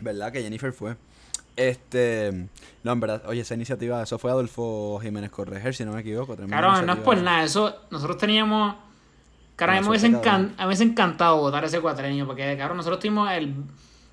¿Verdad 0.00 0.32
que 0.32 0.42
Jennifer 0.42 0.72
fue? 0.72 0.96
Este. 1.54 2.46
No, 2.84 2.92
en 2.92 3.00
verdad. 3.00 3.22
Oye, 3.26 3.40
esa 3.40 3.54
iniciativa. 3.54 4.00
Eso 4.02 4.16
fue 4.18 4.30
Adolfo 4.30 5.00
Jiménez 5.02 5.30
Correger, 5.30 5.74
si 5.74 5.84
no 5.84 5.92
me 5.92 6.00
equivoco. 6.00 6.36
Cabrón, 6.36 6.86
no 6.86 6.92
es 6.92 6.98
por 7.00 7.16
nada, 7.18 7.42
eso 7.42 7.76
nosotros 7.90 8.16
teníamos 8.16 8.76
me 9.60 9.88
hubiese, 9.88 10.06
encan- 10.08 10.20
cabrón. 10.22 10.54
me 10.56 10.66
hubiese 10.66 10.84
encantado 10.84 11.36
votar 11.38 11.64
ese 11.64 11.80
cuatrenio, 11.80 12.26
porque 12.26 12.56
cabrón, 12.56 12.76
nosotros 12.76 13.00
tuvimos 13.00 13.28
el 13.32 13.52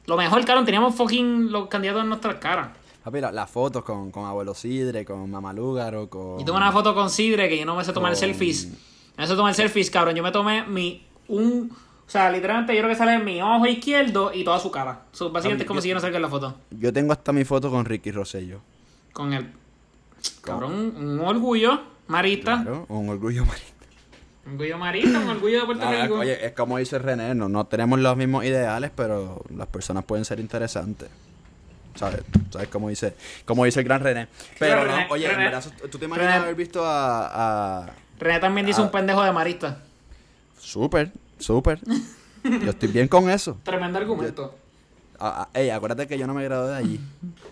lo 0.08 0.18
mejor, 0.18 0.44
cabrón, 0.44 0.66
teníamos 0.66 0.96
fucking 0.96 1.52
los 1.52 1.68
candidatos 1.68 2.02
en 2.02 2.10
nuestras 2.10 2.36
caras. 2.36 2.70
Papi, 3.06 3.22
la- 3.22 3.32
las 3.32 3.50
fotos 3.50 3.84
con, 3.84 4.10
con 4.12 4.26
Abuelo 4.26 4.54
Sidre, 4.56 5.06
con 5.06 5.30
Mamá 5.30 5.54
Lúgaro, 5.54 6.10
con. 6.10 6.40
Yo 6.40 6.46
tomé 6.46 6.58
una 6.58 6.72
foto 6.72 6.94
con 6.96 7.10
Sidre 7.10 7.48
que 7.48 7.58
yo 7.60 7.66
no 7.66 7.76
me 7.76 7.84
sé 7.86 7.94
tomar 7.94 8.12
Con- 8.14 8.20
selfies. 8.20 8.68
No 9.16 9.22
me 9.24 9.28
sé 9.28 9.36
tomar 9.36 9.54
selfies, 9.54 9.90
cabrón. 9.92 10.16
Yo 10.16 10.24
me 10.24 10.32
tomé 10.32 10.64
mi. 10.66 11.06
un 11.28 11.72
O 11.72 12.10
sea, 12.10 12.30
literalmente 12.32 12.74
yo 12.76 12.80
creo 12.82 12.90
que 12.90 12.96
sale 12.98 13.18
mi 13.20 13.42
ojo 13.42 13.66
izquierdo 13.68 14.32
y 14.34 14.44
toda 14.44 14.60
su 14.60 14.70
cara. 14.72 15.04
So, 15.12 15.32
básicamente 15.32 15.64
es 15.64 15.68
como 15.68 15.78
yo- 15.80 15.82
si 15.84 15.90
yo 15.90 15.96
no 15.96 16.02
salga 16.02 16.18
en 16.18 16.22
la 16.24 16.30
foto. 16.30 16.56
Yo 16.72 16.92
tengo 16.94 17.14
hasta 17.14 17.32
mi 17.32 17.46
foto 17.46 17.70
con 17.72 17.86
Ricky 17.86 18.12
Rosello. 18.12 18.60
Con 19.14 19.34
el. 19.34 19.52
Cabrón, 20.42 20.94
un 20.98 21.20
orgullo 21.20 21.80
marista. 22.08 22.62
Claro, 22.64 22.86
un 22.90 23.10
orgullo 23.10 23.46
marista. 23.46 23.74
Un 24.48 24.54
orgullo 24.54 24.78
marista, 24.80 25.20
un 25.20 25.30
orgullo 25.30 25.60
de 25.62 25.66
Puerto 25.66 25.92
Rico. 25.92 26.16
oye, 26.20 26.46
es 26.46 26.52
como 26.54 26.78
dice 26.80 27.00
René, 27.00 27.34
no, 27.36 27.50
no 27.50 27.66
tenemos 27.68 28.00
los 28.00 28.16
mismos 28.18 28.46
ideales, 28.46 28.92
pero 28.96 29.44
las 29.56 29.68
personas 29.68 30.04
pueden 30.06 30.26
ser 30.26 30.40
interesantes. 30.40 31.10
¿Sabes? 31.96 32.22
¿Sabes 32.52 32.68
cómo 32.68 32.90
dice, 32.90 33.16
como 33.46 33.66
dice 33.66 33.80
el 33.80 33.86
gran 33.86 34.02
René? 34.02 34.28
Pero 34.60 34.84
René, 34.84 35.08
no, 35.08 35.14
oye, 35.14 35.32
en 35.32 35.38
verdad, 35.38 35.64
¿tú 35.90 35.98
te 35.98 36.06
imaginas 36.06 36.34
René. 36.34 36.44
haber 36.44 36.56
visto 36.56 36.84
a... 36.86 37.84
a... 37.84 37.94
René 38.20 38.40
también 38.40 38.66
dice 38.68 38.82
un 38.82 38.92
pendejo 38.92 39.24
de 39.24 39.32
marista. 39.32 39.80
Súper, 40.60 41.12
súper. 41.40 41.80
Yo 42.44 42.70
estoy 42.72 42.90
bien 42.90 43.08
con 43.08 43.30
eso. 43.30 43.58
Tremendo 43.64 43.98
argumento. 43.98 44.56
Ah, 45.20 45.48
ey, 45.54 45.70
acuérdate 45.70 46.08
que 46.08 46.18
yo 46.18 46.28
no 46.28 46.34
me 46.34 46.44
gradué 46.44 46.72
de 46.72 46.76
allí. 46.76 47.00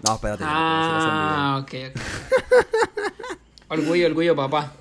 No, 0.04 0.16
espérate. 0.16 0.44
yo 0.44 0.50
no 0.50 0.56
Ah, 0.56 1.60
ok, 1.62 1.74
ok. 1.90 2.02
orgullo, 3.70 4.08
orgullo, 4.08 4.36
papá. 4.36 4.74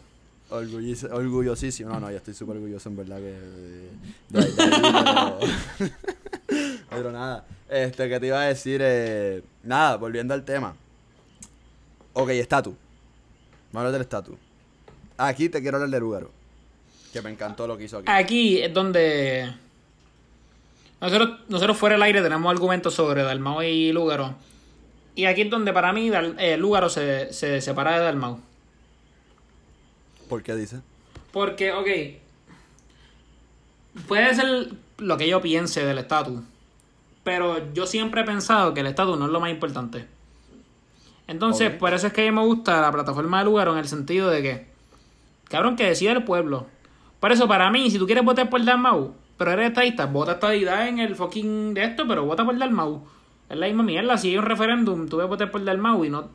Orgulliz- 0.51 1.09
orgullosísimo. 1.11 1.90
No, 1.90 2.01
no, 2.01 2.11
yo 2.11 2.16
estoy 2.16 2.35
súper 2.35 2.57
orgulloso 2.57 2.88
en 2.88 2.96
verdad 2.96 3.18
que... 3.18 3.38
De, 4.31 4.40
de 4.40 5.92
pero... 6.94 7.12
nada. 7.12 7.44
Este, 7.68 8.09
que 8.09 8.20
te 8.20 8.26
iba 8.26 8.40
a 8.40 8.44
decir... 8.46 8.81
Eh... 8.83 9.42
Nada, 9.62 9.96
volviendo 9.96 10.35
al 10.35 10.44
tema. 10.44 10.74
Ok, 12.12 12.31
estatus. 12.31 12.74
Vamos 13.72 13.74
a 13.74 13.78
hablar 13.78 13.92
del 13.92 14.02
estatus. 14.02 14.37
Aquí 15.16 15.48
te 15.48 15.61
quiero 15.62 15.76
hablar 15.76 15.90
de 15.90 16.00
Lugaro. 16.00 16.31
Que 17.12 17.22
me 17.22 17.31
encantó 17.31 17.66
lo 17.66 17.76
que 17.76 17.85
hizo 17.85 17.98
aquí. 17.98 18.07
Aquí 18.11 18.61
es 18.62 18.72
donde 18.72 19.52
nosotros, 21.00 21.40
nosotros 21.48 21.76
fuera 21.76 21.94
del 21.94 22.02
aire 22.02 22.22
tenemos 22.22 22.50
argumentos 22.50 22.94
sobre 22.94 23.22
Dalmau 23.22 23.62
y 23.62 23.92
Lúgaro. 23.92 24.35
Y 25.14 25.26
aquí 25.26 25.42
es 25.42 25.50
donde 25.50 25.72
para 25.72 25.92
mí 25.92 26.09
Dal- 26.11 26.37
eh, 26.38 26.57
Lúgaro 26.57 26.88
se, 26.88 27.33
se 27.33 27.61
separa 27.61 27.98
de 27.98 28.05
Dalmau. 28.05 28.40
¿Por 30.28 30.42
qué 30.42 30.55
dice? 30.55 30.81
Porque, 31.33 31.72
ok, 31.72 31.88
puede 34.09 34.35
ser 34.35 34.68
lo 34.98 35.16
que 35.18 35.28
yo 35.28 35.40
piense 35.42 35.85
del 35.85 35.98
estatus, 35.98 36.42
pero 37.23 37.73
yo 37.73 37.87
siempre 37.87 38.23
he 38.23 38.25
pensado 38.25 38.75
que 38.75 38.81
el 38.81 38.87
estatus 38.87 39.19
no 39.19 39.27
es 39.27 39.31
lo 39.33 39.41
más 39.41 39.51
importante. 39.51 40.07
Entonces, 41.29 41.71
por 41.71 41.95
eso 41.95 42.09
es 42.09 42.13
que 42.13 42.27
a 42.27 42.31
mí 42.31 42.37
me 42.37 42.45
gusta 42.45 42.81
la 42.81 42.93
plataforma 42.93 43.39
de 43.39 43.45
Lugaro 43.45 43.73
en 43.73 43.79
el 43.79 43.89
sentido 43.89 44.29
de 44.29 44.43
que, 44.43 44.67
cabrón, 45.49 45.77
que 45.77 45.87
decida 45.87 46.13
el 46.13 46.25
pueblo. 46.25 46.67
Por 47.21 47.33
eso, 47.33 47.47
para 47.47 47.71
mí, 47.71 47.91
si 47.91 47.99
tú 47.99 48.07
quieres 48.07 48.25
votar 48.25 48.51
por 48.51 48.65
Dalmau, 48.65 49.15
pero 49.39 49.53
eres 49.53 49.69
estadista, 49.69 50.07
vota 50.07 50.33
estadidad 50.33 50.89
en 50.89 50.99
el 50.99 51.15
fucking 51.15 51.75
de 51.75 51.85
esto, 51.85 52.07
pero 52.07 52.25
vota 52.25 52.45
por 52.45 52.59
Dalmau. 52.59 53.07
Es 53.49 53.57
la 53.57 53.67
misma 53.67 53.83
mierda. 53.85 54.19
Si 54.19 54.31
hay 54.31 54.39
un 54.39 54.45
referéndum, 54.45 55.09
tú 55.09 55.19
vas 55.19 55.25
a 55.25 55.29
votar 55.29 55.51
por 55.51 55.65
Dalmau 55.65 56.05
y 56.05 56.11
no, 56.11 56.29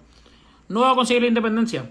no 0.70 0.82
va 0.82 0.92
a 0.92 0.96
conseguir 0.96 1.24
la 1.24 1.28
independencia. 1.28 1.90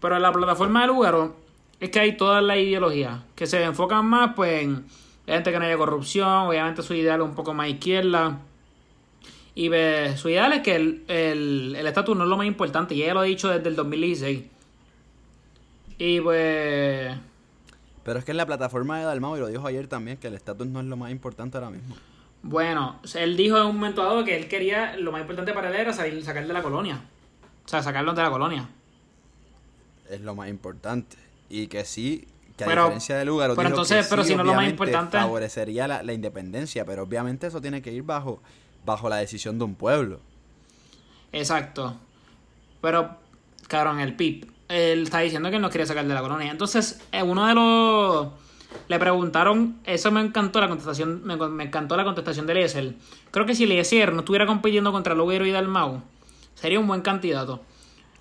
Pero 0.00 0.16
en 0.16 0.22
la 0.22 0.32
plataforma 0.32 0.82
de 0.82 0.86
Lugaro 0.86 1.36
es 1.80 1.90
que 1.90 2.00
hay 2.00 2.16
todas 2.16 2.42
las 2.42 2.56
ideologías 2.58 3.20
que 3.34 3.46
se 3.46 3.62
enfocan 3.62 4.06
más 4.06 4.34
pues 4.34 4.62
en 4.62 4.86
gente 5.34 5.50
que 5.52 5.58
no 5.58 5.64
haya 5.64 5.76
corrupción, 5.76 6.28
obviamente 6.48 6.82
su 6.82 6.94
ideal 6.94 7.20
es 7.20 7.26
un 7.26 7.34
poco 7.34 7.52
más 7.54 7.68
izquierda. 7.68 8.38
Y 9.54 9.68
pues, 9.68 10.20
su 10.20 10.28
ideal 10.28 10.52
es 10.52 10.60
que 10.62 10.76
el 10.76 11.04
el- 11.08 11.74
el 11.76 11.86
estatus 11.86 12.16
no 12.16 12.24
es 12.24 12.30
lo 12.30 12.36
más 12.36 12.46
importante, 12.46 12.94
y 12.94 13.02
ella 13.02 13.14
lo 13.14 13.20
ha 13.20 13.24
dicho 13.24 13.48
desde 13.48 13.68
el 13.68 13.76
2016. 13.76 14.44
Y 15.98 16.20
pues... 16.20 17.16
Pero 18.04 18.18
es 18.18 18.24
que 18.24 18.30
en 18.30 18.36
la 18.36 18.46
plataforma 18.46 18.98
de 18.98 19.04
Dalmau, 19.04 19.36
y 19.36 19.40
lo 19.40 19.48
dijo 19.48 19.66
ayer 19.66 19.88
también, 19.88 20.18
que 20.18 20.28
el 20.28 20.34
estatus 20.34 20.66
no 20.66 20.80
es 20.80 20.86
lo 20.86 20.96
más 20.96 21.10
importante 21.10 21.56
ahora 21.56 21.70
mismo. 21.70 21.96
Bueno, 22.42 23.00
él 23.14 23.36
dijo 23.36 23.56
en 23.56 23.64
un 23.66 23.74
momento 23.76 24.04
dado 24.04 24.24
que 24.24 24.36
él 24.36 24.46
quería, 24.46 24.96
lo 24.96 25.10
más 25.10 25.22
importante 25.22 25.52
para 25.52 25.70
él 25.70 25.74
era 25.74 25.92
salir, 25.92 26.22
sacar 26.22 26.46
de 26.46 26.52
la 26.52 26.62
colonia. 26.62 27.00
O 27.64 27.68
sea, 27.68 27.82
sacarlos 27.82 28.14
de 28.14 28.22
la 28.22 28.30
colonia. 28.30 28.68
es 30.08 30.20
lo 30.20 30.36
más 30.36 30.48
importante. 30.48 31.16
Y 31.48 31.66
que 31.66 31.84
sí, 31.84 32.28
que 32.56 32.64
a 32.64 32.66
Pero- 32.66 32.82
diferencia 32.84 33.16
de 33.18 33.24
lugar, 33.24 33.52
pero 33.54 33.68
entonces, 33.68 34.06
pero 34.08 34.24
si 34.24 34.34
no 34.34 34.42
es 34.42 34.46
lo 34.46 34.54
más 34.54 34.68
importante- 34.68 35.18
favorecería 35.18 35.86
la, 35.86 36.02
la 36.02 36.12
independencia, 36.12 36.84
pero 36.86 37.02
obviamente 37.02 37.46
eso 37.48 37.60
tiene 37.60 37.82
que 37.82 37.92
ir 37.92 38.02
bajo, 38.02 38.40
bajo 38.84 39.08
la 39.08 39.16
decisión 39.16 39.58
de 39.58 39.64
un 39.64 39.74
pueblo. 39.74 40.20
Exacto. 41.32 41.96
Pero, 42.80 43.16
cabrón, 43.68 44.00
el 44.00 44.14
PIP, 44.14 44.50
él 44.68 45.02
está 45.04 45.20
diciendo 45.20 45.50
que 45.50 45.56
él 45.56 45.62
no 45.62 45.70
quería 45.70 45.86
sacar 45.86 46.06
de 46.06 46.14
la 46.14 46.20
colonia. 46.20 46.50
Entonces, 46.50 47.00
eh, 47.12 47.22
uno 47.22 47.46
de 47.46 47.54
los... 47.54 48.28
Le 48.88 48.98
preguntaron, 48.98 49.78
eso 49.84 50.10
me 50.10 50.20
encantó 50.20 50.60
la 50.60 50.68
contestación, 50.68 51.22
me, 51.24 51.36
me 51.36 51.64
encantó 51.64 51.96
la 51.96 52.04
contestación 52.04 52.46
de 52.46 52.52
Eliezer. 52.52 52.94
Creo 53.30 53.46
que 53.46 53.54
si 53.54 53.64
Eliezer 53.64 54.12
no 54.12 54.20
estuviera 54.20 54.44
compitiendo 54.46 54.92
contra 54.92 55.14
Loguero 55.14 55.46
y 55.46 55.50
Dalmau, 55.50 56.02
sería 56.54 56.78
un 56.78 56.86
buen 56.86 57.00
candidato. 57.00 57.62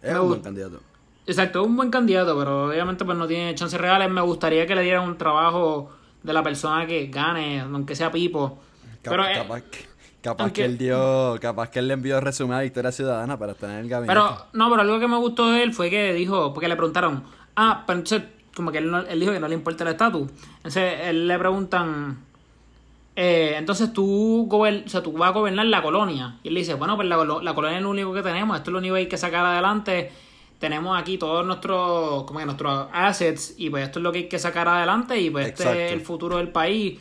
Es 0.01 0.13
Me 0.13 0.19
un 0.19 0.27
buen 0.29 0.41
candidato. 0.41 0.81
Exacto, 1.27 1.61
es 1.61 1.67
un 1.67 1.75
buen 1.75 1.89
candidato, 1.89 2.37
pero 2.37 2.67
obviamente 2.67 3.03
pues 3.05 3.17
no 3.17 3.27
tiene 3.27 3.55
chances 3.55 3.79
reales. 3.79 4.09
Me 4.11 4.21
gustaría 4.21 4.67
que 4.67 4.75
le 4.75 4.81
dieran 4.83 5.03
un 5.07 5.17
trabajo 5.17 5.91
de 6.21 6.33
la 6.33 6.43
persona 6.43 6.85
que 6.85 7.07
gane, 7.07 7.61
aunque 7.61 7.95
sea 7.95 8.11
Pipo. 8.11 8.59
Cap- 9.01 9.11
Pero, 9.13 9.25
eh, 9.25 9.33
capaz 9.35 9.61
que, 9.61 9.79
capaz 10.21 10.43
aunque- 10.43 10.61
que 10.61 10.65
él 10.65 10.77
dio, 10.77 11.37
capaz 11.41 11.69
que 11.69 11.79
él 11.79 11.87
le 11.87 11.93
envió 11.95 12.19
resumen 12.21 12.57
a 12.57 12.61
Victoria 12.61 12.91
Ciudadana 12.91 13.37
para 13.39 13.53
estar 13.53 13.69
en 13.71 13.77
el 13.77 13.89
gabinete. 13.89 14.13
Pero, 14.19 14.45
no, 14.53 14.69
pero 14.69 14.81
algo 14.81 14.99
que 14.99 15.07
me 15.07 15.17
gustó 15.17 15.49
de 15.51 15.63
él 15.63 15.73
fue 15.73 15.89
que 15.89 16.13
dijo, 16.13 16.53
porque 16.53 16.67
le 16.67 16.75
preguntaron, 16.75 17.23
ah, 17.55 17.83
pero 17.87 17.99
entonces, 17.99 18.23
como 18.55 18.71
que 18.71 18.77
él, 18.79 18.89
no- 18.91 18.99
él 19.01 19.19
dijo 19.19 19.31
que 19.31 19.39
no 19.39 19.47
le 19.47 19.55
importa 19.55 19.83
el 19.83 19.89
estatus. 19.91 20.29
Entonces, 20.57 20.93
él 21.03 21.27
le 21.27 21.37
preguntan, 21.39 22.17
eh, 23.15 23.55
entonces 23.57 23.93
tú, 23.93 24.47
gober- 24.49 24.83
o 24.85 24.89
sea, 24.89 25.01
tú 25.01 25.11
vas 25.13 25.29
a 25.29 25.33
gobernar 25.33 25.65
la 25.67 25.81
colonia. 25.81 26.37
Y 26.43 26.49
él 26.49 26.53
le 26.53 26.59
dice, 26.61 26.73
bueno, 26.73 26.95
pues 26.95 27.07
la, 27.07 27.17
la 27.17 27.53
colonia 27.55 27.77
es 27.77 27.83
lo 27.83 27.89
único 27.89 28.13
que 28.13 28.21
tenemos, 28.21 28.57
esto 28.57 28.69
es 28.69 28.73
lo 28.73 28.79
único 28.79 28.95
que 28.95 28.99
hay 29.01 29.07
que 29.07 29.17
sacar 29.17 29.45
adelante. 29.45 30.11
Tenemos 30.65 30.99
aquí 30.99 31.19
todos 31.19 31.45
nuestros, 31.45 32.23
como 32.23 32.39
que 32.39 32.45
nuestros 32.45 32.87
assets, 32.91 33.53
y 33.55 33.69
pues 33.69 33.83
esto 33.83 33.99
es 33.99 34.03
lo 34.03 34.11
que 34.11 34.17
hay 34.17 34.27
que 34.27 34.39
sacar 34.39 34.67
adelante, 34.67 35.21
y 35.21 35.29
pues 35.29 35.49
este 35.49 35.85
es 35.85 35.91
el 35.91 36.01
futuro 36.01 36.37
del 36.37 36.49
país. 36.49 36.99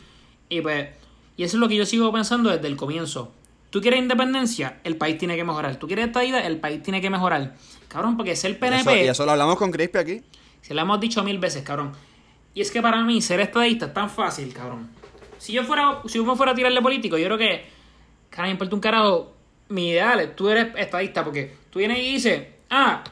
Y 0.49 0.61
pues, 0.61 0.89
y 1.35 1.43
eso 1.43 1.57
es 1.57 1.59
lo 1.59 1.67
que 1.67 1.75
yo 1.75 1.83
sigo 1.83 2.13
pensando 2.13 2.51
desde 2.51 2.67
el 2.67 2.75
comienzo. 2.75 3.31
Tú 3.71 3.81
quieres 3.81 3.99
independencia, 3.99 4.81
el 4.83 4.97
país 4.97 5.17
tiene 5.17 5.35
que 5.35 5.43
mejorar. 5.43 5.77
Tú 5.77 5.87
quieres 5.87 6.05
estadidad, 6.05 6.45
el 6.45 6.59
país 6.59 6.83
tiene 6.83 7.01
que 7.01 7.09
mejorar. 7.09 7.55
Cabrón, 7.87 8.17
porque 8.17 8.35
ser 8.35 8.51
Y 8.51 8.53
PNP, 8.53 8.81
eso, 8.81 8.95
y 9.03 9.07
eso 9.07 9.25
lo 9.25 9.31
hablamos 9.31 9.55
con 9.55 9.71
Crispy 9.71 9.97
aquí. 9.97 10.21
se 10.61 10.75
lo 10.75 10.81
hemos 10.81 10.99
dicho 10.99 11.23
mil 11.23 11.39
veces, 11.39 11.63
cabrón. 11.63 11.91
Y 12.53 12.61
es 12.61 12.69
que 12.69 12.83
para 12.83 13.03
mí 13.03 13.19
ser 13.19 13.39
estadista 13.39 13.87
es 13.87 13.95
tan 13.95 14.11
fácil, 14.11 14.53
cabrón. 14.53 14.91
Si 15.39 15.53
yo 15.53 15.63
fuera, 15.63 16.03
si 16.05 16.19
yo 16.19 16.23
me 16.23 16.35
fuera 16.35 16.51
a 16.51 16.55
tirarle 16.55 16.83
político, 16.83 17.17
yo 17.17 17.25
creo 17.25 17.39
que 17.39 17.65
cara, 18.29 18.43
me 18.43 18.51
importa 18.51 18.75
un 18.75 18.81
carajo. 18.81 19.33
Mi 19.69 19.89
ideal 19.89 20.19
es, 20.19 20.35
tú 20.35 20.49
eres 20.49 20.67
estadista, 20.77 21.23
porque 21.23 21.55
tú 21.71 21.79
vienes 21.79 21.97
y 21.97 22.13
dices, 22.13 22.47
ah, 22.69 23.03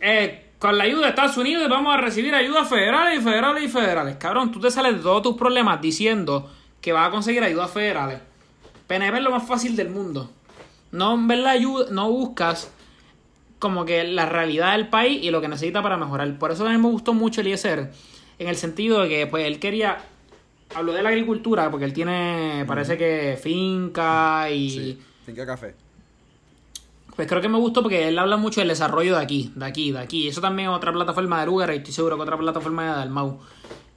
eh, 0.00 0.46
con 0.58 0.78
la 0.78 0.84
ayuda 0.84 1.02
de 1.02 1.08
Estados 1.10 1.36
Unidos 1.36 1.68
vamos 1.68 1.94
a 1.94 1.98
recibir 1.98 2.34
ayudas 2.34 2.68
federales 2.68 3.20
y 3.20 3.22
federales 3.22 3.64
y 3.64 3.68
federales. 3.68 4.16
Cabrón, 4.16 4.52
tú 4.52 4.60
te 4.60 4.70
sales 4.70 4.96
de 4.96 5.02
todos 5.02 5.22
tus 5.22 5.36
problemas 5.36 5.80
diciendo 5.80 6.50
que 6.80 6.92
vas 6.92 7.08
a 7.08 7.10
conseguir 7.10 7.42
ayudas 7.42 7.70
federales. 7.70 8.20
PNP 8.86 9.18
es 9.18 9.22
lo 9.22 9.30
más 9.30 9.46
fácil 9.46 9.76
del 9.76 9.90
mundo. 9.90 10.30
No 10.92 11.26
ver 11.26 11.38
la 11.38 11.50
ayuda, 11.50 11.86
no 11.90 12.10
buscas 12.10 12.70
como 13.58 13.84
que 13.84 14.04
la 14.04 14.26
realidad 14.26 14.72
del 14.72 14.88
país 14.88 15.22
y 15.22 15.30
lo 15.30 15.40
que 15.40 15.48
necesita 15.48 15.82
para 15.82 15.96
mejorar. 15.96 16.38
Por 16.38 16.52
eso 16.52 16.66
a 16.66 16.70
mí 16.70 16.78
me 16.78 16.88
gustó 16.88 17.14
mucho 17.14 17.40
Eliezer, 17.40 17.90
en 18.38 18.48
el 18.48 18.56
sentido 18.56 19.02
de 19.02 19.08
que 19.08 19.26
pues 19.26 19.46
él 19.46 19.58
quería, 19.58 19.98
habló 20.74 20.92
de 20.92 21.02
la 21.02 21.08
agricultura, 21.08 21.70
porque 21.70 21.84
él 21.84 21.92
tiene, 21.92 22.64
parece 22.66 22.96
que 22.96 23.38
finca 23.42 24.50
y... 24.50 24.70
Sí, 24.70 24.98
finca 25.24 25.46
café. 25.46 25.74
Pues 27.16 27.26
creo 27.26 27.40
que 27.40 27.48
me 27.48 27.58
gustó 27.58 27.82
porque 27.82 28.08
él 28.08 28.18
habla 28.18 28.36
mucho 28.36 28.60
del 28.60 28.68
desarrollo 28.68 29.16
de 29.16 29.22
aquí, 29.22 29.50
de 29.54 29.64
aquí, 29.64 29.90
de 29.90 29.98
aquí. 29.98 30.28
Eso 30.28 30.42
también 30.42 30.68
es 30.68 30.76
otra 30.76 30.92
plataforma 30.92 31.40
de 31.40 31.46
Lugar 31.46 31.72
y 31.72 31.78
estoy 31.78 31.94
seguro 31.94 32.16
que 32.16 32.22
otra 32.22 32.36
plataforma 32.36 32.84
de 32.84 32.90
Dalmau. 32.90 33.40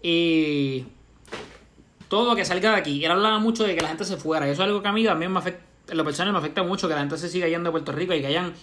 Y 0.01 0.85
todo 2.07 2.29
lo 2.29 2.35
que 2.35 2.45
salga 2.45 2.71
de 2.71 2.77
aquí. 2.77 3.03
Él 3.03 3.11
hablaba 3.11 3.37
mucho 3.39 3.65
de 3.65 3.75
que 3.75 3.81
la 3.81 3.89
gente 3.89 4.05
se 4.05 4.15
fuera. 4.15 4.47
Y 4.47 4.51
eso 4.51 4.63
es 4.63 4.67
algo 4.67 4.81
que 4.81 4.87
a 4.87 4.93
mí 4.93 5.03
también 5.03 5.33
me 5.33 5.39
afecta, 5.39 5.61
en 5.89 5.97
lo 5.97 6.05
personal 6.05 6.31
me 6.31 6.39
afecta 6.39 6.63
mucho, 6.63 6.87
que 6.87 6.93
la 6.93 7.01
gente 7.01 7.17
se 7.17 7.27
siga 7.27 7.47
yendo 7.47 7.67
de 7.67 7.71
Puerto 7.71 7.91
Rico 7.91 8.13
y 8.13 8.21
que 8.21 8.27
hayan... 8.27 8.53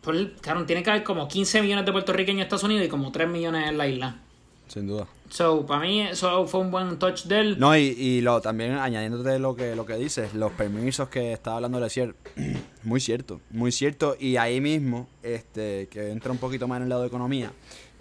Pues, 0.00 0.30
claro, 0.40 0.66
tiene 0.66 0.82
que 0.82 0.90
haber 0.90 1.04
como 1.04 1.28
15 1.28 1.62
millones 1.62 1.86
de 1.86 1.92
puertorriqueños 1.92 2.40
en 2.40 2.42
Estados 2.42 2.64
Unidos 2.64 2.84
y 2.84 2.88
como 2.88 3.12
3 3.12 3.28
millones 3.28 3.68
en 3.68 3.78
la 3.78 3.86
isla. 3.86 4.16
Sin 4.72 4.86
duda. 4.86 5.06
So, 5.28 5.66
para 5.66 5.82
mí 5.82 6.00
eso 6.00 6.46
fue 6.46 6.60
un 6.60 6.70
buen 6.70 6.98
touch 6.98 7.24
de 7.24 7.40
él. 7.40 7.58
No, 7.58 7.76
y, 7.76 7.80
y 7.82 8.20
lo, 8.22 8.40
también 8.40 8.72
añadiéndote 8.72 9.38
lo 9.38 9.54
que, 9.54 9.76
lo 9.76 9.84
que 9.84 9.96
dices, 9.96 10.32
los 10.32 10.50
permisos 10.52 11.10
que 11.10 11.32
estaba 11.34 11.56
hablando 11.56 11.78
decir, 11.78 12.14
muy 12.82 12.98
cierto, 12.98 13.40
muy 13.50 13.70
cierto. 13.70 14.16
Y 14.18 14.38
ahí 14.38 14.62
mismo, 14.62 15.08
este, 15.22 15.88
que 15.90 16.10
entra 16.10 16.32
un 16.32 16.38
poquito 16.38 16.66
más 16.68 16.78
en 16.78 16.84
el 16.84 16.88
lado 16.88 17.02
de 17.02 17.08
economía, 17.08 17.52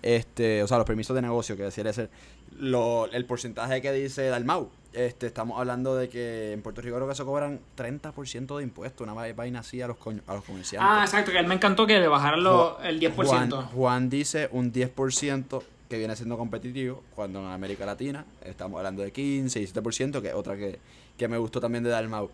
este, 0.01 0.63
o 0.63 0.67
sea, 0.67 0.77
los 0.77 0.87
permisos 0.87 1.13
de 1.13 1.21
negocio, 1.21 1.57
que 1.57 1.63
decía 1.63 1.91
ser 1.91 2.09
lo, 2.57 3.05
el 3.11 3.25
porcentaje 3.25 3.81
que 3.81 3.91
dice 3.91 4.27
Dalmau. 4.27 4.69
Este, 4.93 5.27
estamos 5.27 5.59
hablando 5.59 5.95
de 5.95 6.07
que 6.07 6.53
en 6.53 6.61
Puerto 6.61 6.81
Rico 6.81 6.95
creo 6.97 7.07
que 7.07 7.15
se 7.15 7.23
cobran 7.25 7.59
30% 7.77 8.57
de 8.57 8.63
impuestos, 8.63 9.05
una 9.07 9.13
vaina 9.13 9.59
así 9.59 9.81
a 9.81 9.87
los, 9.87 9.97
a 10.27 10.33
los 10.35 10.43
comerciantes. 10.45 10.89
Ah, 10.89 11.01
exacto, 11.03 11.31
que 11.31 11.37
a 11.37 11.41
él 11.41 11.47
me 11.47 11.55
encantó 11.55 11.85
que 11.85 11.99
le 11.99 12.07
bajaran 12.07 12.43
lo- 12.43 12.79
el 12.81 12.99
10%. 12.99 13.13
Juan, 13.25 13.51
Juan 13.67 14.09
dice 14.09 14.47
un 14.51 14.71
10% 14.73 15.61
que 15.91 15.97
viene 15.97 16.15
siendo 16.15 16.37
competitivo, 16.37 17.03
cuando 17.13 17.39
en 17.41 17.47
América 17.47 17.85
Latina 17.85 18.25
estamos 18.45 18.77
hablando 18.77 19.03
de 19.03 19.11
15 19.11 19.59
y 19.59 19.65
17%, 19.67 20.21
que 20.21 20.29
es 20.29 20.33
otra 20.33 20.55
que, 20.55 20.79
que 21.17 21.27
me 21.27 21.37
gustó 21.37 21.59
también 21.59 21.83
de 21.83 21.89
Dalmau. 21.89 22.31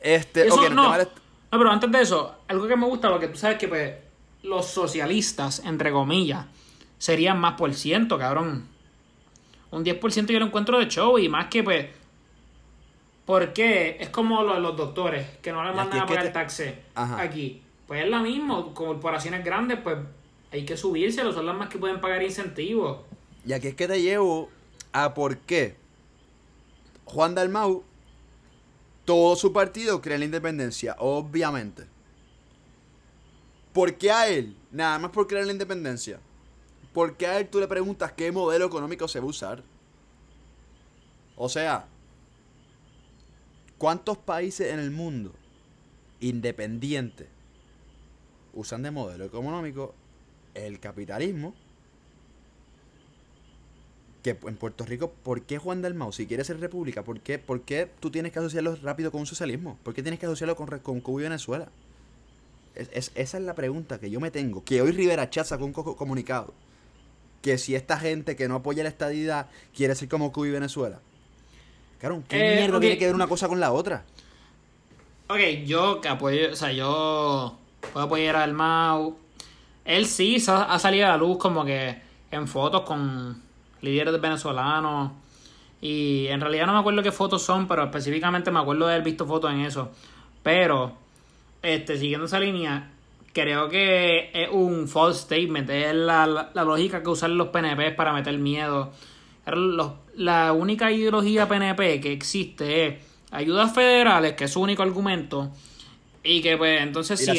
Este, 0.00 0.46
Eso 0.46 0.54
ok, 0.54 0.60
en 0.66 0.70
el 0.70 0.76
no, 0.76 0.94
pero 1.50 1.70
antes 1.70 1.90
de 1.90 2.00
eso, 2.00 2.36
algo 2.46 2.68
que 2.68 2.76
me 2.76 2.86
gusta, 2.86 3.10
lo 3.10 3.18
que 3.18 3.26
tú 3.26 3.36
sabes 3.36 3.58
que 3.58 3.66
pues, 3.66 3.94
los 4.44 4.66
socialistas, 4.66 5.60
entre 5.64 5.90
comillas, 5.90 6.46
serían 6.98 7.40
más 7.40 7.54
por 7.54 7.74
ciento, 7.74 8.16
cabrón. 8.16 8.68
Un 9.72 9.84
10% 9.84 10.26
yo 10.26 10.38
lo 10.38 10.46
encuentro 10.46 10.78
de 10.78 10.86
show 10.86 11.18
y 11.18 11.28
más 11.28 11.46
que 11.46 11.64
pues... 11.64 11.86
¿Por 13.26 13.52
qué? 13.52 13.96
Es 13.98 14.10
como 14.10 14.42
lo 14.44 14.54
de 14.54 14.60
los 14.60 14.76
doctores, 14.76 15.26
que 15.42 15.50
no 15.50 15.64
le 15.64 15.72
mandan 15.72 16.00
a 16.00 16.06
pagar 16.06 16.24
te- 16.24 16.30
taxes 16.30 16.74
Ajá. 16.94 17.20
aquí. 17.20 17.60
Pues 17.88 18.04
es 18.04 18.08
lo 18.10 18.20
mismo, 18.20 18.72
corporaciones 18.72 19.44
grandes, 19.44 19.78
pues 19.82 19.96
hay 20.54 20.64
que 20.64 20.76
subírselo, 20.76 21.32
son 21.32 21.46
las 21.46 21.56
más 21.56 21.68
que 21.68 21.78
pueden 21.78 22.00
pagar 22.00 22.22
incentivos. 22.22 23.00
Y 23.44 23.52
aquí 23.52 23.66
es 23.66 23.74
que 23.74 23.88
te 23.88 24.00
llevo 24.00 24.50
a 24.92 25.12
por 25.12 25.38
qué 25.38 25.76
Juan 27.06 27.34
Dalmau, 27.34 27.82
todo 29.04 29.34
su 29.34 29.52
partido 29.52 30.00
cree 30.00 30.14
en 30.14 30.20
la 30.20 30.26
independencia, 30.26 30.94
obviamente. 31.00 31.86
¿Por 33.72 33.96
qué 33.96 34.12
a 34.12 34.28
él? 34.28 34.56
Nada 34.70 34.96
más 35.00 35.10
por 35.10 35.26
creer 35.26 35.42
en 35.42 35.48
la 35.48 35.52
independencia. 35.54 36.20
¿Por 36.92 37.16
qué 37.16 37.26
a 37.26 37.40
él 37.40 37.48
tú 37.48 37.58
le 37.58 37.66
preguntas 37.66 38.12
qué 38.12 38.30
modelo 38.30 38.66
económico 38.66 39.08
se 39.08 39.18
va 39.18 39.26
a 39.26 39.30
usar? 39.30 39.64
O 41.34 41.48
sea, 41.48 41.88
¿cuántos 43.76 44.18
países 44.18 44.72
en 44.72 44.78
el 44.78 44.92
mundo 44.92 45.32
independientes 46.20 47.26
usan 48.52 48.84
de 48.84 48.92
modelo 48.92 49.24
económico 49.24 49.96
el 50.54 50.80
capitalismo? 50.80 51.54
que 54.22 54.30
en 54.46 54.56
Puerto 54.56 54.86
Rico, 54.86 55.12
¿por 55.22 55.42
qué 55.42 55.58
Juan 55.58 55.82
Dalmau, 55.82 56.10
si 56.10 56.26
quiere 56.26 56.44
ser 56.44 56.58
república, 56.58 57.02
¿por 57.04 57.20
qué, 57.20 57.38
por 57.38 57.60
qué 57.60 57.90
tú 58.00 58.10
tienes 58.10 58.32
que 58.32 58.38
asociarlo 58.38 58.74
rápido 58.82 59.10
con 59.12 59.20
un 59.20 59.26
socialismo? 59.26 59.76
¿Por 59.82 59.92
qué 59.92 60.02
tienes 60.02 60.18
que 60.18 60.24
asociarlo 60.26 60.56
con, 60.56 60.66
con 60.78 61.00
Cuba 61.00 61.20
y 61.20 61.24
Venezuela? 61.24 61.68
Es, 62.74 62.88
es- 62.92 63.12
esa 63.14 63.38
es 63.38 63.44
la 63.44 63.54
pregunta 63.54 63.98
que 64.00 64.10
yo 64.10 64.20
me 64.20 64.30
tengo. 64.30 64.64
Que 64.64 64.82
hoy 64.82 64.92
Rivera 64.92 65.28
Chat 65.30 65.46
sacó 65.46 65.64
un 65.64 65.72
co- 65.72 65.96
comunicado. 65.96 66.54
Que 67.42 67.58
si 67.58 67.74
esta 67.74 67.98
gente 67.98 68.36
que 68.36 68.48
no 68.48 68.56
apoya 68.56 68.82
la 68.82 68.88
estadidad 68.88 69.48
quiere 69.76 69.94
ser 69.94 70.08
como 70.08 70.32
Cuba 70.32 70.48
y 70.48 70.50
Venezuela. 70.52 71.00
Claro, 72.00 72.22
¿qué 72.28 72.36
Eh, 72.36 72.42
mierda 72.42 72.76
ok. 72.76 72.80
tiene 72.80 72.98
que 72.98 73.06
ver 73.06 73.14
una 73.14 73.28
cosa 73.28 73.48
con 73.48 73.60
la 73.60 73.72
otra? 73.72 74.04
Ok, 75.28 75.38
yo 75.66 76.00
que 76.00 76.08
apoyo, 76.08 76.52
o 76.52 76.56
sea, 76.56 76.72
yo 76.72 77.58
puedo 77.92 78.06
apoyar 78.06 78.36
al 78.36 78.52
Mau. 78.52 79.16
Él 79.84 80.06
sí 80.06 80.42
ha 80.48 80.78
salido 80.78 81.06
a 81.06 81.10
la 81.10 81.16
luz 81.16 81.38
como 81.38 81.64
que 81.64 81.98
en 82.30 82.48
fotos 82.48 82.82
con 82.82 83.40
líderes 83.82 84.20
venezolanos. 84.20 85.12
Y 85.80 86.26
en 86.28 86.40
realidad 86.40 86.66
no 86.66 86.72
me 86.72 86.78
acuerdo 86.78 87.02
qué 87.02 87.12
fotos 87.12 87.42
son, 87.42 87.68
pero 87.68 87.84
específicamente 87.84 88.50
me 88.50 88.60
acuerdo 88.60 88.86
de 88.86 88.94
haber 88.94 89.04
visto 89.04 89.26
fotos 89.26 89.52
en 89.52 89.60
eso. 89.60 89.90
Pero, 90.42 90.96
este, 91.62 91.98
siguiendo 91.98 92.26
esa 92.26 92.40
línea, 92.40 92.90
creo 93.34 93.68
que 93.68 94.30
es 94.32 94.48
un 94.50 94.88
false 94.88 95.20
statement. 95.22 95.68
Es 95.70 95.94
la, 95.94 96.26
la- 96.26 96.50
la 96.54 96.64
lógica 96.64 97.02
que 97.02 97.08
usan 97.10 97.36
los 97.36 97.48
PNP 97.48 97.90
para 97.92 98.12
meter 98.14 98.38
miedo. 98.38 98.92
Los- 99.46 99.92
la 100.16 100.52
única 100.54 100.90
ideología 100.90 101.46
PNP 101.48 102.00
que 102.00 102.12
existe 102.12 102.86
es 102.86 102.94
ayudas 103.30 103.74
federales, 103.74 104.32
que 104.34 104.44
es 104.44 104.52
su 104.52 104.60
único 104.62 104.82
argumento. 104.82 105.50
Y 106.22 106.40
que, 106.40 106.56
pues, 106.56 106.80
entonces 106.80 107.20
¿Y 107.20 107.24
si? 107.26 107.30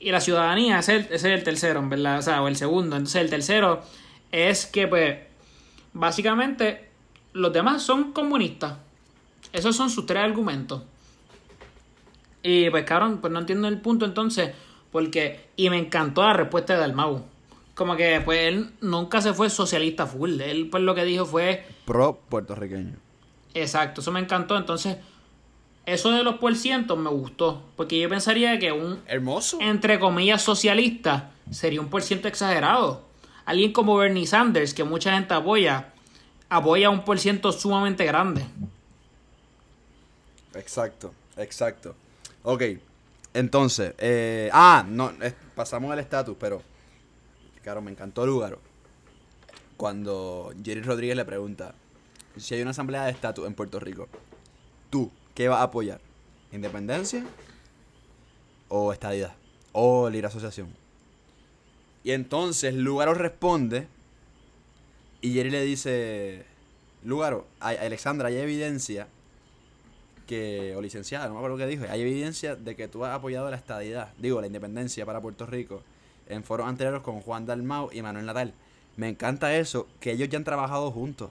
Y 0.00 0.10
la 0.10 0.20
ciudadanía, 0.20 0.78
ese 0.78 0.96
es, 0.96 1.06
el, 1.06 1.14
ese 1.14 1.32
es 1.32 1.38
el 1.38 1.44
tercero, 1.44 1.80
en 1.80 1.88
verdad, 1.88 2.18
o 2.18 2.22
sea, 2.22 2.42
o 2.42 2.48
el 2.48 2.56
segundo. 2.56 2.96
Entonces 2.96 3.22
el 3.22 3.30
tercero 3.30 3.82
es 4.32 4.66
que, 4.66 4.86
pues, 4.86 5.18
básicamente 5.92 6.88
los 7.32 7.52
demás 7.52 7.82
son 7.82 8.12
comunistas. 8.12 8.74
Esos 9.52 9.76
son 9.76 9.90
sus 9.90 10.06
tres 10.06 10.22
argumentos. 10.22 10.82
Y 12.42 12.70
pues, 12.70 12.84
cabrón, 12.84 13.18
pues 13.20 13.32
no 13.32 13.40
entiendo 13.40 13.68
el 13.68 13.80
punto 13.80 14.04
entonces, 14.04 14.52
porque, 14.92 15.48
y 15.56 15.68
me 15.70 15.78
encantó 15.78 16.22
la 16.22 16.32
respuesta 16.32 16.74
de 16.74 16.80
Dalmau. 16.80 17.24
Como 17.74 17.96
que, 17.96 18.20
pues, 18.24 18.40
él 18.40 18.70
nunca 18.80 19.20
se 19.20 19.34
fue 19.34 19.50
socialista 19.50 20.06
full. 20.06 20.40
Él, 20.40 20.68
pues, 20.70 20.82
lo 20.82 20.94
que 20.94 21.04
dijo 21.04 21.26
fue, 21.26 21.66
Pro 21.84 22.20
puertorriqueño. 22.28 22.96
exacto, 23.54 24.00
eso 24.00 24.12
me 24.12 24.20
encantó. 24.20 24.56
Entonces, 24.56 24.96
eso 25.86 26.10
de 26.10 26.24
los 26.24 26.36
por 26.36 26.56
cientos 26.56 26.98
me 26.98 27.10
gustó, 27.10 27.62
porque 27.76 28.00
yo 28.00 28.08
pensaría 28.08 28.58
que 28.58 28.72
un, 28.72 29.00
Hermoso. 29.06 29.58
entre 29.60 30.00
comillas, 30.00 30.42
socialista 30.42 31.30
sería 31.50 31.80
un 31.80 31.88
por 31.88 32.02
ciento 32.02 32.26
exagerado. 32.26 33.04
Alguien 33.44 33.72
como 33.72 33.96
Bernie 33.96 34.26
Sanders, 34.26 34.74
que 34.74 34.82
mucha 34.82 35.14
gente 35.14 35.32
apoya, 35.32 35.92
apoya 36.48 36.90
un 36.90 37.04
por 37.04 37.20
ciento 37.20 37.52
sumamente 37.52 38.04
grande. 38.04 38.44
Exacto, 40.54 41.14
exacto. 41.36 41.94
Ok, 42.42 42.62
entonces, 43.32 43.94
eh, 43.98 44.50
ah, 44.52 44.84
no, 44.88 45.12
pasamos 45.54 45.92
al 45.92 46.00
estatus, 46.00 46.36
pero, 46.40 46.62
claro, 47.62 47.80
me 47.80 47.92
encantó 47.92 48.26
Lugaro. 48.26 48.58
Cuando 49.76 50.52
Jerry 50.64 50.80
Rodríguez 50.80 51.16
le 51.16 51.24
pregunta 51.24 51.74
si 52.36 52.54
hay 52.54 52.62
una 52.62 52.70
asamblea 52.70 53.04
de 53.04 53.12
estatus 53.12 53.46
en 53.46 53.54
Puerto 53.54 53.78
Rico, 53.78 54.08
¿tú 54.90 55.12
qué 55.36 55.46
vas 55.48 55.60
a 55.60 55.64
apoyar? 55.64 56.00
¿Independencia 56.50 57.24
o 58.68 58.92
estadidad? 58.92 59.34
O 59.70 60.10
libre 60.10 60.26
asociación. 60.26 60.74
Y 62.02 62.10
entonces 62.12 62.74
Lugaro 62.74 63.14
responde 63.14 63.86
y 65.20 65.34
Jerry 65.34 65.50
le 65.50 65.62
dice, 65.62 66.44
Lugaro, 67.04 67.46
hay- 67.60 67.76
Alexandra, 67.76 68.28
hay 68.28 68.36
evidencia 68.38 69.08
que, 70.26 70.74
o 70.76 70.80
licenciada, 70.80 71.26
no 71.28 71.34
me 71.34 71.38
acuerdo 71.38 71.56
qué 71.56 71.66
dijo, 71.66 71.84
hay 71.88 72.00
evidencia 72.00 72.56
de 72.56 72.74
que 72.74 72.88
tú 72.88 73.04
has 73.04 73.14
apoyado 73.14 73.48
la 73.50 73.56
estadidad, 73.56 74.12
digo, 74.18 74.40
la 74.40 74.46
independencia 74.48 75.06
para 75.06 75.20
Puerto 75.20 75.46
Rico 75.46 75.82
en 76.28 76.42
foros 76.42 76.66
anteriores 76.66 77.02
con 77.02 77.20
Juan 77.20 77.46
Dalmau 77.46 77.90
y 77.92 78.02
Manuel 78.02 78.26
Natal. 78.26 78.52
Me 78.96 79.08
encanta 79.08 79.54
eso, 79.56 79.86
que 80.00 80.12
ellos 80.12 80.28
ya 80.28 80.38
han 80.38 80.44
trabajado 80.44 80.90
juntos. 80.90 81.30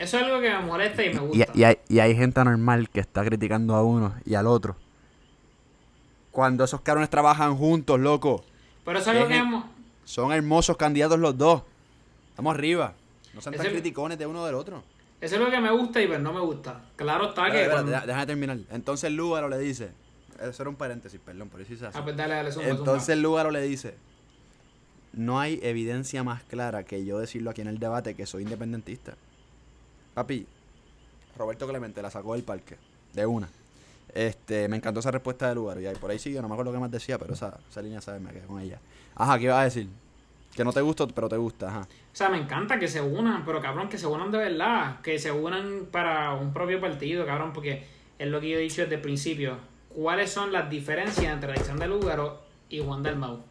Eso 0.00 0.16
es 0.16 0.22
algo 0.24 0.40
que 0.40 0.48
me 0.50 0.60
molesta 0.60 1.04
y 1.04 1.12
me 1.12 1.20
gusta. 1.20 1.46
y 1.54 1.62
hay, 1.64 1.76
y 1.88 1.98
hay 1.98 2.16
gente 2.16 2.40
anormal 2.40 2.88
que 2.88 3.00
está 3.00 3.22
criticando 3.24 3.74
a 3.74 3.84
uno 3.84 4.14
y 4.24 4.34
al 4.34 4.46
otro. 4.46 4.76
Cuando 6.30 6.64
esos 6.64 6.80
cabrones 6.80 7.10
trabajan 7.10 7.56
juntos, 7.56 7.98
loco, 8.00 8.42
Pero 8.84 8.98
eso 8.98 9.10
es 9.10 9.16
algo 9.16 9.28
que 9.28 9.36
hemos- 9.36 9.64
son 10.04 10.32
hermosos 10.32 10.76
candidatos 10.76 11.18
los 11.18 11.36
dos. 11.36 11.62
Estamos 12.30 12.54
arriba. 12.54 12.94
No 13.34 13.40
sean 13.40 13.54
tan 13.54 13.66
Ese- 13.66 13.74
criticones 13.74 14.18
de 14.18 14.26
uno 14.26 14.44
del 14.46 14.54
otro. 14.54 14.82
Eso 15.20 15.34
es 15.36 15.40
lo 15.40 15.50
que 15.50 15.60
me 15.60 15.70
gusta 15.70 16.00
y 16.00 16.06
pues 16.06 16.18
no 16.20 16.32
me 16.32 16.40
gusta. 16.40 16.80
Claro 16.96 17.28
está 17.30 17.50
que. 17.50 17.68
Cuando- 17.68 17.90
deja- 17.92 18.06
déjame 18.06 18.26
terminar. 18.26 18.58
Entonces 18.70 19.12
Lúgaro 19.12 19.48
le 19.48 19.58
dice. 19.58 19.90
Eso 20.40 20.62
era 20.62 20.70
un 20.70 20.76
paréntesis, 20.76 21.20
perdón, 21.22 21.50
por 21.50 21.60
eso 21.60 21.74
hice 21.74 21.86
así. 21.86 21.98
Ah, 22.00 22.02
pues 22.02 22.16
dale, 22.16 22.34
dale, 22.34 22.50
zumba, 22.52 22.68
zumba. 22.68 22.78
Entonces 22.80 23.18
Lúgaro 23.18 23.50
le 23.50 23.60
dice. 23.60 23.94
No 25.12 25.38
hay 25.38 25.60
evidencia 25.62 26.22
más 26.24 26.42
clara 26.44 26.84
que 26.84 27.04
yo 27.04 27.18
decirlo 27.18 27.50
aquí 27.50 27.60
en 27.60 27.66
el 27.66 27.78
debate 27.78 28.14
que 28.14 28.24
soy 28.24 28.44
independentista. 28.44 29.16
Papi, 30.14 30.46
Roberto 31.36 31.66
Clemente 31.68 32.02
la 32.02 32.10
sacó 32.10 32.34
del 32.34 32.42
parque. 32.42 32.76
De 33.12 33.26
una. 33.26 33.48
Este, 34.14 34.68
me 34.68 34.76
encantó 34.76 35.00
esa 35.00 35.10
respuesta 35.10 35.48
de 35.48 35.54
Lugaro. 35.54 35.80
Y 35.80 35.86
ahí, 35.86 35.96
por 35.96 36.10
ahí 36.10 36.18
sigue, 36.18 36.40
no 36.40 36.48
me 36.48 36.54
acuerdo 36.54 36.72
qué 36.72 36.78
más 36.78 36.90
decía, 36.90 37.18
pero 37.18 37.34
esa, 37.34 37.58
esa 37.68 37.82
línea, 37.82 38.00
¿sabes? 38.00 38.20
Me 38.20 38.30
quedé 38.30 38.46
con 38.46 38.60
ella. 38.60 38.80
Ajá, 39.14 39.38
¿qué 39.38 39.44
ibas 39.44 39.58
a 39.58 39.64
decir? 39.64 39.88
Que 40.54 40.64
no 40.64 40.72
te 40.72 40.80
gusta, 40.80 41.06
pero 41.06 41.28
te 41.28 41.36
gusta, 41.36 41.68
ajá. 41.68 41.80
O 41.80 42.16
sea, 42.16 42.28
me 42.28 42.38
encanta 42.38 42.78
que 42.78 42.88
se 42.88 43.00
unan, 43.00 43.44
pero 43.44 43.60
cabrón, 43.60 43.88
que 43.88 43.98
se 43.98 44.06
unan 44.06 44.30
de 44.30 44.38
verdad. 44.38 45.00
Que 45.00 45.18
se 45.18 45.30
unan 45.30 45.86
para 45.90 46.34
un 46.34 46.52
propio 46.52 46.80
partido, 46.80 47.24
cabrón, 47.24 47.52
porque 47.52 47.84
es 48.18 48.28
lo 48.28 48.40
que 48.40 48.50
yo 48.50 48.58
he 48.58 48.60
dicho 48.60 48.82
desde 48.82 48.96
el 48.96 49.00
principio. 49.00 49.58
¿Cuáles 49.94 50.30
son 50.30 50.52
las 50.52 50.68
diferencias 50.68 51.32
entre 51.32 51.52
Alexander 51.52 51.88
Lúgaro 51.88 52.40
y 52.68 52.80
Juan 52.80 53.02
Dalmau? 53.02 53.42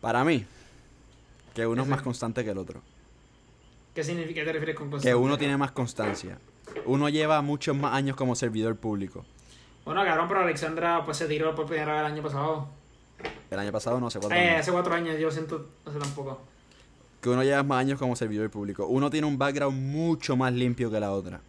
Para 0.00 0.24
mí, 0.24 0.44
que 1.54 1.66
uno 1.66 1.82
es 1.82 1.88
más 1.88 2.02
constante 2.02 2.44
que 2.44 2.50
el 2.50 2.58
otro. 2.58 2.82
¿Qué 3.96 4.04
significa? 4.04 4.40
¿Qué 4.40 4.46
te 4.46 4.52
refieres 4.52 4.76
con 4.76 4.88
Que 4.88 4.90
constante? 4.90 5.14
uno 5.14 5.38
tiene 5.38 5.56
más 5.56 5.70
constancia. 5.72 6.38
Uno 6.84 7.08
lleva 7.08 7.40
muchos 7.40 7.74
más 7.74 7.94
años 7.94 8.14
como 8.14 8.34
servidor 8.34 8.76
público. 8.76 9.24
Bueno, 9.86 10.04
cabrón, 10.04 10.28
pero 10.28 10.40
Alexandra 10.40 11.02
pues 11.02 11.16
se 11.16 11.26
tiró 11.26 11.54
por 11.54 11.64
primera 11.64 11.92
vez 11.94 12.00
el 12.02 12.12
año 12.12 12.22
pasado. 12.22 12.68
El 13.50 13.58
año 13.58 13.72
pasado 13.72 13.98
no 13.98 14.10
sé 14.10 14.18
cuánto. 14.18 14.36
Eh, 14.36 14.50
años. 14.50 14.60
hace 14.60 14.72
cuatro 14.72 14.92
años, 14.92 15.18
yo 15.18 15.30
siento, 15.30 15.70
no 15.86 15.92
sé 15.94 15.98
tampoco. 15.98 16.42
Que 17.22 17.30
uno 17.30 17.42
lleva 17.42 17.62
más 17.62 17.80
años 17.80 17.98
como 17.98 18.14
servidor 18.16 18.50
público. 18.50 18.86
Uno 18.86 19.08
tiene 19.08 19.26
un 19.26 19.38
background 19.38 19.80
mucho 19.80 20.36
más 20.36 20.52
limpio 20.52 20.90
que 20.90 21.00
la 21.00 21.10
otra. 21.12 21.40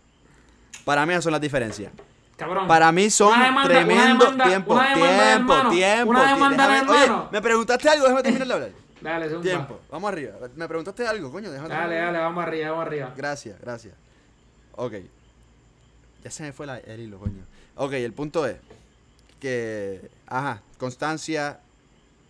Para 0.86 1.05
mí 1.05 1.12
esas 1.12 1.25
son 1.25 1.33
las 1.33 1.41
diferencias. 1.41 1.91
Cabrón. 2.38 2.65
Para 2.65 2.93
mí 2.93 3.10
son 3.10 3.33
tremendo 3.65 4.25
tiempo, 4.38 4.79
tiempo, 4.93 5.69
tiempo. 5.69 6.13
Oye, 6.13 7.12
me 7.29 7.41
preguntaste 7.41 7.89
algo, 7.89 8.05
déjame 8.05 8.23
terminar 8.23 8.47
de 8.47 8.53
hablar. 8.53 8.87
Dale, 9.01 9.29
zumba. 9.29 9.41
Tiempo, 9.43 9.79
vamos 9.91 10.12
arriba. 10.12 10.33
Me 10.55 10.67
preguntaste 10.67 11.05
algo, 11.07 11.31
coño, 11.31 11.51
déjame 11.51 11.69
Dale, 11.69 11.95
dale, 11.95 12.17
vamos 12.19 12.43
arriba, 12.43 12.69
vamos 12.71 12.88
arriba. 12.88 13.13
Gracias, 13.15 13.60
gracias. 13.62 13.93
Ok. 14.75 14.93
Ya 16.23 16.31
se 16.31 16.43
me 16.43 16.51
fue 16.53 16.65
la- 16.65 16.79
el 16.79 17.01
hilo, 17.01 17.19
coño. 17.19 17.43
Ok, 17.75 17.93
el 17.93 18.13
punto 18.13 18.45
es 18.47 18.57
que, 19.39 20.10
ajá, 20.25 20.62
constancia, 20.79 21.60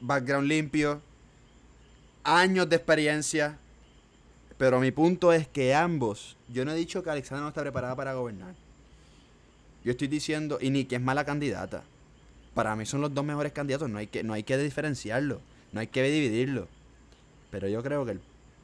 background 0.01 0.47
limpio, 0.47 1.01
años 2.23 2.67
de 2.69 2.75
experiencia. 2.75 3.57
Pero 4.57 4.79
mi 4.79 4.91
punto 4.91 5.31
es 5.33 5.47
que 5.47 5.73
ambos, 5.75 6.35
yo 6.49 6.65
no 6.65 6.71
he 6.71 6.75
dicho 6.75 7.03
que 7.03 7.09
Alexandra 7.11 7.43
no 7.43 7.49
está 7.49 7.61
preparada 7.61 7.95
para 7.95 8.13
gobernar. 8.15 8.55
Yo 9.83 9.91
estoy 9.91 10.07
diciendo, 10.07 10.57
y 10.59 10.69
ni 10.71 10.85
que 10.85 10.95
es 10.95 11.01
mala 11.01 11.23
candidata. 11.25 11.83
Para 12.55 12.75
mí 12.75 12.85
son 12.85 13.01
los 13.01 13.13
dos 13.13 13.23
mejores 13.23 13.53
candidatos, 13.53 13.87
no 13.87 13.99
hay 13.99 14.07
que, 14.07 14.23
no 14.23 14.33
hay 14.33 14.41
que 14.43 14.57
diferenciarlo, 14.57 15.41
no 15.71 15.79
hay 15.79 15.87
que 15.87 16.03
dividirlo. 16.03 16.67
Pero 17.51 17.67
yo 17.67 17.81
creo 17.83 18.05
que 18.05 18.11
el- 18.13 18.21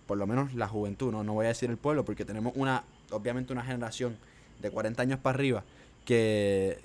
por 0.08 0.18
lo 0.18 0.28
menos 0.28 0.54
la 0.54 0.68
juventud, 0.68 1.12
no, 1.12 1.24
no 1.24 1.34
voy 1.34 1.46
a 1.46 1.50
decir 1.50 1.70
el 1.70 1.78
pueblo, 1.78 2.04
porque 2.06 2.26
tenemos 2.26 2.54
una, 2.56 2.84
obviamente 3.12 3.54
una 3.54 3.64
generación 3.64 4.18
de 4.62 4.70
40 4.70 5.02
años 5.02 5.20
para 5.20 5.36
arriba 5.36 5.64
que, 6.06 6.80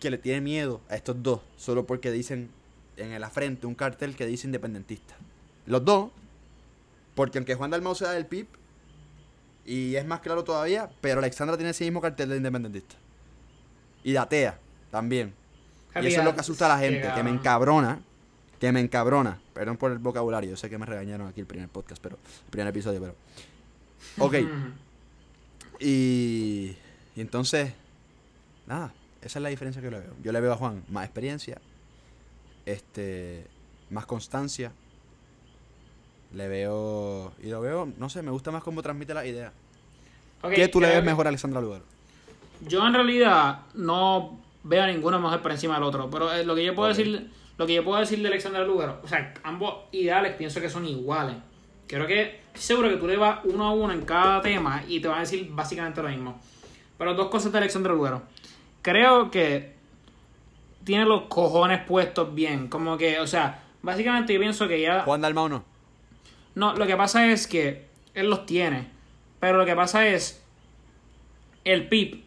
que 0.00 0.10
le 0.10 0.18
tiene 0.18 0.40
miedo 0.42 0.80
a 0.90 0.96
estos 0.96 1.22
dos, 1.22 1.40
solo 1.56 1.86
porque 1.86 2.10
dicen 2.10 2.50
en 2.98 3.18
la 3.20 3.30
frente 3.30 3.66
un 3.66 3.74
cartel 3.74 4.14
que 4.16 4.26
dice 4.26 4.46
independentista. 4.46 5.14
Los 5.66 5.84
dos, 5.84 6.10
porque 7.14 7.38
aunque 7.38 7.54
Juan 7.54 7.70
Dalmau 7.70 7.94
sea 7.94 8.10
del 8.10 8.26
PIB, 8.26 8.46
y 9.64 9.96
es 9.96 10.06
más 10.06 10.20
claro 10.20 10.44
todavía, 10.44 10.90
pero 11.00 11.18
Alexandra 11.18 11.56
tiene 11.56 11.70
ese 11.70 11.84
mismo 11.84 12.00
cartel 12.00 12.28
de 12.28 12.36
independentista. 12.36 12.94
Y 14.04 14.12
de 14.12 14.18
atea 14.18 14.58
también. 14.90 15.34
Y 16.04 16.06
eso 16.08 16.20
es 16.20 16.24
lo 16.24 16.34
que 16.34 16.40
asusta 16.40 16.66
a 16.66 16.68
la 16.68 16.78
gente, 16.78 17.00
que 17.14 17.22
me 17.24 17.30
encabrona, 17.30 18.00
que 18.60 18.72
me 18.72 18.80
encabrona. 18.80 19.38
Perdón 19.54 19.76
por 19.76 19.92
el 19.92 19.98
vocabulario, 19.98 20.50
yo 20.50 20.56
sé 20.56 20.68
que 20.70 20.78
me 20.78 20.86
regañaron 20.86 21.28
aquí 21.28 21.40
el 21.40 21.46
primer 21.46 21.68
podcast, 21.68 22.02
pero 22.02 22.16
el 22.44 22.50
primer 22.50 22.68
episodio, 22.68 23.00
pero... 23.00 23.14
Ok, 24.18 24.34
y, 25.80 26.74
y 27.14 27.20
entonces, 27.20 27.72
nada, 28.66 28.92
esa 29.22 29.38
es 29.38 29.42
la 29.42 29.48
diferencia 29.48 29.80
que 29.80 29.86
yo 29.86 29.90
le 29.90 30.00
veo. 30.00 30.14
Yo 30.22 30.32
le 30.32 30.40
veo 30.40 30.52
a 30.52 30.56
Juan 30.56 30.82
más 30.88 31.04
experiencia, 31.04 31.60
este, 32.64 33.46
más 33.90 34.06
constancia. 34.06 34.72
Le 36.34 36.48
veo, 36.48 37.32
y 37.42 37.48
lo 37.48 37.60
veo, 37.60 37.88
no 37.98 38.08
sé, 38.10 38.22
me 38.22 38.30
gusta 38.30 38.50
más 38.50 38.62
cómo 38.62 38.82
transmite 38.82 39.14
las 39.14 39.26
ideas. 39.26 39.52
Ok, 40.42 40.52
¿Qué 40.54 40.68
tú 40.68 40.80
le 40.80 40.86
creo 40.88 40.96
ves 40.98 41.04
que- 41.04 41.10
mejor 41.10 41.26
a 41.26 41.28
Alexandra 41.28 41.60
Lugaro? 41.60 41.84
Yo 42.66 42.86
en 42.86 42.94
realidad 42.94 43.60
no 43.74 44.38
veo 44.64 44.82
a 44.82 44.86
ninguno 44.86 45.20
mejor 45.20 45.42
por 45.42 45.52
encima 45.52 45.74
del 45.74 45.82
otro, 45.84 46.08
pero 46.10 46.32
eh, 46.32 46.44
lo 46.44 46.54
que 46.54 46.64
yo 46.64 46.74
puedo 46.74 46.88
decir, 46.88 47.30
lo 47.58 47.66
que 47.66 47.74
yo 47.74 47.84
puedo 47.84 48.00
decir 48.00 48.20
de 48.20 48.28
Alexander 48.28 48.66
Lugaro, 48.66 49.00
o 49.02 49.08
sea, 49.08 49.34
ambos 49.42 49.84
ideales 49.92 50.34
pienso 50.34 50.60
que 50.60 50.68
son 50.68 50.86
iguales. 50.86 51.36
Creo 51.86 52.06
que 52.06 52.40
seguro 52.54 52.88
que 52.88 52.96
tú 52.96 53.06
le 53.06 53.16
vas 53.16 53.40
uno 53.44 53.64
a 53.64 53.72
uno 53.72 53.92
en 53.92 54.02
cada 54.02 54.40
tema 54.42 54.82
y 54.88 55.00
te 55.00 55.08
van 55.08 55.18
a 55.18 55.20
decir 55.20 55.48
básicamente 55.50 56.02
lo 56.02 56.08
mismo. 56.08 56.40
Pero 56.98 57.14
dos 57.14 57.28
cosas 57.28 57.52
de 57.52 57.58
Alexander 57.58 57.92
Lugaro. 57.92 58.22
Creo 58.82 59.30
que 59.30 59.74
tiene 60.84 61.04
los 61.04 61.22
cojones 61.22 61.82
puestos 61.84 62.34
bien, 62.34 62.68
como 62.68 62.96
que, 62.96 63.20
o 63.20 63.26
sea, 63.26 63.62
básicamente 63.82 64.32
yo 64.32 64.40
pienso 64.40 64.68
que 64.68 64.80
ya 64.80 65.02
Juan 65.02 65.20
Dalmau 65.20 65.48
no. 65.48 65.64
no, 66.54 66.74
lo 66.74 66.86
que 66.86 66.96
pasa 66.96 67.26
es 67.26 67.46
que 67.46 67.86
él 68.14 68.30
los 68.30 68.46
tiene. 68.46 68.96
Pero 69.40 69.58
lo 69.58 69.64
que 69.64 69.76
pasa 69.76 70.06
es. 70.06 70.42
El 71.64 71.88
PIB 71.88 72.22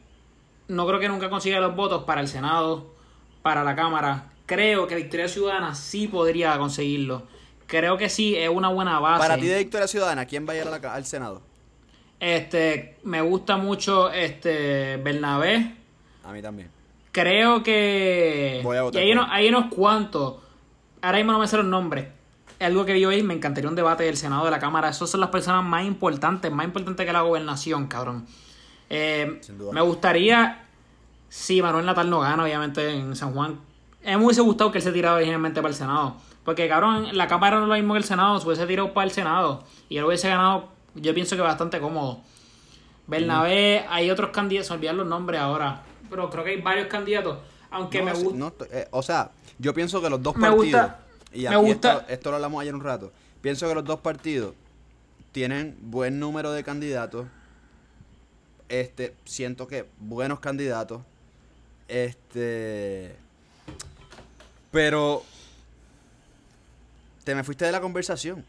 no 0.67 0.85
creo 0.85 0.99
que 0.99 1.07
nunca 1.07 1.29
consiga 1.29 1.59
los 1.59 1.75
votos 1.75 2.03
para 2.03 2.21
el 2.21 2.27
Senado, 2.27 2.93
para 3.41 3.63
la 3.63 3.75
Cámara. 3.75 4.31
Creo 4.49 4.87
que 4.87 4.95
Victoria 4.95 5.27
Ciudadana 5.27 5.75
sí 5.75 6.07
podría 6.07 6.57
conseguirlo. 6.57 7.21
Creo 7.67 7.97
que 7.97 8.09
sí 8.09 8.35
es 8.35 8.49
una 8.49 8.69
buena 8.69 8.99
base. 8.99 9.19
Para 9.21 9.37
ti 9.39 9.45
de 9.45 9.59
Victoria 9.59 9.87
Ciudadana, 9.87 10.25
¿quién 10.25 10.47
va 10.49 10.53
a 10.53 10.55
ir 10.55 10.63
a 10.63 10.71
la 10.71 10.81
ca- 10.81 10.95
al 10.95 11.05
Senado? 11.05 11.43
Este, 12.19 12.97
me 13.03 13.21
gusta 13.21 13.57
mucho 13.57 14.09
este 14.11 14.97
Bernabé. 14.97 15.75
A 16.23 16.31
mí 16.31 16.41
también. 16.41 16.71
Creo 17.11 17.61
que. 17.61 18.61
Voy 18.63 18.77
a 18.77 18.81
votar 18.81 18.99
y 19.01 19.05
hay, 19.05 19.11
unos, 19.11 19.27
hay 19.29 19.49
unos 19.49 19.65
cuantos. 19.71 20.37
Ahora 21.01 21.17
mismo 21.19 21.31
no 21.33 21.39
me 21.39 21.47
sé 21.47 21.57
los 21.57 21.65
nombres. 21.67 22.07
Algo 22.59 22.85
que 22.85 22.93
vi 22.93 23.05
hoy, 23.05 23.21
me 23.21 23.35
encantaría 23.35 23.69
un 23.69 23.75
debate 23.75 24.03
del 24.03 24.17
Senado 24.17 24.45
de 24.45 24.51
la 24.51 24.59
Cámara. 24.59 24.89
Esas 24.89 25.09
son 25.11 25.21
las 25.21 25.29
personas 25.29 25.63
más 25.63 25.85
importantes, 25.85 26.51
más 26.51 26.65
importantes 26.65 27.05
que 27.05 27.13
la 27.13 27.21
gobernación, 27.21 27.85
cabrón. 27.87 28.25
Eh, 28.89 29.37
Sin 29.41 29.59
duda. 29.59 29.71
me 29.73 29.81
gustaría. 29.81 30.65
Si 31.29 31.61
Manuel 31.61 31.85
Natal 31.85 32.09
no 32.09 32.19
gana, 32.21 32.43
obviamente, 32.43 32.89
en 32.89 33.15
San 33.15 33.33
Juan. 33.33 33.59
A 34.05 34.11
mí 34.11 34.17
me 34.17 34.25
hubiese 34.25 34.41
gustado 34.41 34.71
que 34.71 34.77
él 34.79 34.83
se 34.83 34.91
tirara 34.91 35.15
originalmente 35.15 35.61
para 35.61 35.69
el 35.69 35.75
Senado. 35.75 36.15
Porque, 36.45 36.67
cabrón, 36.67 37.09
la 37.17 37.27
Cámara 37.27 37.57
no 37.57 37.63
es 37.63 37.69
lo 37.69 37.75
mismo 37.75 37.93
que 37.93 37.99
el 37.99 38.03
Senado. 38.05 38.39
Se 38.39 38.47
hubiese 38.47 38.65
tirado 38.65 38.93
para 38.93 39.05
el 39.05 39.11
Senado. 39.11 39.63
Y 39.89 39.97
él 39.97 40.05
hubiese 40.05 40.29
ganado, 40.29 40.69
yo 40.95 41.13
pienso 41.13 41.35
que 41.35 41.41
bastante 41.41 41.79
cómodo. 41.79 42.19
Bernabé, 43.07 43.85
hay 43.89 44.09
otros 44.11 44.29
candidatos, 44.31 44.67
se 44.67 44.73
me 44.73 44.77
olvidan 44.77 44.97
los 44.97 45.07
nombres 45.07 45.39
ahora. 45.41 45.81
Pero 46.09 46.29
creo 46.29 46.43
que 46.43 46.51
hay 46.51 46.61
varios 46.61 46.87
candidatos. 46.87 47.37
Aunque 47.71 47.99
No, 47.99 48.05
me 48.05 48.13
gusta. 48.13 48.37
no 48.37 48.53
eh, 48.71 48.87
o 48.91 49.01
sea, 49.03 49.31
yo 49.59 49.73
pienso 49.73 50.01
que 50.01 50.09
los 50.09 50.21
dos 50.23 50.35
Me 50.35 50.47
partidos. 50.47 50.81
gusta- 50.81 50.99
y 51.33 51.41
me 51.41 51.47
aquí 51.49 51.55
gusta- 51.57 51.93
Esto, 51.97 52.05
esto 52.09 52.29
lo 52.29 52.35
hablamos 52.37 52.61
ayer 52.61 52.73
un 52.73 52.81
rato. 52.83 53.11
Pienso 53.41 53.67
que 53.67 53.75
los 53.75 53.83
dos 53.85 53.99
partidos 53.99 54.53
tienen 55.31 55.77
buen 55.81 56.19
número 56.19 56.51
de 56.51 56.63
candidatos. 56.63 57.27
Este, 58.69 59.15
siento 59.25 59.67
que 59.67 59.85
buenos 59.99 60.39
candidatos. 60.39 61.01
Este. 61.87 63.15
Pero. 64.71 65.23
Te 67.23 67.35
me 67.35 67.43
fuiste 67.43 67.65
de 67.65 67.71
la 67.71 67.81
conversación. 67.81 68.43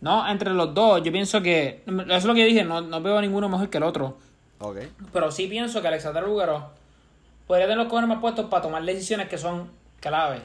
No, 0.00 0.26
entre 0.28 0.50
los 0.50 0.74
dos, 0.74 1.02
yo 1.02 1.12
pienso 1.12 1.42
que. 1.42 1.82
Eso 1.86 2.16
es 2.16 2.24
lo 2.24 2.34
que 2.34 2.44
dije, 2.44 2.64
no, 2.64 2.80
no 2.80 3.00
veo 3.02 3.18
a 3.18 3.20
ninguno 3.20 3.48
mejor 3.48 3.68
que 3.68 3.78
el 3.78 3.84
otro. 3.84 4.16
Ok. 4.58 4.78
Pero 5.12 5.30
sí 5.30 5.46
pienso 5.46 5.80
que 5.80 5.88
Alexander 5.88 6.22
Lugaro 6.22 6.70
podría 7.46 7.66
tener 7.66 7.78
los 7.78 7.88
cojones 7.88 8.08
más 8.08 8.20
puestos 8.20 8.46
para 8.46 8.62
tomar 8.62 8.82
decisiones 8.84 9.28
que 9.28 9.38
son 9.38 9.70
claves. 10.00 10.42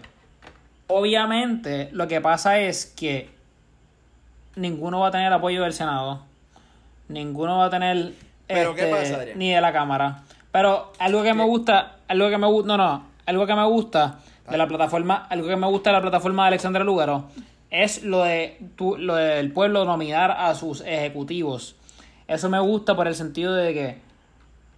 Obviamente, 0.88 1.90
lo 1.92 2.08
que 2.08 2.22
pasa 2.22 2.60
es 2.60 2.86
que 2.86 3.30
ninguno 4.56 5.00
va 5.00 5.08
a 5.08 5.12
tener 5.12 5.32
apoyo 5.32 5.64
del 5.64 5.74
Senado. 5.74 6.22
Ninguno 7.08 7.58
va 7.58 7.66
a 7.66 7.70
tener. 7.70 8.14
¿Pero 8.48 8.76
qué 8.76 8.84
este, 8.84 8.96
pasa, 8.96 9.16
Adrián? 9.16 9.40
Ni 9.40 9.52
de 9.52 9.62
la 9.62 9.74
Cámara. 9.74 10.24
Pero 10.52 10.92
algo 11.00 11.24
que 11.24 11.34
me 11.34 11.44
gusta. 11.44 11.98
Algo 12.08 12.30
que 12.30 12.38
me 12.38 12.48
gusta. 12.48 12.68
No, 12.68 12.78
no. 12.78 13.06
Algo 13.26 13.48
que 13.48 13.56
me 13.56 13.66
gusta 13.66 14.20
de 14.50 14.58
la 14.58 14.68
plataforma. 14.68 15.28
Algo 15.30 15.48
que 15.48 15.56
me 15.56 15.68
gusta 15.68 15.90
de 15.90 15.96
la 15.96 16.02
plataforma 16.02 16.44
de 16.44 16.48
Alexander 16.50 16.84
Lugaro 16.86 17.26
es 17.72 18.04
lo 18.04 18.24
de 18.24 18.58
tu- 18.76 18.98
lo 18.98 19.16
del 19.16 19.52
pueblo 19.52 19.86
nominar 19.86 20.32
a 20.32 20.54
sus 20.56 20.82
ejecutivos. 20.82 21.76
Eso 22.28 22.50
me 22.50 22.60
gusta 22.60 22.96
por 22.96 23.08
el 23.08 23.16
sentido 23.16 23.54
de 23.54 23.74
que 23.74 23.98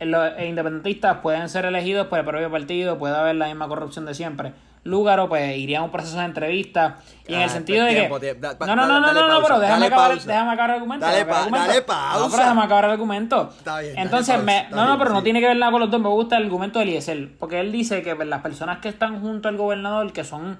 los 0.06 0.32
independentistas 0.42 1.18
pueden 1.18 1.50
ser 1.50 1.66
elegidos 1.66 2.08
por 2.08 2.20
el 2.20 2.26
propio 2.26 2.52
partido, 2.52 2.98
puede 2.98 3.16
haber 3.16 3.36
la 3.36 3.48
misma 3.48 3.68
corrupción 3.68 4.06
de 4.06 4.14
siempre. 4.14 4.54
Lúgaro 4.88 5.28
pues 5.30 5.58
iría 5.58 5.80
a 5.80 5.84
un 5.84 5.92
proceso 5.92 6.18
de 6.18 6.26
entrevista 6.26 6.98
y 7.28 7.34
en 7.34 7.42
Ah, 7.42 7.44
el 7.44 7.50
sentido 7.50 7.86
pues, 7.86 8.22
de 8.22 8.34
que 8.36 8.40
no 8.66 8.76
no 8.76 8.88
no 8.88 9.00
no 9.00 9.00
no, 9.00 9.14
no, 9.14 9.28
pausa, 9.28 9.42
pero 9.48 9.60
déjame 9.60 9.86
acabar, 9.88 10.12
pausa. 10.12 10.28
déjame 10.28 10.52
acabar 10.52 10.70
el 10.70 10.76
argumento 10.76 11.06
Dale 11.06 11.18
déjame 11.18 11.32
acabar 11.34 11.50
el 11.50 11.56
pa- 11.56 11.58
argumento. 11.58 11.68
dale 11.68 11.80
no 11.80 11.86
pausa. 12.20 12.30
pero 12.32 12.44
déjame 12.44 12.62
acabar 12.64 12.86
el 12.86 12.92
argumento 12.92 13.50
Está 13.58 13.80
bien, 13.80 13.98
entonces 13.98 14.36
pausa, 14.36 14.70
no 14.72 14.86
no 14.88 14.98
pero 14.98 15.10
no 15.12 15.24
tiene 15.24 15.40
que 15.42 15.48
ver 15.48 15.58
nada 15.58 15.72
con 15.72 15.82
los 15.82 15.92
dos 15.92 16.02
me 16.02 16.10
gusta 16.10 16.38
el 16.38 16.44
argumento 16.46 16.80
de 16.80 16.86
Eliezer 16.86 17.38
porque 17.38 17.60
él 17.60 17.72
dice 17.72 18.02
que 18.02 18.16
pues, 18.16 18.28
las 18.28 18.42
personas 18.42 18.80
que 18.80 18.90
están 18.90 19.20
junto 19.22 19.50
al 19.50 19.58
gobernador 19.58 20.12
que 20.14 20.24
son 20.24 20.58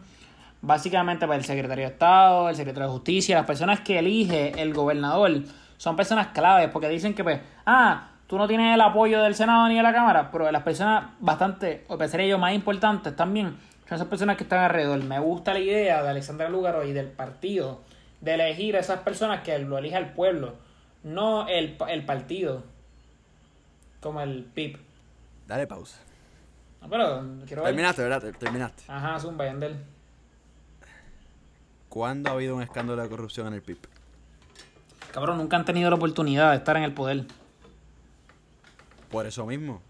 básicamente 0.62 1.26
pues, 1.28 1.40
el 1.40 1.46
secretario 1.46 1.86
de 1.86 1.92
Estado, 1.94 2.50
el 2.50 2.56
secretario 2.56 2.88
de 2.88 2.94
Justicia, 2.94 3.38
las 3.38 3.46
personas 3.46 3.80
que 3.82 4.00
elige 4.00 4.62
el 4.62 4.74
gobernador 4.74 5.32
son 5.78 5.96
personas 5.96 6.28
claves 6.28 6.70
porque 6.72 6.90
dicen 6.90 7.14
que 7.14 7.24
pues, 7.24 7.40
ah, 7.66 8.08
tú 8.26 8.38
no 8.38 8.48
tienes 8.48 8.74
el 8.74 8.82
apoyo 8.82 9.22
del 9.22 9.36
Senado 9.36 9.68
ni 9.70 9.76
de 9.76 9.84
la 9.84 9.94
Cámara, 9.94 10.30
pero 10.32 10.52
las 10.52 10.64
personas 10.64 11.06
bastante, 11.20 11.86
o 11.88 11.98
pensaría 11.98 12.28
yo, 12.28 12.38
más 12.40 12.54
importantes 12.54 13.16
también 13.16 13.56
son 13.88 13.96
esas 13.96 14.08
personas 14.08 14.38
que 14.38 14.44
están 14.44 14.60
alrededor. 14.64 15.04
Me 15.04 15.20
gusta 15.20 15.54
la 15.54 15.60
idea 15.60 16.04
de 16.04 16.10
Alexandra 16.10 16.50
Lúgaro 16.50 16.84
y 16.86 16.94
del 16.94 17.08
partido 17.08 17.82
de 18.22 18.34
elegir 18.34 18.76
a 18.76 18.80
esas 18.80 19.00
personas 19.02 19.44
que 19.44 19.58
lo 19.60 19.78
elija 19.78 19.98
el 19.98 20.10
pueblo, 20.10 20.56
no 21.04 21.48
el, 21.48 21.78
el 21.90 22.06
partido, 22.06 22.64
como 24.02 24.22
el 24.22 24.44
PIB. 24.44 24.78
Dale 25.48 25.68
pausa. 25.68 26.00
No, 26.82 26.90
pero 26.90 27.24
quiero 27.46 27.64
ver. 27.64 27.70
Terminaste, 27.72 28.02
¿verdad? 28.04 28.22
Ter- 28.22 28.36
Terminaste. 28.38 28.84
Ajá, 28.88 29.20
Zumba, 29.20 29.46
Yandel. 29.46 29.76
¿Cuándo 31.90 32.30
ha 32.30 32.34
habido 32.34 32.56
un 32.56 32.62
escándalo 32.62 33.02
de 33.02 33.10
corrupción 33.10 33.48
en 33.48 33.54
el 33.54 33.62
PIB? 33.62 33.78
Cabrón, 35.12 35.38
nunca 35.38 35.56
han 35.58 35.66
tenido 35.66 35.90
la 35.90 35.96
oportunidad 35.96 36.52
de 36.52 36.58
estar 36.58 36.76
en 36.78 36.84
el 36.84 36.94
poder. 36.94 37.24
Por 39.10 39.26
eso 39.26 39.46
mismo. 39.46 39.82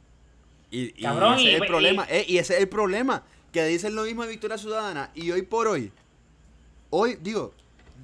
Y, 0.70 0.94
y 1.00 1.04
Cabrón, 1.04 1.34
ese 1.36 1.44
y- 1.44 1.48
es 1.50 1.56
el 1.62 1.64
y- 1.64 1.68
problema. 1.68 2.06
eh, 2.10 2.26
y 2.28 2.38
ese 2.38 2.56
es 2.56 2.60
el 2.62 2.70
problema. 2.70 3.24
Que 3.52 3.66
dicen 3.66 3.96
lo 3.96 4.04
mismo 4.04 4.24
de 4.24 4.30
Victoria 4.30 4.58
Ciudadana. 4.58 5.10
Y 5.16 5.32
hoy 5.32 5.42
por 5.44 5.68
hoy. 5.68 5.92
Hoy, 6.90 7.18
digo. 7.22 7.54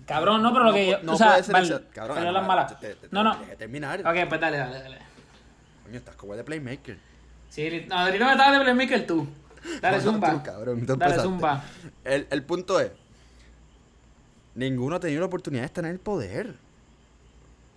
Cabrón, 0.08 0.42
no, 0.42 0.52
pero 0.52 0.66
lo 0.66 0.74
que 0.74 0.90
yo. 0.92 1.00
no 1.04 1.14
o 1.14 1.18
sea, 1.18 1.32
puede 1.32 1.44
ser 1.44 1.54
vale, 1.54 1.68
ese- 1.68 1.84
Cabrón, 1.94 2.18
pero 2.18 2.28
no, 2.32 2.38
las 2.40 2.48
malas. 2.48 2.80
te- 2.80 2.88
te- 2.88 2.96
te- 2.96 3.08
No, 3.12 3.24
no. 3.24 3.38
Deja 3.38 3.52
de 3.52 3.56
terminar. 3.58 4.00
Ok, 4.00 4.28
pues 4.30 4.42
dale, 4.42 4.58
dale, 4.58 4.80
dale. 4.82 4.98
Coño, 5.86 5.98
estás 5.98 6.16
como 6.16 6.36
de 6.36 6.44
Playmaker. 6.44 6.98
Sí, 7.50 7.86
no, 7.88 7.96
ahorita 7.96 8.26
me 8.26 8.32
estabas 8.32 8.58
de 8.58 8.64
Playmaker 8.64 9.06
tú. 9.08 9.28
Dale, 9.82 9.98
No, 9.98 10.04
Zumba. 10.04 10.32
tú, 10.32 10.44
cabrón, 10.44 10.86
tú 10.86 10.96
dale. 10.98 11.20
Zumba. 11.22 11.64
El, 12.04 12.28
el 12.30 12.44
punto 12.44 12.80
es. 12.80 12.92
Ninguno 14.56 14.96
ha 14.96 15.00
tenido 15.00 15.20
la 15.22 15.26
oportunidad 15.28 15.62
de 15.62 15.68
estar 15.68 15.86
en 15.86 15.92
el 15.92 16.00
poder. 16.00 16.56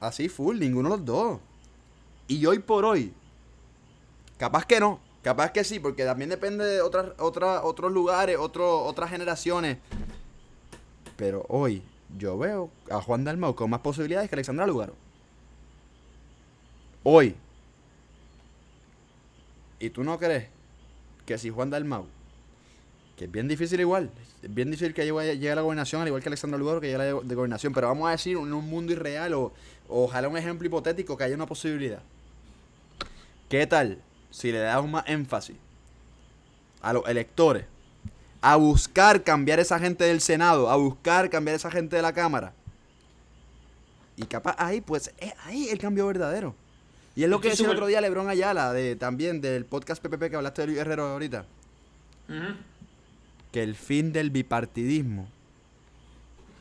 Así 0.01 0.29
full, 0.29 0.59
ninguno 0.59 0.91
de 0.91 0.97
los 0.97 1.05
dos. 1.05 1.41
Y 2.29 2.45
hoy 2.47 2.59
por 2.59 2.85
hoy. 2.85 3.15
Capaz 4.39 4.65
que 4.67 4.81
no. 4.81 5.01
Capaz 5.27 5.51
que 5.51 5.65
sí, 5.65 5.81
porque 5.81 6.05
también 6.05 6.31
depende 6.31 6.65
de 6.65 6.81
otras, 6.81 7.07
otras, 7.19 7.63
otros 7.65 7.91
lugares, 7.91 8.37
otro- 8.39 8.85
otras 8.85 9.11
generaciones. 9.11 9.77
Pero 11.17 11.45
hoy 11.49 11.83
yo 12.17 12.39
veo 12.39 12.71
a 12.89 13.03
Juan 13.03 13.25
Dalmau 13.25 13.57
con 13.57 13.69
más 13.69 13.81
posibilidades 13.81 14.29
que 14.29 14.37
Alexandra 14.37 14.69
Lugaro. 14.69 14.95
Hoy. 17.03 17.35
¿Y 19.81 19.91
tú 19.91 20.05
no 20.05 20.17
crees 20.17 20.47
que 21.27 21.37
si 21.39 21.51
Juan 21.51 21.71
Dalmau 21.71 22.07
que 23.17 23.25
es 23.25 23.33
bien 23.33 23.49
difícil 23.49 23.81
igual. 23.81 24.13
Es 24.45 24.55
bien 24.55 24.71
difícil 24.71 24.95
que 24.95 25.05
llegue, 25.05 25.51
a 25.51 25.55
la 25.57 25.63
gobernación, 25.63 26.03
al 26.03 26.07
igual 26.07 26.23
que 26.23 26.29
Alexandra 26.29 26.57
Lugaro, 26.57 26.81
que 26.81 26.87
llegue 26.87 27.03
a 27.03 27.15
la 27.15 27.21
de 27.21 27.35
gobernación. 27.35 27.73
Pero 27.75 27.89
vamos 27.89 28.07
a 28.07 28.13
decir, 28.13 28.37
en 28.37 28.53
un 28.53 28.71
mundo 28.71 28.93
irreal 28.93 29.35
o 29.35 29.53
ojalá 29.89 30.29
un 30.29 30.37
ejemplo 30.37 30.69
hipotético 30.69 31.17
que 31.17 31.25
haya 31.25 31.35
una 31.35 31.47
posibilidad. 31.47 32.01
¿Qué 33.49 33.67
tal 33.67 33.99
si 34.37 34.53
le 34.53 34.59
damos 34.59 34.91
más 34.91 35.05
énfasis 35.07 35.57
a 36.83 36.93
los 36.93 37.09
electores 37.09 37.65
a 38.43 38.57
buscar 38.57 39.23
cambiar 39.23 39.59
esa 39.61 39.79
gente 39.79 40.05
del 40.05 40.21
Senado, 40.21 40.69
a 40.69 40.77
buscar 40.77 41.31
cambiar 41.31 41.57
esa 41.57 41.71
gente 41.71 41.97
de 41.97 42.03
la 42.03 42.13
Cámara? 42.13 42.53
Y 44.17 44.25
capaz 44.27 44.55
ahí, 44.59 44.83
pues, 44.83 45.11
es 45.19 45.33
ahí 45.45 45.69
el 45.71 45.79
cambio 45.79 46.07
verdadero. 46.07 46.55
Y 47.15 47.25
es 47.25 47.31
lo 47.31 47.41
que 47.41 47.49
decía 47.49 47.67
el 47.67 47.73
otro 47.73 47.87
día 47.87 48.01
Lebron 48.03 48.29
Ayala, 48.29 48.73
de, 48.73 48.95
también 48.95 49.41
del 49.41 49.65
podcast 49.65 50.03
PPP 50.03 50.29
que 50.29 50.37
hablaste 50.37 50.63
de 50.63 50.67
Luis 50.67 50.79
Herrero 50.79 51.07
ahorita 51.07 51.47
que 53.53 53.63
el 53.63 53.75
fin 53.75 54.13
del 54.13 54.31
bipartidismo 54.31 55.29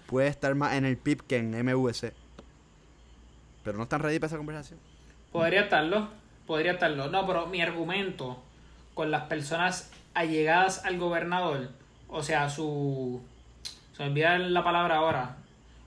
puede 0.08 0.30
estar 0.30 0.56
más 0.56 0.76
en 0.76 0.86
el 0.86 0.96
PIB 0.96 1.24
que 1.24 1.38
en 1.38 1.52
MVC. 1.52 2.14
Pero 3.64 3.78
no 3.78 3.84
están 3.84 4.02
ready 4.02 4.20
para 4.20 4.28
esa 4.28 4.38
conversación. 4.38 4.80
Podría 5.32 5.62
estarlo, 5.62 6.08
podría 6.48 6.74
estarlo. 6.74 7.10
No, 7.10 7.26
pero 7.26 7.48
mi 7.48 7.62
argumento 7.62 8.42
con 8.94 9.12
las 9.12 9.24
personas 9.24 9.92
allegadas 10.14 10.86
al 10.86 10.98
gobernador, 10.98 11.70
o 12.08 12.24
sea, 12.24 12.50
su... 12.50 13.22
Se 13.96 14.04
me 14.04 14.10
olvida 14.10 14.38
la 14.38 14.64
palabra 14.64 14.98
ahora. 14.98 15.38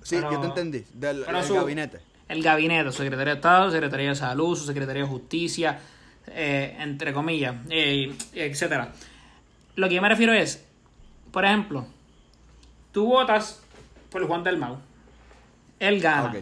Sí, 0.02 0.16
Pero- 0.16 0.32
yo 0.32 0.40
te 0.40 0.46
entendí. 0.46 0.84
Del, 0.94 1.24
su- 1.44 1.54
gabinete. 1.54 2.00
El 2.28 2.42
gabinete, 2.42 2.90
su 2.92 2.98
secretario 2.98 3.32
de 3.34 3.38
Estado, 3.38 3.66
su 3.66 3.72
secretario 3.72 4.08
de 4.10 4.14
Salud, 4.14 4.56
su 4.56 4.66
secretario 4.66 5.02
de 5.04 5.08
Justicia, 5.08 5.78
eh, 6.26 6.76
entre 6.80 7.12
comillas, 7.14 7.54
eh, 7.70 8.14
etcétera. 8.34 8.92
Lo 9.76 9.88
que 9.88 9.94
yo 9.94 10.02
me 10.02 10.08
refiero 10.10 10.34
es, 10.34 10.62
por 11.32 11.44
ejemplo, 11.46 11.86
tú 12.92 13.06
votas 13.06 13.62
por 14.10 14.26
Juan 14.26 14.44
del 14.44 14.58
Mau. 14.58 14.76
Él 15.80 16.00
gana. 16.00 16.34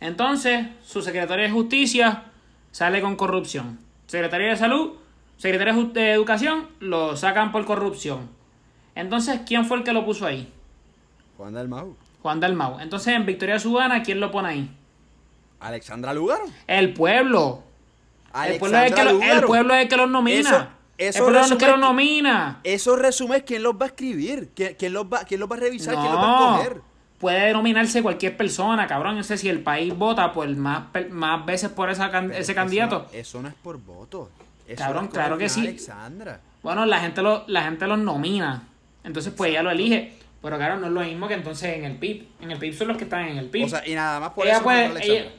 Entonces, 0.00 0.66
su 0.84 1.02
secretario 1.02 1.44
de 1.44 1.50
Justicia 1.50 2.24
sale 2.76 3.00
con 3.00 3.16
corrupción. 3.16 3.78
Secretario 4.06 4.48
de 4.50 4.56
Salud, 4.58 4.92
secretario 5.38 5.84
de 5.94 6.12
Educación, 6.12 6.68
lo 6.78 7.16
sacan 7.16 7.50
por 7.50 7.64
corrupción. 7.64 8.28
Entonces, 8.94 9.40
¿quién 9.46 9.64
fue 9.64 9.78
el 9.78 9.82
que 9.82 9.94
lo 9.94 10.04
puso 10.04 10.26
ahí? 10.26 10.52
Juan 11.38 11.54
del 11.54 11.68
Mau. 11.68 11.96
Juan 12.20 12.38
Dalmau. 12.38 12.78
Entonces, 12.80 13.14
en 13.14 13.24
Victoria 13.24 13.58
Ciudadana, 13.58 14.02
¿quién 14.02 14.20
lo 14.20 14.30
pone 14.30 14.48
ahí? 14.48 14.70
Alexandra 15.60 16.12
Lugaro. 16.12 16.44
El 16.66 16.92
pueblo. 16.92 17.62
El 18.44 18.58
pueblo, 18.58 18.76
es 18.78 18.86
el 18.90 18.94
que 18.94 19.04
lo- 19.04 19.10
el 19.10 19.16
Lugaro. 19.16 19.46
pueblo 19.46 19.74
es 19.74 19.82
el 19.84 19.88
que 19.88 19.96
los 19.96 20.10
nomina. 20.10 20.40
Eso- 20.40 20.68
eso 20.98 21.18
el 21.18 21.24
pueblo 21.24 21.40
es 21.40 21.50
el 21.52 21.56
que 21.58 21.64
resume 21.64 21.80
los 21.80 21.88
nomina. 21.90 22.60
Esos 22.62 22.98
resúmenes, 22.98 23.44
¿quién 23.46 23.62
los 23.62 23.74
va 23.74 23.86
a 23.86 23.88
escribir? 23.88 24.50
¿Quién, 24.54 24.76
quién 24.78 24.92
los, 24.92 25.06
va, 25.06 25.24
quién 25.24 25.40
los 25.40 25.50
va 25.50 25.56
a 25.56 25.60
revisar? 25.60 25.94
¿Quién 25.94 26.12
los 26.12 26.20
va 26.20 26.56
a 26.58 26.64
No. 26.64 26.82
Puede 27.18 27.52
nominarse 27.52 28.02
cualquier 28.02 28.36
persona, 28.36 28.86
cabrón. 28.86 29.16
No 29.16 29.22
sé 29.22 29.38
si 29.38 29.48
el 29.48 29.60
país 29.60 29.96
vota 29.96 30.32
por 30.32 30.48
más, 30.56 30.84
más 31.10 31.46
veces 31.46 31.70
por 31.70 31.88
esa 31.90 32.10
can- 32.10 32.32
ese 32.32 32.54
candidato. 32.54 33.06
no- 33.10 33.18
Eso 33.18 33.40
no 33.42 33.48
es 33.48 33.54
por 33.54 33.78
voto. 33.78 34.30
Eso 34.68 34.76
Cabrón, 34.82 35.08
claro 35.08 35.38
que 35.38 35.48
sí. 35.48 35.60
Alexandra. 35.60 36.40
Bueno, 36.62 36.84
la 36.84 37.00
gente 37.00 37.22
lo, 37.22 37.44
la 37.46 37.62
gente 37.62 37.86
los 37.86 37.98
nomina. 37.98 38.64
Entonces, 39.04 39.32
pues 39.36 39.50
ella 39.50 39.62
lo 39.62 39.70
elige. 39.70 40.12
Pero 40.42 40.56
claro, 40.58 40.76
no 40.78 40.86
es 40.86 40.92
lo 40.92 41.00
mismo 41.00 41.26
que 41.28 41.34
entonces 41.34 41.76
en 41.78 41.84
el 41.84 41.96
PIB. 41.96 42.26
En 42.42 42.50
el 42.50 42.58
PIB 42.58 42.74
son 42.76 42.88
los 42.88 42.96
que 42.98 43.04
están 43.04 43.26
en 43.28 43.38
el 43.38 43.46
PIB. 43.48 43.64
O 43.64 43.68
sea, 43.68 43.86
y 43.88 43.94
nada 43.94 44.20
más 44.20 44.30
por 44.30 44.44
ella 44.44 44.56
eso. 44.56 44.64
puede. 44.64 45.04
ella- 45.06 45.32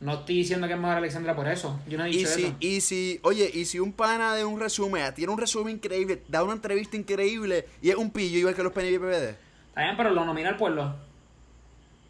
No 0.00 0.14
estoy 0.14 0.36
diciendo 0.36 0.66
que 0.66 0.74
es 0.74 0.78
mejor 0.78 0.96
Alexandra 0.98 1.34
por 1.34 1.48
eso. 1.48 1.80
Yo 1.88 1.96
no 1.98 2.04
he 2.04 2.08
dicho 2.08 2.20
Y 2.20 2.26
si, 2.26 2.42
eso. 2.44 2.56
y 2.60 2.80
si, 2.82 3.20
oye, 3.22 3.50
y 3.52 3.64
si 3.64 3.80
un 3.80 3.92
pana 3.92 4.34
de 4.34 4.44
un 4.44 4.60
resumen, 4.60 5.02
tiene 5.14 5.32
un 5.32 5.38
resumen 5.38 5.76
increíble, 5.76 6.22
da 6.28 6.42
una 6.44 6.52
entrevista 6.52 6.96
increíble 6.96 7.66
y 7.80 7.88
es 7.90 7.96
un 7.96 8.10
pillo 8.10 8.38
igual 8.38 8.54
que 8.54 8.62
los 8.62 8.72
PNV 8.72 8.92
y 8.94 8.98
PPD. 8.98 9.36
Está 9.74 9.82
bien, 9.82 9.96
pero 9.96 10.10
lo 10.10 10.24
nomina 10.24 10.48
el 10.50 10.56
pueblo. 10.56 10.94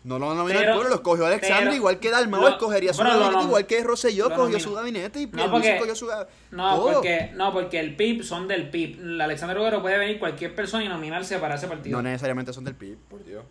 No 0.05 0.19
lo 0.19 0.35
nominó 0.35 0.59
el 0.61 0.67
pueblo, 0.67 0.91
lo 0.91 0.95
escogió 0.97 1.25
Alexandra, 1.25 1.61
pero- 1.61 1.75
igual 1.77 1.99
que 1.99 2.11
Dalmau 2.11 2.43
lo- 2.43 2.49
escogería 2.49 2.93
su 2.93 3.03
lo 3.03 3.09
gabinete, 3.09 3.37
nom- 3.37 3.45
igual 3.47 3.67
que 3.67 3.83
Rosselló 3.83 4.25
lo 4.25 4.29
cogió 4.35 4.43
nomina. 4.45 4.61
su 4.61 4.75
gabinete 4.75 5.21
y 5.23 5.27
No, 5.29 5.51
porque- 5.51 5.79
cogió 5.79 5.95
su 5.95 6.07
gabinete. 6.07 6.33
No, 6.51 6.83
porque, 6.83 7.31
no, 7.35 7.53
porque 7.55 7.81
el 7.81 7.97
PIB 7.97 8.23
son 8.23 8.47
del 8.47 8.69
PIB. 8.69 8.99
La 9.01 9.25
Alexandra 9.25 9.57
Lugaro 9.57 9.81
puede 9.81 9.97
venir 9.97 10.19
cualquier 10.19 10.55
persona 10.55 10.85
y 10.85 10.89
nominarse 10.89 11.39
para 11.39 11.55
ese 11.55 11.69
partido. 11.69 11.97
No 11.97 12.03
necesariamente 12.03 12.53
son 12.53 12.65
del 12.65 12.75
PIB, 12.75 12.99
por 13.09 13.25
Dios. 13.25 13.45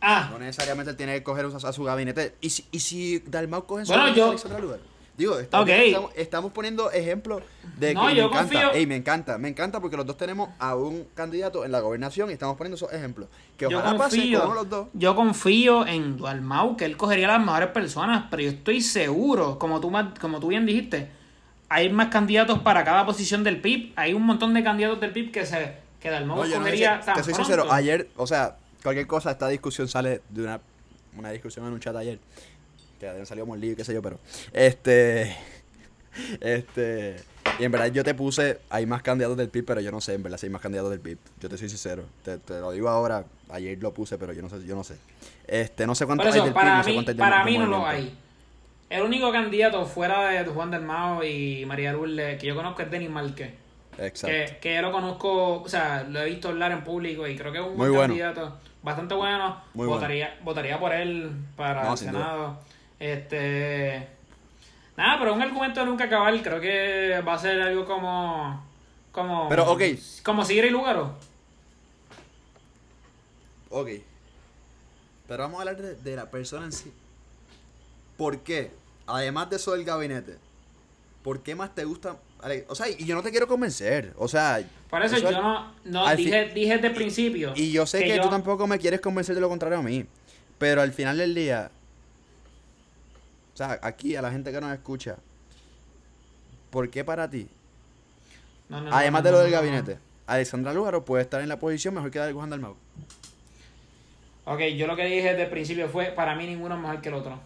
ah, 0.00 0.28
No 0.32 0.38
necesariamente 0.38 0.90
él 0.92 0.96
tiene 0.96 1.12
que 1.16 1.22
coger 1.22 1.44
a, 1.44 1.72
su 1.72 1.84
gabinete. 1.84 2.34
¿Y 2.40 2.48
si, 2.48 2.66
y 2.72 2.80
si 2.80 3.18
Dalmau 3.18 3.66
coge 3.66 3.84
su 3.84 3.88
Bueno, 3.92 4.04
gabinete 4.04 4.18
yo- 4.20 4.24
a 4.26 4.30
Alexandra 4.30 4.58
Lugaro? 4.58 4.82
Digo, 5.16 5.38
estamos, 5.38 5.68
estamos, 5.68 6.10
estamos 6.16 6.52
poniendo 6.52 6.90
ejemplos 6.90 7.42
de 7.78 7.92
No, 7.92 8.06
que 8.08 8.16
yo 8.16 8.30
me 8.30 8.40
encanta. 8.40 8.70
Ey, 8.72 8.86
me 8.86 8.96
encanta, 8.96 9.38
me 9.38 9.48
encanta 9.48 9.80
porque 9.80 9.96
los 9.96 10.06
dos 10.06 10.16
tenemos 10.16 10.48
a 10.58 10.74
un 10.74 11.06
candidato 11.14 11.64
en 11.64 11.72
la 11.72 11.80
gobernación 11.80 12.30
y 12.30 12.32
estamos 12.32 12.56
poniendo 12.56 12.76
esos 12.76 12.92
ejemplos. 12.92 13.28
Que 13.56 13.68
yo 13.68 13.78
ojalá 13.78 13.98
pase 13.98 14.16
con 14.32 14.40
confío, 14.40 14.54
los 14.54 14.68
dos. 14.70 14.88
yo 14.94 15.14
confío 15.14 15.86
en 15.86 16.16
Dalmau 16.16 16.76
que 16.76 16.86
él 16.86 16.96
cogería 16.96 17.28
las 17.28 17.40
mejores 17.40 17.68
personas, 17.68 18.24
pero 18.30 18.42
yo 18.42 18.50
estoy 18.50 18.80
seguro, 18.80 19.58
como 19.58 19.80
tú, 19.80 19.92
como 20.20 20.40
tú 20.40 20.48
bien 20.48 20.64
dijiste, 20.64 21.10
hay 21.68 21.90
más 21.90 22.08
candidatos 22.08 22.60
para 22.60 22.82
cada 22.84 23.04
posición 23.04 23.44
del 23.44 23.60
PIB. 23.60 23.92
Hay 23.96 24.14
un 24.14 24.22
montón 24.24 24.54
de 24.54 24.64
candidatos 24.64 25.00
del 25.00 25.12
PIB 25.12 25.30
que 25.30 25.46
se 25.46 25.76
que 26.00 26.10
Dalmau 26.10 26.38
No, 26.38 26.44
no 26.44 26.56
cogería 26.56 27.00
sé, 27.00 27.06
tan 27.06 27.14
te 27.16 27.22
soy 27.22 27.32
pronto. 27.34 27.44
sincero, 27.52 27.72
ayer, 27.72 28.08
o 28.16 28.26
sea, 28.26 28.56
cualquier 28.82 29.06
cosa, 29.06 29.30
esta 29.30 29.48
discusión 29.48 29.86
sale 29.88 30.20
de 30.30 30.42
una, 30.42 30.60
una 31.16 31.30
discusión 31.30 31.66
en 31.66 31.72
un 31.74 31.80
chat 31.80 31.94
ayer 31.96 32.18
este, 33.02 33.08
Adrián 33.08 33.26
salió 33.26 33.46
molido, 33.46 33.76
qué 33.76 33.84
sé 33.84 33.94
yo, 33.94 34.02
pero. 34.02 34.18
Este. 34.52 35.36
Este. 36.40 37.16
Y 37.58 37.64
en 37.64 37.72
verdad 37.72 37.86
yo 37.86 38.04
te 38.04 38.14
puse, 38.14 38.60
hay 38.70 38.86
más 38.86 39.02
candidatos 39.02 39.36
del 39.36 39.48
PIB, 39.48 39.64
pero 39.64 39.80
yo 39.80 39.90
no 39.90 40.00
sé, 40.00 40.14
en 40.14 40.22
verdad, 40.22 40.38
si 40.38 40.46
hay 40.46 40.52
más 40.52 40.62
candidatos 40.62 40.90
del 40.90 41.00
PIB. 41.00 41.18
Yo 41.40 41.48
te 41.48 41.58
soy 41.58 41.68
sincero, 41.68 42.04
te, 42.24 42.38
te 42.38 42.60
lo 42.60 42.70
digo 42.70 42.88
ahora, 42.88 43.24
ayer 43.50 43.78
lo 43.82 43.92
puse, 43.92 44.18
pero 44.18 44.32
yo 44.32 44.42
no 44.42 44.48
sé, 44.48 44.64
yo 44.64 44.76
no 44.76 44.84
sé. 44.84 44.96
Este, 45.46 45.86
no 45.86 45.94
sé 45.94 46.06
cuántos 46.06 46.28
eso, 46.28 46.38
hay 46.38 46.44
del 46.44 46.54
para 46.54 46.64
PIB, 46.64 46.76
mí, 46.76 46.78
no 46.78 46.84
sé 46.84 46.94
cuántos 46.94 47.14
Para 47.16 47.44
mí 47.44 47.58
no 47.58 47.66
lo 47.66 47.86
hay. 47.86 48.14
El 48.88 49.02
único 49.02 49.32
candidato 49.32 49.84
fuera 49.86 50.28
de 50.28 50.44
Juan 50.44 50.70
del 50.70 50.82
Mao 50.82 51.24
y 51.24 51.64
María 51.66 51.92
Lourdes 51.92 52.38
que 52.38 52.46
yo 52.46 52.54
conozco 52.54 52.82
es 52.82 52.90
Denis 52.90 53.10
Marquez. 53.10 53.54
Exacto. 53.98 54.26
Que, 54.26 54.58
que, 54.60 54.74
yo 54.76 54.82
lo 54.82 54.92
conozco, 54.92 55.62
o 55.62 55.68
sea, 55.68 56.04
lo 56.04 56.20
he 56.20 56.26
visto 56.26 56.48
hablar 56.48 56.72
en 56.72 56.84
público 56.84 57.26
y 57.26 57.36
creo 57.36 57.52
que 57.52 57.58
es 57.58 57.64
un 57.64 57.76
Muy 57.76 57.92
candidato 57.94 58.40
bueno. 58.40 58.56
bastante 58.82 59.14
bueno. 59.14 59.62
Muy 59.74 59.86
votaría, 59.86 60.28
bueno. 60.28 60.44
votaría 60.44 60.78
por 60.78 60.92
él 60.92 61.32
para 61.56 61.84
no, 61.84 61.92
el 61.92 61.98
Senado. 61.98 62.58
Este. 63.02 64.06
Nada, 64.96 65.18
pero 65.18 65.34
un 65.34 65.42
argumento 65.42 65.80
de 65.80 65.86
nunca 65.86 66.04
acabar, 66.04 66.40
creo 66.40 66.60
que 66.60 67.20
va 67.26 67.34
a 67.34 67.38
ser 67.38 67.60
algo 67.60 67.84
como. 67.84 68.64
Como. 69.10 69.48
Pero, 69.48 69.72
ok. 69.72 69.82
Como 70.22 70.44
Sigre 70.44 70.68
y 70.68 70.70
Lugaro. 70.70 71.16
Ok. 73.70 73.88
Pero 75.26 75.42
vamos 75.42 75.58
a 75.58 75.62
hablar 75.62 75.82
de, 75.82 75.96
de, 75.96 76.14
la 76.14 76.30
persona 76.30 76.64
en 76.64 76.70
sí. 76.70 76.92
¿Por 78.16 78.38
qué? 78.40 78.70
Además 79.08 79.50
de 79.50 79.56
eso 79.56 79.72
del 79.72 79.84
gabinete, 79.84 80.36
¿por 81.24 81.42
qué 81.42 81.56
más 81.56 81.74
te 81.74 81.84
gusta? 81.84 82.18
O 82.68 82.74
sea, 82.76 82.88
y 82.88 83.04
yo 83.04 83.16
no 83.16 83.22
te 83.24 83.32
quiero 83.32 83.48
convencer. 83.48 84.12
O 84.16 84.28
sea. 84.28 84.62
Por 84.88 85.02
eso, 85.02 85.18
yo 85.18 85.32
no. 85.32 85.74
no 85.84 86.14
dije, 86.14 86.50
dije 86.54 86.74
desde 86.74 86.86
el 86.86 86.94
principio. 86.94 87.52
Y 87.56 87.72
yo 87.72 87.84
sé 87.84 88.04
que, 88.04 88.20
tú 88.20 88.30
tampoco 88.30 88.68
me 88.68 88.78
quieres 88.78 89.00
convencer 89.00 89.34
de 89.34 89.40
lo 89.40 89.48
contrario 89.48 89.78
a 89.78 89.82
mí. 89.82 90.06
Pero 90.58 90.82
al 90.82 90.92
final 90.92 91.18
del 91.18 91.34
día, 91.34 91.72
o 93.54 93.56
sea, 93.56 93.78
aquí 93.82 94.16
a 94.16 94.22
la 94.22 94.30
gente 94.30 94.50
que 94.50 94.60
nos 94.60 94.72
escucha, 94.72 95.16
¿por 96.70 96.88
qué 96.88 97.04
para 97.04 97.28
ti? 97.28 97.48
Además 98.90 99.22
de 99.22 99.32
lo 99.32 99.38
del 99.40 99.50
gabinete, 99.50 99.98
Alexandra 100.26 100.72
Lúgaro 100.72 101.04
puede 101.04 101.22
estar 101.22 101.42
en 101.42 101.48
la 101.48 101.58
posición 101.58 101.94
mejor 101.94 102.10
que 102.10 102.18
Dalgo 102.18 102.46
Dalmau. 102.46 102.76
Ok, 104.44 104.60
yo 104.76 104.86
lo 104.86 104.96
que 104.96 105.04
dije 105.04 105.30
desde 105.30 105.42
el 105.42 105.50
principio 105.50 105.88
fue, 105.88 106.06
para 106.06 106.34
mí 106.34 106.46
ninguno 106.46 106.74
es 106.76 106.80
mejor 106.80 107.00
que 107.00 107.08
el 107.10 107.14
otro. 107.14 107.38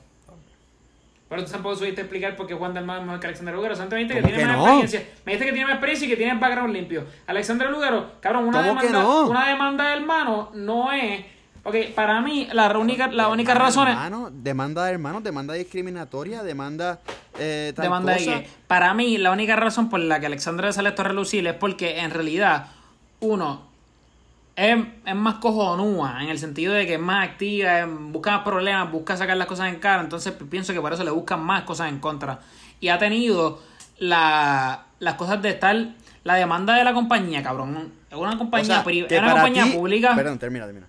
Pero 1.29 1.45
tú 1.45 1.51
tampoco 1.51 1.75
subiste 1.75 2.01
a 2.03 2.05
explicar 2.05 2.37
por 2.37 2.47
qué 2.47 2.55
Juan 2.55 2.73
Dalmau 2.73 3.01
es 3.01 3.05
mejor 3.05 3.19
que 3.19 3.27
Alexander 3.27 3.55
Lugaro. 3.55 3.75
Santo 3.75 3.97
me 3.97 4.03
dijiste 4.03 4.21
que 4.21 4.29
tiene 4.29 4.43
que 4.43 4.47
más 4.47 4.59
experiencia. 4.59 5.01
Me 5.25 5.33
dijiste 5.33 5.47
que 5.47 5.53
tiene 5.53 5.65
más 5.65 5.75
experiencia 5.75 6.07
y 6.07 6.11
que 6.11 6.17
tiene 6.17 6.39
background 6.39 6.73
limpio. 6.73 7.05
Alexander 7.27 7.69
Lugaro, 7.69 8.13
cabrón, 8.21 8.45
una 8.45 8.63
demanda, 8.63 9.25
una 9.25 9.49
demanda 9.49 9.89
de 9.89 9.97
hermano 9.97 10.51
no 10.55 10.93
es 10.93 11.25
Ok, 11.67 11.75
para 11.97 12.21
mí, 12.21 12.47
la 12.53 12.79
única, 12.79 13.09
la 13.09 13.27
única 13.27 13.53
razón 13.53 13.89
hermano, 13.89 14.29
es. 14.29 14.45
Demanda 14.45 14.85
de 14.85 14.93
hermanos, 14.93 15.25
demanda 15.25 15.53
discriminatoria, 15.53 16.45
demanda. 16.45 17.01
Eh, 17.41 17.73
tal 17.75 17.83
demanda 17.83 18.15
cosa. 18.15 18.31
de? 18.31 18.49
Para 18.69 18.95
mí, 18.95 19.19
la 19.19 19.33
única 19.33 19.57
razón 19.57 19.89
por 19.89 19.99
la 19.99 20.21
que 20.21 20.27
Alexandra 20.27 20.71
sale 20.71 20.91
esto 20.91 21.03
a 21.03 21.07
relucir 21.07 21.45
es 21.45 21.55
porque 21.55 21.99
en 21.99 22.13
realidad, 22.13 22.69
uno, 23.19 23.63
es, 24.55 24.79
es, 25.05 25.15
más 25.17 25.35
cojonúa, 25.39 26.23
en 26.23 26.29
el 26.29 26.39
sentido 26.39 26.73
de 26.73 26.87
que 26.87 26.95
es 26.95 27.01
más 27.01 27.31
activa, 27.31 27.81
es, 27.81 27.87
busca 27.89 28.45
problemas, 28.45 28.93
busca 28.93 29.17
sacar 29.17 29.37
las 29.37 29.49
cosas 29.49 29.69
en 29.69 29.81
cara, 29.81 30.03
entonces 30.03 30.35
pues, 30.35 30.49
pienso 30.49 30.73
que 30.73 30.81
por 30.81 30.93
eso 30.93 31.03
le 31.03 31.11
buscan 31.11 31.43
más 31.43 31.65
cosas 31.65 31.89
en 31.89 31.99
contra. 31.99 32.39
Y 32.79 32.91
ha 32.91 32.99
tenido 33.01 33.61
la, 33.99 34.85
las 35.01 35.15
cosas 35.15 35.43
de 35.43 35.49
estar, 35.49 35.77
la 36.23 36.35
demanda 36.37 36.77
de 36.77 36.85
la 36.85 36.95
compañía, 36.95 37.43
cabrón. 37.43 37.93
Es 38.09 38.17
una 38.17 38.39
compañía, 38.39 38.85
o 38.85 39.19
una 39.19 39.33
compañía 39.33 39.67
pública. 39.75 40.15
Perdón, 40.15 40.39
termina, 40.39 40.67
termina 40.67 40.87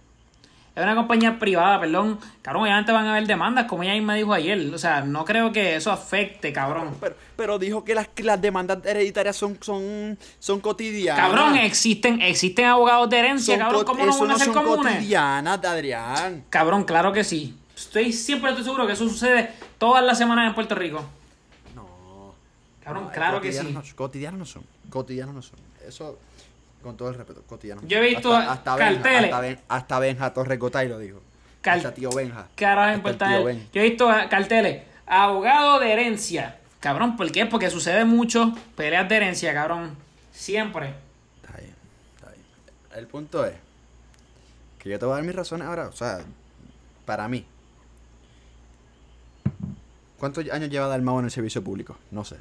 es 0.78 0.84
una 0.84 0.96
compañía 0.96 1.40
privada, 1.40 1.80
perdón, 1.80 2.20
cabrón, 2.44 2.64
obviamente 2.64 2.92
van 2.92 3.08
a 3.08 3.12
haber 3.14 3.26
demandas, 3.26 3.66
como 3.66 3.82
ella 3.82 4.00
me 4.00 4.16
dijo 4.16 4.32
ayer. 4.32 4.72
O 4.72 4.78
sea, 4.78 5.02
no 5.02 5.26
creo 5.26 5.52
que 5.52 5.76
eso 5.76 5.92
afecte, 5.92 6.54
cabrón. 6.54 6.96
Pero, 7.02 7.16
pero, 7.36 7.58
dijo 7.58 7.84
que 7.84 7.96
las, 7.96 8.08
las 8.18 8.40
demandas 8.40 8.86
hereditarias 8.86 9.36
son, 9.36 9.58
son, 9.60 10.20
son 10.38 10.60
cotidianas. 10.60 11.20
Cabrón, 11.20 11.58
existen, 11.58 12.22
existen 12.22 12.66
abogados 12.66 13.10
de 13.10 13.18
herencia, 13.18 13.58
cabrón. 13.58 13.86
¿Cómo 13.86 14.06
no 14.06 14.20
van 14.20 14.32
a 14.32 14.38
ser 14.38 14.50
no 14.50 14.54
comunes? 14.54 14.94
cotidianas, 14.94 15.66
Adrián. 15.66 16.44
Cabrón, 16.52 16.84
claro 16.84 17.12
que 17.12 17.24
sí. 17.24 17.58
Estoy 17.76 18.14
siempre 18.14 18.52
estoy 18.52 18.64
seguro 18.64 18.86
que 18.86 18.94
eso 18.94 19.10
sucede 19.10 19.54
todas 19.80 20.04
las 20.06 20.20
semanas 20.20 20.48
en 20.48 20.54
Puerto 20.54 20.76
Rico. 20.76 21.04
No. 21.74 22.36
Cabrón, 22.84 23.10
claro 23.12 23.42
que 23.42 23.52
sí. 23.52 23.76
Cotidianos 23.96 24.38
no 24.38 24.46
son. 24.46 24.64
Cotidianos 24.92 25.34
no 25.34 25.42
son. 25.42 25.58
Eso 25.88 26.20
con 26.88 26.96
todo 26.96 27.10
el 27.10 27.16
respeto, 27.16 27.44
cotidiano. 27.44 27.82
Yo 27.86 27.98
he 27.98 28.02
visto 28.02 28.34
hasta. 28.34 28.76
Benja, 28.76 29.62
hasta, 29.68 30.00
ben, 30.00 30.18
Torres 30.34 30.58
Gotay 30.58 30.88
lo 30.88 30.98
dijo. 30.98 31.22
Cal 31.62 31.94
tío 31.94 32.10
Benja. 32.12 32.48
Carajo 32.56 32.96
importante. 32.96 33.68
Yo 33.74 33.82
he 33.82 33.90
visto 33.90 34.10
ah, 34.10 34.30
carteles. 34.30 34.84
Abogado 35.06 35.80
de 35.80 35.92
herencia. 35.92 36.60
Cabrón, 36.80 37.18
¿por 37.18 37.30
qué? 37.32 37.46
Porque 37.46 37.70
sucede 37.70 38.06
mucho 38.06 38.54
peleas 38.76 39.10
de 39.10 39.18
herencia, 39.18 39.54
cabrón. 39.54 39.98
Siempre. 40.32 40.94
Está 41.44 41.58
bien, 41.58 41.76
está 42.16 42.30
bien. 42.32 42.46
El 42.96 43.08
punto 43.08 43.46
es 43.46 43.56
que 44.80 44.90
yo 44.90 44.98
te 44.98 45.06
voy 45.06 45.14
a 45.14 45.16
dar 45.18 45.26
mis 45.26 45.36
razones 45.36 45.68
ahora. 45.68 45.88
O 45.88 45.94
sea, 45.94 46.20
para 47.06 47.28
mí. 47.28 47.46
¿Cuántos 50.20 50.50
años 50.50 50.70
lleva 50.70 50.88
Dalmau 50.88 51.20
en 51.20 51.26
el 51.26 51.32
servicio 51.32 51.62
público? 51.62 51.98
No 52.12 52.24
sé. 52.24 52.38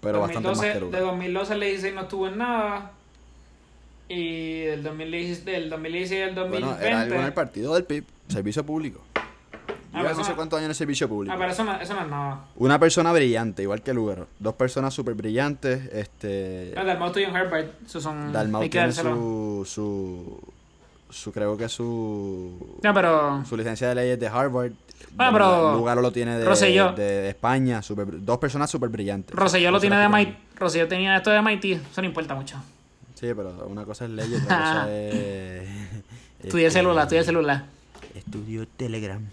Pero 0.00 0.20
bastante 0.20 0.48
más 0.48 0.60
que 0.60 0.80
De 0.80 1.00
2012 1.00 1.54
le 1.56 1.72
dice 1.72 1.92
no 1.92 2.02
estuvo 2.02 2.28
en 2.28 2.38
nada. 2.38 2.92
Y 4.08 4.60
del 4.60 4.82
2016, 4.82 5.44
del 5.44 5.70
2016 5.70 6.22
al 6.28 6.34
2020. 6.34 6.66
Bueno, 6.66 6.86
era 6.86 7.00
algo 7.02 7.14
en 7.16 7.24
el 7.24 7.32
partido 7.32 7.74
del 7.74 7.84
PIB, 7.84 8.04
servicio 8.28 8.64
público. 8.64 9.00
Ah, 9.96 10.02
Yo 10.02 10.14
no 10.14 10.24
sé 10.24 10.34
cuántos 10.34 10.58
años 10.58 10.66
en 10.66 10.70
el 10.70 10.74
servicio 10.74 11.08
público. 11.08 11.34
Ah, 11.34 11.38
pero 11.38 11.52
eso 11.52 11.64
no, 11.64 11.74
eso 11.80 11.94
no 11.94 12.02
es 12.02 12.08
nada. 12.08 12.44
Una 12.56 12.78
persona 12.78 13.12
brillante, 13.12 13.62
igual 13.62 13.80
que 13.80 13.94
Lugaro. 13.94 14.28
Dos 14.38 14.54
personas 14.54 14.92
súper 14.92 15.14
brillantes. 15.14 15.88
Este. 15.90 16.72
No, 16.76 16.84
Dalmau 16.84 17.18
y 17.18 17.22
Herbert. 17.22 17.82
Eso 17.86 18.00
son. 18.00 18.30
Dalmau 18.30 18.60
hay 18.60 18.68
tiene 18.68 18.92
su, 18.92 19.62
su. 19.66 20.38
Su. 21.08 21.32
Creo 21.32 21.56
que 21.56 21.70
su. 21.70 22.78
No, 22.82 22.92
pero. 22.92 23.42
Su 23.46 23.56
licencia 23.56 23.88
de 23.88 23.94
leyes 23.94 24.20
de 24.20 24.26
Harvard. 24.28 24.72
Bueno, 25.14 25.32
pero. 25.32 25.74
Lugaro 25.76 26.02
lo 26.02 26.12
tiene 26.12 26.38
de, 26.38 26.44
Rosselló. 26.44 26.92
de 26.92 27.30
España. 27.30 27.80
Super, 27.80 28.06
dos 28.22 28.36
personas 28.36 28.70
súper 28.70 28.90
brillantes. 28.90 29.34
Rosselló 29.34 29.70
lo 29.70 29.80
tiene 29.80 29.96
de 29.96 30.08
MIT. 30.10 30.36
Rosselló 30.56 30.88
tenía 30.88 31.16
esto 31.16 31.30
de 31.30 31.40
MIT. 31.40 31.64
Eso 31.90 32.02
no 32.02 32.06
importa 32.06 32.34
mucho. 32.34 32.58
Sí, 33.16 33.26
pero 33.34 33.66
una 33.66 33.84
cosa 33.86 34.04
es 34.04 34.10
ley 34.10 34.30
y 34.30 34.34
otra 34.34 34.58
cosa 34.58 34.94
es. 34.98 35.66
estudia 36.42 36.68
este, 36.68 36.80
celular, 36.80 37.04
estudia 37.04 37.24
celular. 37.24 37.64
Estudio 38.14 38.68
Telegram. 38.68 39.24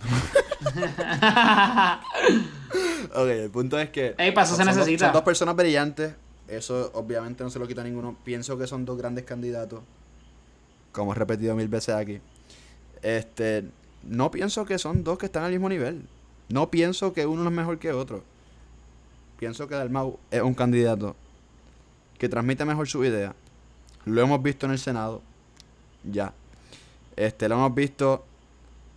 ok, 3.14 3.28
el 3.28 3.50
punto 3.50 3.78
es 3.78 3.90
que. 3.90 4.16
Ey, 4.18 4.32
paso 4.32 4.56
se 4.56 4.64
necesita. 4.64 5.08
Son 5.08 5.14
dos 5.14 5.24
personas 5.24 5.58
brillantes. 5.58 6.14
Eso 6.48 6.92
obviamente 6.94 7.44
no 7.44 7.50
se 7.50 7.60
lo 7.60 7.68
quita 7.68 7.82
a 7.82 7.84
ninguno. 7.84 8.16
Pienso 8.24 8.58
que 8.58 8.68
son 8.68 8.86
dos 8.86 8.98
grandes 8.98 9.26
candidatos. 9.26 9.82
Como 10.94 11.12
he 11.12 11.16
repetido 11.16 11.54
mil 11.54 11.68
veces 11.68 11.96
aquí. 11.96 12.22
Este. 13.02 13.66
No 14.04 14.32
pienso 14.32 14.64
que 14.64 14.78
son 14.78 15.04
dos 15.04 15.18
que 15.18 15.26
están 15.26 15.44
al 15.44 15.52
mismo 15.52 15.68
nivel. 15.68 16.08
No 16.48 16.72
pienso 16.72 17.12
que 17.12 17.26
uno 17.26 17.44
no 17.44 17.50
es 17.50 17.56
mejor 17.56 17.80
que 17.80 17.92
otro. 17.92 18.24
Pienso 19.38 19.68
que 19.68 19.76
Dalmau 19.76 20.20
es 20.32 20.42
un 20.42 20.54
candidato 20.54 21.18
que 22.18 22.30
transmite 22.30 22.64
mejor 22.64 22.88
su 22.88 23.04
idea 23.04 23.36
lo 24.06 24.22
hemos 24.22 24.42
visto 24.42 24.66
en 24.66 24.74
el 24.74 24.80
Senado. 24.80 25.22
Ya. 26.04 26.34
Este, 27.16 27.48
lo 27.48 27.56
hemos 27.56 27.74
visto. 27.74 28.26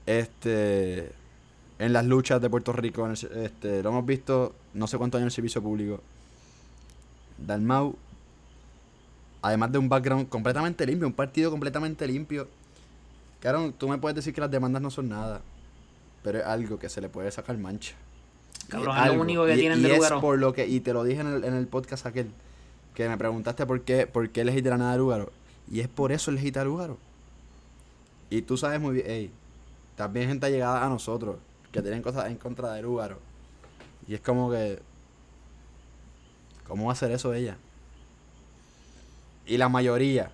Este. 0.07 1.13
En 1.79 1.93
las 1.93 2.05
luchas 2.07 2.41
de 2.41 2.51
Puerto 2.51 2.73
Rico. 2.73 3.09
Este, 3.11 3.83
lo 3.83 3.91
hemos 3.91 4.07
visto 4.07 4.55
no 4.75 4.87
sé 4.87 4.99
cuántos 4.99 5.19
años 5.19 5.25
en 5.25 5.29
el 5.29 5.33
servicio 5.33 5.63
público. 5.63 6.01
Dalmau. 7.39 7.95
Además 9.43 9.71
de 9.71 9.79
un 9.79 9.89
background 9.89 10.29
completamente 10.29 10.85
limpio, 10.87 11.07
un 11.07 11.13
partido 11.13 11.51
completamente 11.51 12.07
limpio. 12.07 12.49
Claro, 13.41 13.73
tú 13.79 13.89
me 13.89 13.99
puedes 13.99 14.17
decir 14.17 14.35
que 14.35 14.41
las 14.41 14.51
demandas 14.51 14.83
no 14.83 14.91
son 14.91 15.09
nada. 15.09 15.41
Pero 16.25 16.39
es 16.39 16.45
algo 16.45 16.79
que 16.79 16.89
se 16.89 17.01
le 17.01 17.09
puede 17.09 17.31
sacar 17.31 17.57
mancha. 17.59 17.95
Cabrón, 18.69 18.97
es 18.97 19.15
lo 19.15 19.21
único 19.21 19.47
que 19.47 19.55
y, 19.55 19.61
tienen 19.61 19.83
de 19.83 19.93
es 19.93 19.97
lugar. 19.99 20.21
Por 20.21 20.39
lo 20.39 20.53
que, 20.53 20.67
y 20.67 20.81
te 20.81 20.93
lo 20.93 21.05
dije 21.05 21.21
en 21.21 21.29
el, 21.29 21.45
en 21.45 21.55
el 21.55 21.69
podcast 21.69 22.07
aquel 22.07 22.33
que 22.97 23.11
me 23.11 23.19
preguntaste 23.19 23.67
por 23.67 23.83
qué, 23.83 24.07
por 24.07 24.31
qué 24.31 24.41
elegí 24.41 24.63
Granada 24.63 24.93
de 24.93 24.99
Lugaro. 24.99 25.31
Y 25.71 25.81
es 25.81 25.89
por 25.89 26.13
eso 26.13 26.31
elegí 26.31 26.51
Lugaro. 26.51 26.97
Y 28.31 28.41
tú 28.41 28.57
sabes 28.57 28.81
muy 28.81 28.95
bien, 28.95 29.07
hey, 29.07 29.31
también 29.97 30.29
gente 30.29 30.51
llegada 30.51 30.85
a 30.85 30.89
nosotros 30.89 31.37
que 31.73 31.83
tienen 31.83 32.01
cosas 32.01 32.27
en 32.29 32.39
contra 32.39 32.73
de 32.73 32.81
Lugaro. 32.81 33.19
Y 34.09 34.15
es 34.15 34.21
como 34.23 34.51
que. 34.51 34.81
¿Cómo 36.67 36.87
va 36.87 36.93
a 36.93 36.95
hacer 36.95 37.11
eso 37.11 37.35
ella? 37.35 37.59
Y 39.45 39.59
la 39.59 39.69
mayoría, 39.69 40.31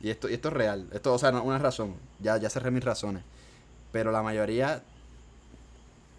y 0.00 0.10
esto, 0.10 0.30
y 0.30 0.34
esto 0.34 0.48
es 0.48 0.54
real, 0.54 0.86
esto, 0.92 1.12
o 1.12 1.18
sea, 1.18 1.32
no, 1.32 1.42
una 1.42 1.58
razón, 1.58 1.96
ya, 2.20 2.38
ya 2.38 2.48
cerré 2.48 2.70
mis 2.70 2.82
razones, 2.82 3.22
pero 3.92 4.10
la 4.10 4.22
mayoría 4.22 4.82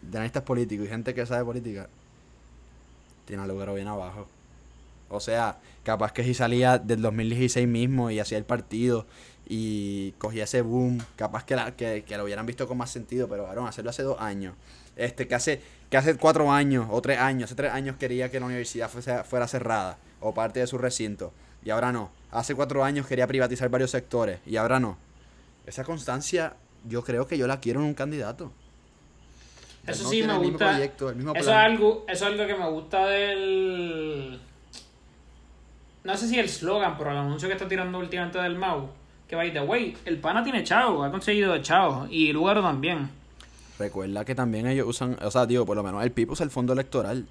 de 0.04 0.18
analistas 0.18 0.44
políticos 0.44 0.86
y 0.86 0.90
gente 0.90 1.16
que 1.16 1.26
sabe 1.26 1.44
política 1.44 1.90
tiene 3.26 3.42
a 3.42 3.72
bien 3.74 3.88
abajo. 3.88 4.28
O 5.10 5.20
sea, 5.20 5.58
capaz 5.84 6.14
que 6.14 6.24
si 6.24 6.34
salía 6.34 6.78
del 6.78 7.02
2016 7.02 7.68
mismo 7.68 8.12
y 8.12 8.20
hacía 8.20 8.38
el 8.38 8.46
partido 8.46 9.06
y 9.48 10.12
cogía 10.14 10.44
ese 10.44 10.62
boom, 10.62 11.00
capaz 11.16 11.44
que, 11.44 11.56
la, 11.56 11.76
que, 11.76 12.04
que, 12.08 12.18
lo 12.18 12.24
hubieran 12.24 12.46
visto 12.46 12.68
con 12.68 12.78
más 12.78 12.92
sentido, 12.92 13.28
pero 13.28 13.44
varón, 13.44 13.68
hacerlo 13.68 13.90
hace 13.90 14.04
dos 14.04 14.22
años. 14.22 14.54
Este, 14.96 15.28
que 15.28 15.36
hace, 15.36 15.62
que 15.90 15.98
hace 15.98 16.16
cuatro 16.16 16.52
años 16.52 16.88
o 16.92 17.02
tres 17.02 17.18
años, 17.18 17.46
hace 17.46 17.56
tres 17.56 17.72
años 17.72 17.96
quería 17.98 18.30
que 18.30 18.40
la 18.40 18.46
universidad 18.46 18.90
fuese, 18.90 19.24
fuera 19.24 19.48
cerrada 19.48 19.98
o 20.20 20.34
parte 20.34 20.60
de 20.60 20.68
su 20.68 20.78
recinto. 20.78 21.34
Y 21.64 21.72
ahora 21.72 21.92
no. 21.92 22.12
Hace 22.32 22.54
cuatro 22.54 22.84
años 22.84 23.08
quería 23.08 23.26
privatizar 23.26 23.70
varios 23.70 23.92
sectores 23.92 24.40
y 24.46 24.58
ahora 24.58 24.80
no. 24.80 24.98
Esa 25.66 25.84
constancia 25.84 26.54
yo 26.88 27.04
creo 27.04 27.28
que 27.28 27.38
yo 27.38 27.48
la 27.48 27.60
quiero 27.60 27.80
en 27.80 27.88
un 27.88 27.94
candidato. 27.94 28.52
Eso 29.88 30.08
sí 30.08 30.22
me 30.22 30.38
gusta. 30.38 30.84
Eso, 30.84 31.12
es 31.36 31.48
algo, 31.48 32.06
eso 32.08 32.26
es 32.26 32.32
algo 32.32 32.46
que 32.46 32.56
me 32.56 32.70
gusta 32.70 33.08
del 33.08 34.40
sé 36.16 36.28
si 36.28 36.40
el 36.40 36.48
slogan, 36.50 36.98
pero 36.98 37.12
el 37.12 37.18
anuncio 37.18 37.48
que 37.48 37.54
está 37.56 37.68
tirando 37.68 38.00
últimamente 38.00 38.40
del 38.40 38.56
Mau, 38.56 38.90
que 39.28 39.36
va 39.36 39.42
a 39.44 39.46
de, 39.46 39.60
wey, 39.60 39.96
el 40.06 40.18
pana 40.18 40.44
tiene 40.44 40.64
chavo, 40.64 41.04
ha 41.04 41.12
conseguido 41.12 41.58
chavo, 41.60 42.08
y 42.10 42.32
Lugaro 42.34 42.62
también. 42.62 43.10
Recuerda 43.78 44.26
que 44.26 44.36
también 44.36 44.68
ellos 44.68 44.88
usan, 44.88 45.18
o 45.22 45.32
sea, 45.32 45.46
digo, 45.46 45.66
por 45.66 45.76
lo 45.78 45.84
menos 45.84 46.04
el 46.04 46.12
PIP 46.12 46.32
usa 46.32 46.44
el 46.44 46.50
fondo 46.52 46.74
electoral. 46.74 47.26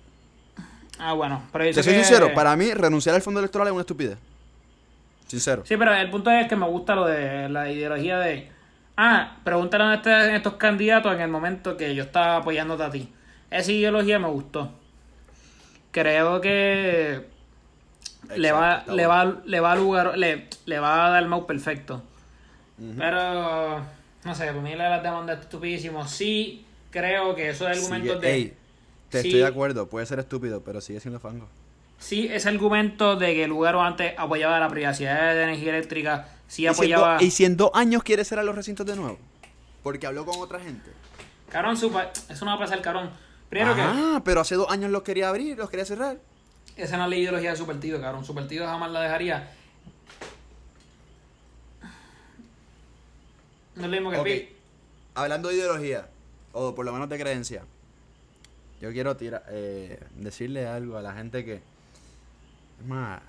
Ah, 0.99 1.13
bueno, 1.13 1.43
pero 1.53 1.65
Te 1.65 1.83
soy 1.83 1.93
que- 1.95 2.05
sincero, 2.05 2.33
para 2.35 2.57
mí 2.57 2.73
renunciar 2.73 3.15
al 3.15 3.23
fondo 3.23 3.41
electoral 3.41 3.69
es 3.69 3.73
una 3.73 3.83
estupidez. 3.83 4.19
Sincero. 5.27 5.63
Sí, 5.67 5.77
pero 5.77 5.95
el 5.95 6.11
punto 6.11 6.31
es 6.31 6.49
que 6.49 6.57
me 6.57 6.67
gusta 6.67 6.95
lo 6.95 7.05
de 7.07 7.49
la 7.51 7.71
ideología 7.71 8.19
de. 8.19 8.51
Ah, 8.97 9.37
pregúntale 9.45 9.85
a 9.85 9.95
este- 9.95 10.37
estos 10.37 10.55
candidatos 10.55 11.13
en 11.15 11.21
el 11.21 11.29
momento 11.29 11.77
que 11.77 11.95
yo 11.95 12.03
estaba 12.05 12.37
apoyándote 12.37 12.83
a 12.83 12.91
ti. 12.91 13.13
Esa 13.51 13.71
ideología 13.71 14.19
me 14.19 14.29
gustó. 14.29 14.73
Creo 15.91 16.41
que 16.41 17.27
le 18.37 18.53
va, 18.53 18.85
le 18.89 19.07
va, 19.07 19.37
le 19.45 19.61
va 19.61 19.73
a 19.73 19.77
lugar, 19.77 20.19
le, 20.19 20.49
le 20.67 20.79
va 20.79 21.07
a 21.07 21.11
dar 21.11 21.23
el 21.23 21.29
mouse 21.29 21.47
perfecto. 21.47 22.03
Pero 22.97 23.81
no 24.25 24.35
sé, 24.35 24.53
por 24.53 24.63
mí 24.63 24.75
las 24.75 25.03
demandas 25.03 25.39
es 25.39 25.45
estupidísimo. 25.45 26.07
Sí, 26.07 26.65
creo 26.91 27.35
que 27.35 27.51
esos 27.51 27.67
argumentos 27.67 28.17
Sigue- 28.17 28.21
de. 28.27 28.35
ey, 28.35 28.55
te 29.09 29.23
Sí. 29.23 29.29
estoy 29.29 29.41
de 29.41 29.47
acuerdo, 29.47 29.89
puede 29.89 30.07
ser 30.07 30.19
estúpido, 30.19 30.63
pero 30.63 30.81
sigue 30.81 31.01
siendo 31.01 31.19
fango. 31.21 31.49
Sí, 31.99 32.29
ese 32.31 32.49
argumento 32.49 33.17
de 33.17 33.35
que 33.35 33.45
el 33.45 33.51
lugar 33.51 33.75
antes 33.77 34.15
apoyaba 34.17 34.61
la 34.61 34.69
privacidad 34.69 35.35
de 35.35 35.43
energía 35.43 35.71
eléctrica, 35.77 36.29
sí 36.47 36.63
Y 36.63 36.65
si, 36.65 36.67
en 36.67 36.71
apoyaba. 36.95 37.23
y 37.23 37.31
si 37.33 37.45
en 37.45 37.57
dos 37.57 37.71
años 37.75 38.03
quiere 38.05 38.25
cerrar 38.25 38.45
los 38.45 38.55
recintos 38.55 38.87
de 38.87 38.95
nuevo. 38.95 39.19
Porque 39.83 40.07
habló 40.07 40.25
con 40.25 40.39
otra 40.41 40.61
gente. 40.61 40.91
Pa- 41.51 42.13
eso 42.29 42.45
no 42.45 42.51
va 42.53 42.57
a 42.57 42.59
pasar, 42.61 42.81
cabrón. 42.83 43.11
Primero 43.49 43.75
Ah, 43.79 44.21
pero 44.25 44.41
hace 44.43 44.55
dos 44.55 44.71
años 44.71 44.91
los 44.91 45.03
quería 45.03 45.29
abrir, 45.31 45.57
los 45.59 45.71
quería 45.71 45.87
cerrar. 45.87 46.19
Esa 46.79 46.97
no 46.97 47.05
es 47.05 47.11
la 47.11 47.17
ideología 47.17 47.51
de 47.51 47.57
su 47.57 47.67
partido, 47.67 48.01
cabrón. 48.01 48.25
Su 48.25 48.35
partido 48.35 48.67
jamás 48.67 48.91
la 48.91 49.01
dejaría. 49.03 49.51
No 53.75 53.85
es 53.85 53.89
lo 53.91 53.97
mismo 53.97 54.11
que 54.11 54.17
el 54.17 54.21
Ok. 54.21 54.27
PIB. 54.27 54.49
Hablando 55.15 55.49
de 55.49 55.55
ideología, 55.57 56.09
o 56.53 56.75
por 56.75 56.85
lo 56.85 56.93
menos 56.93 57.09
de 57.09 57.19
creencia, 57.19 57.63
yo 58.81 58.93
quiero 58.93 59.17
tira- 59.17 59.43
eh, 59.49 59.99
decirle 60.17 60.67
algo 60.67 60.97
a 60.97 61.03
la 61.03 61.13
gente 61.15 61.45
que. 61.45 61.55
Es 61.55 62.87
más, 62.87 63.21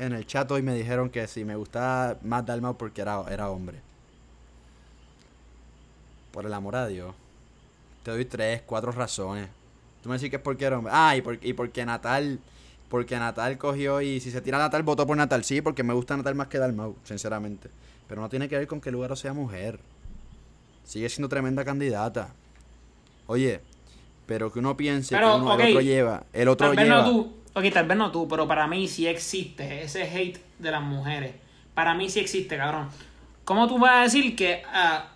en 0.00 0.12
el 0.12 0.26
chat 0.26 0.50
hoy 0.50 0.62
me 0.62 0.74
dijeron 0.74 1.10
que 1.10 1.26
si 1.28 1.44
me 1.44 1.54
gustaba 1.54 2.18
más 2.22 2.44
Dalmau 2.44 2.76
porque 2.76 3.00
era, 3.02 3.22
era 3.30 3.50
hombre. 3.50 3.78
Por 6.32 6.46
el 6.46 6.52
amor 6.52 6.74
a 6.74 6.88
Dios. 6.88 7.14
Te 8.02 8.10
doy 8.10 8.24
tres, 8.24 8.62
cuatro 8.66 8.90
razones. 8.90 9.48
Tú 10.04 10.10
me 10.10 10.16
decís 10.16 10.28
que 10.28 10.36
es 10.36 10.42
porque 10.42 10.66
era 10.66 10.76
hombre. 10.76 10.92
Ah, 10.94 11.16
y, 11.16 11.22
por- 11.22 11.38
y 11.42 11.54
porque 11.54 11.86
Natal. 11.86 12.38
Porque 12.90 13.16
Natal 13.18 13.56
cogió 13.56 14.02
y 14.02 14.20
si 14.20 14.30
se 14.30 14.42
tira 14.42 14.58
Natal, 14.58 14.82
votó 14.82 15.06
por 15.06 15.16
Natal. 15.16 15.42
Sí, 15.44 15.62
porque 15.62 15.82
me 15.82 15.94
gusta 15.94 16.14
Natal 16.14 16.34
más 16.34 16.48
que 16.48 16.58
Dalmau, 16.58 16.94
sinceramente. 17.04 17.70
Pero 18.06 18.20
no 18.20 18.28
tiene 18.28 18.46
que 18.46 18.58
ver 18.58 18.66
con 18.66 18.82
que 18.82 18.90
Lugaro 18.90 19.16
sea 19.16 19.32
mujer. 19.32 19.80
Sigue 20.84 21.08
siendo 21.08 21.30
tremenda 21.30 21.64
candidata. 21.64 22.34
Oye, 23.26 23.62
pero 24.26 24.52
que 24.52 24.58
uno 24.58 24.76
piense 24.76 25.14
Pero, 25.14 25.36
que 25.36 25.40
uno, 25.40 25.54
ok, 25.54 25.60
el 25.60 25.68
otro 25.70 25.80
lleva. 25.80 26.24
El 26.34 26.48
otro 26.48 26.66
Tal 26.66 26.76
vez 26.76 26.84
lleva. 26.84 27.00
no 27.02 27.10
tú. 27.10 27.32
Ok, 27.54 27.64
tal 27.72 27.86
vez 27.86 27.96
no 27.96 28.12
tú, 28.12 28.28
pero 28.28 28.46
para 28.46 28.66
mí 28.66 28.86
sí 28.86 29.06
existe 29.06 29.84
ese 29.84 30.02
hate 30.02 30.38
de 30.58 30.70
las 30.70 30.82
mujeres. 30.82 31.32
Para 31.72 31.94
mí 31.94 32.10
sí 32.10 32.20
existe, 32.20 32.58
cabrón. 32.58 32.88
¿Cómo 33.46 33.66
tú 33.66 33.78
vas 33.78 33.94
a 33.96 34.02
decir 34.02 34.36
que 34.36 34.62
ah, 34.70 35.08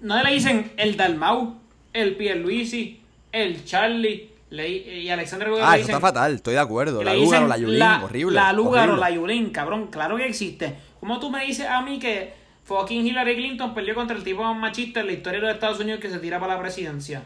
no 0.00 0.22
le 0.22 0.32
dicen 0.32 0.72
el 0.78 0.96
Dalmau, 0.96 1.56
el 1.92 2.16
Pierluisi, 2.16 3.02
el 3.32 3.64
Charlie 3.66 4.29
le- 4.50 4.68
y 4.68 5.08
Alexander 5.10 5.48
Lugaro 5.48 5.66
Ah, 5.66 5.70
le 5.76 5.82
eso 5.82 5.86
dicen- 5.88 5.96
está 5.96 6.06
fatal, 6.08 6.34
estoy 6.34 6.54
de 6.54 6.60
acuerdo. 6.60 7.02
La 7.02 7.14
Lugaro, 7.14 7.30
dicen 7.30 7.48
la 7.48 7.56
Yulín, 7.58 7.78
la, 7.78 8.04
horrible. 8.04 8.34
La 8.34 8.52
Lugaro, 8.52 8.92
horrible. 8.94 9.00
la 9.00 9.10
Yulín, 9.16 9.50
cabrón, 9.50 9.86
claro 9.88 10.16
que 10.16 10.26
existe. 10.26 10.76
¿Cómo 11.00 11.18
tú 11.20 11.30
me 11.30 11.44
dices 11.46 11.66
a 11.66 11.80
mí 11.82 11.98
que 11.98 12.34
fucking 12.64 13.06
Hillary 13.06 13.36
Clinton 13.36 13.74
perdió 13.74 13.94
contra 13.94 14.16
el 14.16 14.22
tipo 14.24 14.42
más 14.42 14.56
machista 14.56 15.00
en 15.00 15.06
la 15.06 15.12
historia 15.12 15.40
de 15.40 15.46
los 15.46 15.54
Estados 15.54 15.80
Unidos 15.80 16.00
que 16.00 16.10
se 16.10 16.18
tira 16.18 16.38
para 16.38 16.54
la 16.54 16.60
presidencia? 16.60 17.22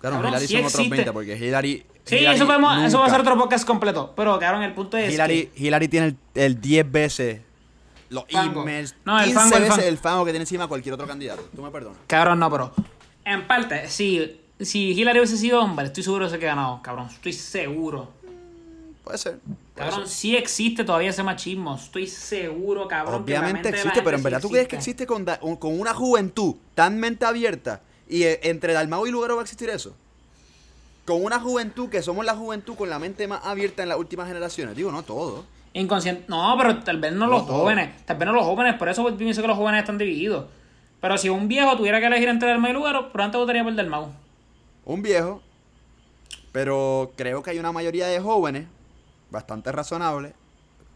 Claro, 0.00 0.16
Cabrón, 0.16 0.30
Hillary 0.32 0.46
sí 0.46 0.52
son 0.54 0.60
otros 0.64 0.74
existe. 0.74 0.96
20 0.96 1.12
porque 1.12 1.36
Hillary. 1.36 1.86
Sí, 2.04 2.16
Hillary 2.16 2.36
eso, 2.36 2.46
podemos, 2.46 2.72
eso 2.84 2.98
va 2.98 3.04
a 3.04 3.08
nunca- 3.08 3.10
ser 3.10 3.20
otro 3.20 3.38
podcast 3.38 3.64
completo. 3.66 4.12
Pero, 4.16 4.38
cabrón, 4.38 4.62
el 4.64 4.74
punto 4.74 4.96
es 4.96 5.14
Hillary, 5.14 5.46
que... 5.54 5.64
Hillary 5.66 5.88
tiene 5.88 6.06
el, 6.08 6.16
el 6.34 6.60
10 6.60 6.90
veces 6.90 7.40
los 8.10 8.24
Fango. 8.30 8.62
emails. 8.62 8.96
No, 9.04 9.18
el 9.18 9.26
15 9.26 9.40
fango, 9.40 9.56
el 9.56 9.62
veces 9.62 9.76
fango. 9.76 9.88
el 9.88 9.98
fango 9.98 10.24
que 10.24 10.30
tiene 10.32 10.42
encima 10.42 10.66
cualquier 10.66 10.94
otro 10.94 11.06
candidato. 11.06 11.48
Tú 11.54 11.62
me 11.62 11.70
perdonas. 11.70 11.98
Cabrón, 12.08 12.38
no, 12.40 12.50
pero... 12.50 12.74
En 13.24 13.46
parte, 13.46 13.88
si, 13.88 14.40
si 14.64 14.90
Hillary 14.92 15.18
hubiese 15.20 15.36
sido 15.36 15.60
hombre, 15.60 15.86
estoy 15.86 16.02
seguro 16.02 16.28
de 16.28 16.38
que 16.38 16.46
ganado, 16.46 16.80
cabrón. 16.82 17.08
Estoy 17.12 17.32
seguro. 17.32 18.10
Puede 19.04 19.18
ser. 19.18 19.38
puede 19.40 19.56
Cabrón, 19.90 20.06
ser. 20.06 20.08
sí 20.08 20.36
existe 20.36 20.84
todavía 20.84 21.10
ese 21.10 21.22
machismo. 21.22 21.74
Estoy 21.74 22.06
seguro, 22.06 22.86
cabrón. 22.88 23.22
Obviamente 23.22 23.68
existe, 23.70 24.00
pero 24.02 24.16
en 24.16 24.22
verdad 24.22 24.38
sí 24.40 24.42
tú 24.46 24.50
crees 24.52 24.68
que 24.68 24.76
existe. 24.76 25.06
con, 25.06 25.24
da- 25.24 25.40
con 25.40 25.78
una 25.80 25.92
juventud 25.94 26.54
tan 26.74 26.98
mente 26.98 27.24
abierta 27.24 27.80
y 28.08 28.22
eh, 28.24 28.40
entre 28.44 28.72
Dalmau 28.74 29.06
y 29.06 29.10
Lugaro 29.10 29.34
va 29.36 29.42
a 29.42 29.44
existir 29.44 29.70
eso. 29.70 29.94
Con 31.04 31.24
una 31.24 31.40
juventud 31.40 31.88
que 31.88 32.00
somos 32.00 32.24
la 32.24 32.36
juventud 32.36 32.76
con 32.76 32.88
la 32.88 32.98
mente 33.00 33.26
más 33.26 33.44
abierta 33.44 33.82
en 33.82 33.88
las 33.88 33.98
últimas 33.98 34.28
generaciones. 34.28 34.76
Digo, 34.76 34.92
no 34.92 35.02
todo. 35.02 35.44
Inconsciente. 35.72 36.24
No, 36.28 36.54
pero 36.56 36.78
tal 36.84 37.00
vez 37.00 37.12
no, 37.12 37.26
No 37.26 37.32
los 37.32 37.46
todo. 37.46 37.58
jóvenes. 37.62 38.04
Tal 38.06 38.16
vez 38.18 38.26
no 38.26 38.32
los 38.32 38.44
jóvenes. 38.44 38.74
Por 38.76 38.88
eso 38.88 39.04
pienso 39.16 39.42
que 39.42 39.48
los 39.48 39.56
jóvenes 39.56 39.80
están 39.80 39.98
divididos. 39.98 40.44
Pero 41.00 41.18
si 41.18 41.28
un 41.28 41.48
viejo 41.48 41.76
tuviera 41.76 41.98
que 41.98 42.06
elegir 42.06 42.28
entre 42.28 42.50
Dalmau 42.50 42.70
y 42.70 42.74
Lugaro, 42.74 43.10
probablemente 43.10 43.38
votaría 43.38 43.64
por 43.64 43.74
Dalmau. 43.74 44.12
Un 44.84 45.02
viejo, 45.02 45.42
pero 46.52 47.12
creo 47.16 47.42
que 47.42 47.50
hay 47.50 47.58
una 47.58 47.72
mayoría 47.72 48.06
de 48.06 48.20
jóvenes, 48.20 48.66
bastante 49.30 49.72
razonables, 49.72 50.32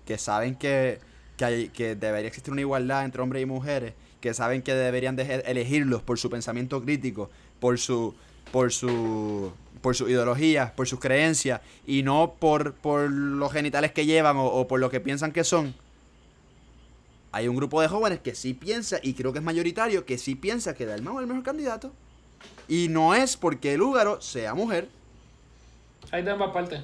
que 0.05 0.18
saben 0.18 0.55
que, 0.57 1.01
que, 1.37 1.45
hay- 1.45 1.68
que 1.70 1.95
debería 1.97 2.28
existir 2.28 2.53
una 2.53 2.61
igualdad 2.62 3.05
entre 3.05 3.22
hombres 3.22 3.43
y 3.43 3.47
mujeres, 3.47 3.95
que 4.20 4.34
saben 4.34 4.62
que 4.62 4.74
deberían 4.74 5.16
de 5.16 5.37
elegirlos 5.47 6.03
por 6.03 6.18
su 6.18 6.30
pensamiento 6.30 6.82
crítico, 6.82 7.30
por 7.61 7.78
su, 7.78 8.14
por 8.53 8.72
su, 8.72 9.53
por 9.82 9.95
su 9.97 10.09
ideología, 10.09 10.72
por 10.76 10.89
sus 10.89 11.01
creencias, 11.01 11.61
y 11.87 12.03
no 12.03 12.34
por, 12.39 12.74
por 12.74 13.11
los 13.11 13.53
genitales 13.53 13.93
que 13.93 14.07
llevan 14.07 14.37
o, 14.37 14.47
o 14.47 14.66
por 14.68 14.80
lo 14.80 14.91
que 14.91 15.01
piensan 15.01 15.32
que 15.32 15.45
son. 15.45 15.74
Hay 17.32 17.49
un 17.49 17.57
grupo 17.57 17.80
de 17.82 17.89
jóvenes 17.89 18.20
que 18.20 18.34
sí 18.34 18.55
piensa, 18.55 18.99
y 19.03 19.14
creo 19.14 19.32
que 19.32 19.39
es 19.41 19.45
mayoritario, 19.45 20.05
que 20.07 20.18
sí 20.18 20.34
piensa 20.34 20.74
que 20.74 20.87
Dalmau 20.87 21.18
es 21.18 21.22
el 21.22 21.28
mejor 21.28 21.45
candidato. 21.45 21.93
Y 22.68 22.88
no 22.88 23.14
es 23.14 23.36
porque 23.36 23.74
el 23.74 23.82
húgaro 23.82 24.20
sea 24.20 24.55
mujer 24.55 24.88
Ahí 26.11 26.22
te 26.24 26.30
ambas 26.30 26.51
partes. 26.53 26.80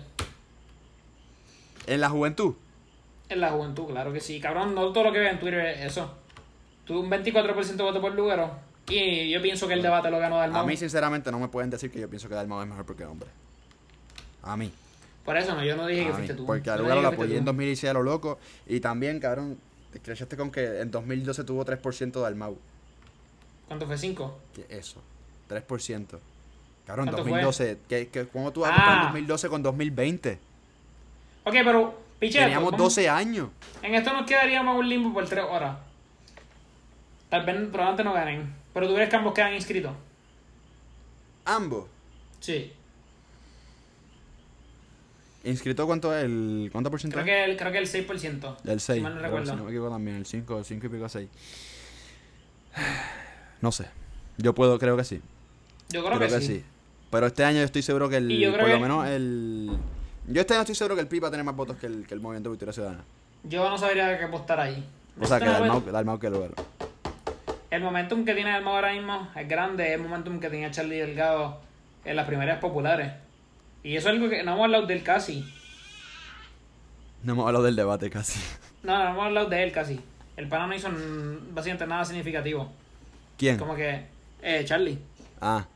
en 1.87 2.01
la 2.01 2.09
juventud. 2.11 2.55
En 3.29 3.41
la 3.41 3.51
juventud, 3.51 3.87
claro 3.87 4.13
que 4.13 4.21
sí. 4.21 4.41
Cabrón, 4.41 4.75
no 4.75 4.93
todo 4.93 5.05
lo 5.05 5.13
que 5.13 5.19
ve 5.21 5.31
en 5.31 5.39
Twitter 5.41 5.61
es 5.67 5.81
eso. 5.93 6.15
Tú 6.85 7.01
un 7.01 7.11
24% 7.11 7.77
voto 7.79 8.01
por 8.01 8.13
Lugaro. 8.15 8.51
Y 8.89 9.31
yo 9.31 9.41
pienso 9.41 9.67
que 9.69 9.75
el 9.75 9.83
debate 9.83 10.11
lo 10.11 10.19
ganó 10.19 10.37
A 10.37 10.41
Dalmau. 10.41 10.67
mí, 10.67 10.77
sinceramente, 10.77 11.31
no 11.31 11.39
me 11.39 11.49
pueden 11.49 11.71
decir 11.71 11.91
que 11.91 12.01
yo 12.01 12.09
pienso 12.11 12.29
que 12.29 12.35
Dalmau 12.35 12.61
es 12.63 12.69
mejor 12.69 12.85
porque 12.85 13.05
hombre. 13.05 13.29
A 14.43 14.57
mí. 14.57 14.71
Por 15.25 15.37
eso 15.37 15.55
no, 15.55 15.65
yo 15.65 15.77
no 15.77 15.87
dije 15.87 16.03
que 16.03 16.09
a 16.09 16.11
mí. 16.11 16.17
fuiste 16.17 16.35
tú. 16.35 16.45
Porque 16.47 16.67
Yo 16.67 16.73
a 16.75 16.77
no 16.79 17.01
lo 17.01 17.09
apoyé 17.09 17.35
en 17.37 17.45
tú. 17.45 17.47
2016 17.53 17.91
a 17.91 17.95
lo 17.95 18.03
loco. 18.03 18.39
Y 18.67 18.81
también, 18.81 19.21
cabrón, 19.21 19.57
te 19.93 20.01
crechaste 20.01 20.37
con 20.37 20.51
que 20.51 20.81
en 20.81 20.91
2012 20.91 21.45
tuvo 21.45 21.65
3% 21.65 22.13
de 22.13 22.21
Dalmau. 22.21 22.59
¿Cuánto 23.69 23.87
fue? 23.87 23.95
¿5? 23.97 24.33
¿Qué 24.53 24.67
es 24.69 24.79
eso? 24.89 25.01
3%. 25.49 26.19
Cabrón, 26.87 27.07
¿Cuánto 27.07 27.23
2012. 27.25 27.79
¿qué, 27.89 28.09
qué, 28.09 28.27
cómo 28.27 28.53
tú 28.53 28.61
vas 28.61 28.71
a 28.71 28.75
Ah. 28.75 28.77
comparar 28.79 29.03
2012 29.07 29.49
con 29.49 29.63
2020? 29.63 30.39
Ok, 31.45 31.53
pero, 31.53 31.99
piche, 32.19 32.39
Teníamos 32.41 32.73
vamos- 32.73 32.85
12 32.87 33.09
años. 33.09 33.49
En 33.83 33.95
esto 33.95 34.13
nos 34.13 34.27
quedaríamos 34.27 34.79
un 34.79 34.89
limbo 34.89 35.13
por 35.15 35.27
3 35.29 35.45
horas. 35.49 35.77
Tal 37.29 37.47
vez 37.47 37.57
probablemente 37.71 38.05
no 38.05 38.13
ganen. 38.13 38.55
Pero 38.75 38.89
tú 38.89 38.95
crees 38.95 39.09
que 39.11 39.17
ambos 39.17 39.33
quedan 39.35 39.55
inscritos. 39.55 39.93
Ambos. 41.45 41.87
Sí. 42.41 42.73
¿Inscrito 45.45 45.87
cuánto 45.87 46.17
es? 46.17 46.25
El, 46.25 46.69
¿Cuánto 46.71 46.91
por 46.91 47.01
ciento 47.01 47.17
Creo 47.17 47.25
que 47.27 47.45
el, 47.45 47.57
creo 47.57 47.73
que 47.73 47.79
el 47.79 47.87
6%. 47.89 48.57
El 48.65 48.81
6. 48.81 48.97
Si 48.99 49.03
mal 49.03 49.15
no 49.17 49.21
recuerdo. 49.21 49.51
si 49.51 49.57
no 49.57 49.65
me 49.65 49.71
equivoco 49.71 49.91
también, 49.93 50.17
el 50.19 50.27
5, 50.27 50.59
el 50.59 50.65
5 50.65 50.87
y 50.87 50.89
pico 50.89 51.09
6. 51.09 51.29
No 53.61 53.71
sé. 53.71 53.87
Yo 54.39 54.55
puedo, 54.55 54.79
creo 54.79 54.97
que 54.97 55.05
sí. 55.05 55.21
Yo 55.91 56.05
creo, 56.05 56.19
que, 56.19 56.41
sí. 56.41 56.65
Pero 57.11 57.27
este 57.27 57.45
año 57.45 57.59
yo 57.59 57.65
estoy 57.65 57.83
seguro 57.83 58.09
que 58.09 58.17
el. 58.17 58.27
Creo 58.29 58.53
por 58.53 58.61
lo 58.61 58.75
que- 58.75 58.81
menos 58.81 59.07
el. 59.07 59.71
Yo 60.29 60.41
este 60.41 60.55
año 60.55 60.63
estoy 60.63 60.75
seguro 60.75 60.95
que 60.95 61.01
el 61.03 61.09
PIB 61.09 61.25
va 61.25 61.29
a 61.29 61.31
tener 61.31 61.45
más 61.45 61.57
votos 61.57 61.77
que 61.77 61.87
el, 61.87 62.07
que 62.07 62.15
el 62.15 62.21
Movimiento 62.21 62.49
de 62.49 62.53
Victoria 62.55 62.73
Ciudadana. 62.73 63.05
Yo 63.45 63.69
no 63.69 63.77
sabría 63.77 64.17
qué 64.19 64.25
apostar 64.25 64.61
ahí. 64.61 64.85
O 65.21 65.27
sea, 65.27 65.39
que 65.39 65.45
Esto 65.47 65.59
no 65.59 65.65
Dalmau, 65.67 65.93
Dalmau 65.93 66.19
que 66.19 66.27
el 66.29 66.33
lugar. 66.33 66.51
El 67.71 67.83
momentum 67.83 68.25
que 68.25 68.35
tiene 68.35 68.51
Dalmau 68.53 68.75
ahora 68.77 68.93
mismo 68.93 69.29
es 69.35 69.49
grande. 69.49 69.89
Es 69.89 69.95
el 69.95 70.03
momentum 70.03 70.39
que 70.41 70.49
tenía 70.49 70.71
Charlie 70.71 70.99
Delgado 70.99 71.61
en 72.05 72.17
las 72.17 72.27
primarias 72.27 72.59
populares. 72.61 73.13
Y 73.83 73.97
eso 73.97 74.09
es 74.09 74.15
algo 74.15 74.31
que 74.31 74.43
no 74.45 74.53
hemos 74.53 74.65
hablado 74.65 74.87
de 74.87 74.95
él 74.95 75.03
casi. 75.03 75.45
No 77.25 77.33
hemos 77.33 77.47
hablado 77.47 77.65
del 77.65 77.77
debate 77.77 78.11
casi. 78.11 78.41
No, 78.83 78.99
no 78.99 79.11
hemos 79.11 79.25
hablado 79.27 79.49
de 79.49 79.63
él 79.63 79.73
casi. 79.73 80.01
El 80.37 80.49
pana 80.49 80.67
no 80.67 80.75
hizo 80.75 80.89
básicamente 81.53 81.87
nada 81.87 82.05
significativo. 82.05 82.71
¿Quién? 83.37 83.59
Como 83.59 83.75
que, 83.75 84.07
eh, 84.43 84.65
Charlie. 84.65 84.99
Ah, 85.41 85.67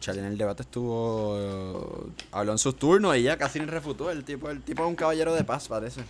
Charlie 0.00 0.20
en 0.20 0.26
el 0.28 0.38
debate 0.38 0.62
estuvo. 0.62 1.36
eh, 1.38 2.12
habló 2.32 2.52
en 2.52 2.58
sus 2.58 2.76
turnos 2.76 3.16
y 3.16 3.22
ya 3.22 3.36
casi 3.36 3.58
ni 3.60 3.66
refutó. 3.66 4.10
El 4.10 4.24
tipo, 4.24 4.50
el 4.50 4.62
tipo 4.62 4.82
es 4.82 4.88
un 4.88 4.96
caballero 4.96 5.34
de 5.34 5.44
paz, 5.44 5.68
parece. 5.68 6.02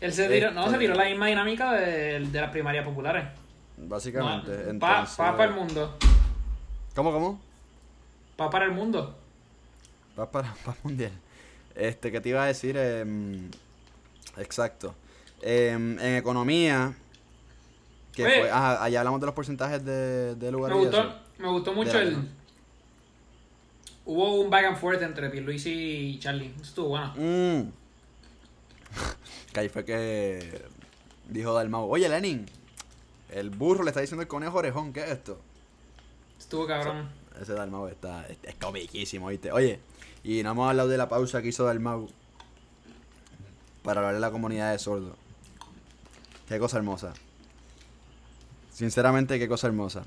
Él 0.00 0.12
se 0.12 0.28
tiró, 0.28 0.50
no, 0.50 0.60
Este- 0.62 0.72
se 0.72 0.78
tiró 0.78 0.94
la 0.94 1.04
misma 1.06 1.26
dinámica 1.26 1.72
de, 1.72 2.20
de 2.20 2.40
las 2.40 2.50
primarias 2.50 2.84
populares. 2.84 3.24
Básicamente. 3.78 4.50
No, 4.72 4.78
pa, 4.78 4.98
Entonces, 4.98 5.16
pa 5.16 5.36
para 5.36 5.50
el 5.50 5.54
mundo. 5.56 5.96
¿Cómo, 6.94 7.12
cómo? 7.12 7.40
Pa 8.36 8.50
para 8.50 8.64
el 8.66 8.72
mundo. 8.72 9.16
Paz 10.14 10.28
para, 10.28 10.54
mundial. 10.82 11.12
Este, 11.74 12.10
¿qué 12.10 12.20
te 12.20 12.28
iba 12.30 12.42
a 12.42 12.46
decir? 12.46 12.76
Em, 12.76 13.50
exacto. 14.38 14.94
Em, 15.42 15.98
en 15.98 16.16
economía. 16.16 16.94
Que 18.14 18.24
Oye. 18.24 18.40
fue, 18.40 18.50
ajá, 18.50 18.82
allá 18.82 19.00
hablamos 19.00 19.20
de 19.20 19.26
los 19.26 19.34
porcentajes 19.34 19.84
de, 19.84 20.34
de 20.36 20.50
lugar 20.52 20.72
Me 20.72 20.78
gustó. 20.78 21.25
Me 21.38 21.48
gustó 21.48 21.72
mucho 21.72 21.98
el. 21.98 22.16
Hubo 24.04 24.40
un 24.40 24.50
back 24.50 24.66
and 24.66 24.76
forth 24.78 25.02
entre 25.02 25.30
Pierluisi 25.30 25.70
y 25.70 26.18
Charlie. 26.18 26.52
Eso 26.56 26.62
estuvo 26.64 26.88
bueno. 26.88 27.12
Mm. 27.16 27.72
que 29.52 29.60
ahí 29.60 29.68
fue 29.68 29.84
que 29.84 30.62
dijo 31.28 31.52
Dalmau, 31.52 31.90
oye 31.90 32.08
Lenin, 32.08 32.46
el 33.30 33.50
burro 33.50 33.82
le 33.82 33.90
está 33.90 34.00
diciendo 34.00 34.22
el 34.22 34.28
conejo 34.28 34.58
orejón, 34.58 34.92
¿qué 34.92 35.00
es 35.00 35.10
esto? 35.10 35.40
Estuvo 36.38 36.66
cabrón. 36.66 37.08
Ese 37.40 37.52
Dalmau 37.52 37.88
está, 37.88 38.26
es, 38.28 38.38
es 38.42 38.54
comiquísimo, 38.54 39.28
¿viste? 39.28 39.50
Oye, 39.52 39.80
y 40.22 40.42
no 40.42 40.52
hemos 40.52 40.70
hablado 40.70 40.88
de 40.88 40.98
la 40.98 41.08
pausa 41.08 41.42
que 41.42 41.48
hizo 41.48 41.64
Dalmau 41.64 42.08
para 43.82 44.00
hablar 44.00 44.14
de 44.14 44.20
la 44.20 44.30
comunidad 44.30 44.72
de 44.72 44.78
sordos. 44.78 45.16
Qué 46.48 46.58
cosa 46.58 46.78
hermosa. 46.78 47.12
Sinceramente, 48.72 49.38
qué 49.38 49.48
cosa 49.48 49.66
hermosa. 49.66 50.04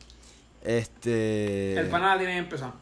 Este... 0.64 1.80
El 1.80 1.88
pana 1.88 2.14
la 2.14 2.18
tiene 2.18 2.34
que 2.34 2.40
empezar. 2.40 2.74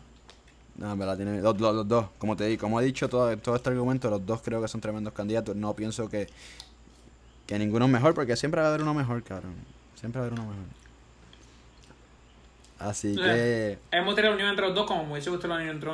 No, 0.75 0.91
en 0.93 0.99
verdad 0.99 1.15
tiene 1.15 1.41
los, 1.41 1.59
los- 1.59 1.75
los 1.75 1.88
dos, 1.88 2.05
como 2.19 2.36
te 2.36 2.45
di, 2.45 2.57
como 2.57 2.80
he 2.80 2.86
dicho 2.86 3.09
todo, 3.09 3.36
todo 3.38 3.55
este 3.55 3.69
argumento, 3.69 4.09
los 4.09 4.25
dos 4.25 4.41
creo 4.43 4.61
que 4.61 4.67
son 4.67 4.80
tremendos 4.82 5.13
candidatos. 5.13 5.55
No 5.55 5.75
pienso 5.75 6.07
que, 6.09 6.28
que 7.47 7.57
ninguno 7.57 7.86
es 7.86 7.91
mejor, 7.91 8.13
porque 8.13 8.36
siempre 8.36 8.61
va 8.61 8.67
a 8.67 8.69
haber 8.69 8.84
uno 8.84 8.93
mejor, 8.93 9.23
cabrón. 9.23 9.55
Siempre 9.99 10.19
va 10.21 10.25
a 10.25 10.28
haber 10.28 10.39
uno 10.39 10.49
mejor. 10.49 10.65
Así 12.80 13.15
que... 13.15 13.80
Hemos 13.91 14.13
tenido 14.15 14.32
la 14.32 14.36
unión 14.36 14.49
entre 14.49 14.67
los 14.67 14.75
dos, 14.75 14.86
como 14.86 15.03
me 15.05 15.13
hubiese 15.13 15.32
gustado 15.32 15.55
la 15.55 15.61
unión 15.61 15.75
entre, 15.78 15.91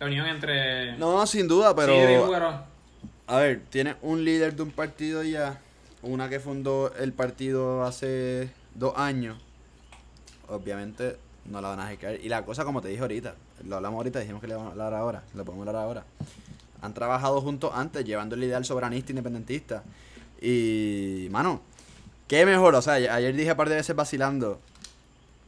la 0.00 0.06
unión 0.06 0.26
entre. 0.26 0.96
No, 0.96 1.26
sin 1.26 1.46
duda, 1.46 1.74
pero... 1.76 2.64
A 3.26 3.38
ver, 3.38 3.60
tiene 3.68 3.96
un 4.02 4.24
líder 4.24 4.54
de 4.56 4.62
un 4.62 4.70
partido 4.70 5.22
ya, 5.24 5.60
una 6.00 6.28
que 6.30 6.40
fundó 6.40 6.94
el 6.94 7.12
partido 7.12 7.84
hace 7.84 8.50
dos 8.74 8.94
años. 8.96 9.36
Obviamente 10.48 11.16
no 11.46 11.60
la 11.60 11.68
van 11.70 11.80
a 11.80 11.88
dejar. 11.88 12.14
Y 12.20 12.28
la 12.28 12.44
cosa, 12.44 12.64
como 12.64 12.80
te 12.82 12.88
dije 12.88 13.00
ahorita, 13.02 13.34
lo 13.64 13.76
hablamos 13.76 13.98
ahorita, 13.98 14.20
dijimos 14.20 14.40
que 14.40 14.48
le 14.48 14.54
vamos 14.54 14.68
a 14.68 14.72
hablar 14.72 14.94
ahora, 14.94 15.22
lo 15.34 15.44
podemos 15.44 15.66
hablar 15.66 15.82
ahora. 15.82 16.04
Han 16.82 16.92
trabajado 16.94 17.40
juntos 17.40 17.70
antes, 17.74 18.04
llevando 18.04 18.34
el 18.34 18.44
ideal 18.44 18.64
soberanista 18.64 19.12
independentista. 19.12 19.82
Y, 20.40 21.28
mano, 21.30 21.60
qué 22.28 22.44
mejor, 22.44 22.74
o 22.74 22.82
sea, 22.82 22.94
ayer 22.94 23.34
dije 23.34 23.52
un 23.52 23.56
par 23.56 23.68
de 23.68 23.76
veces 23.76 23.96
vacilando. 23.96 24.60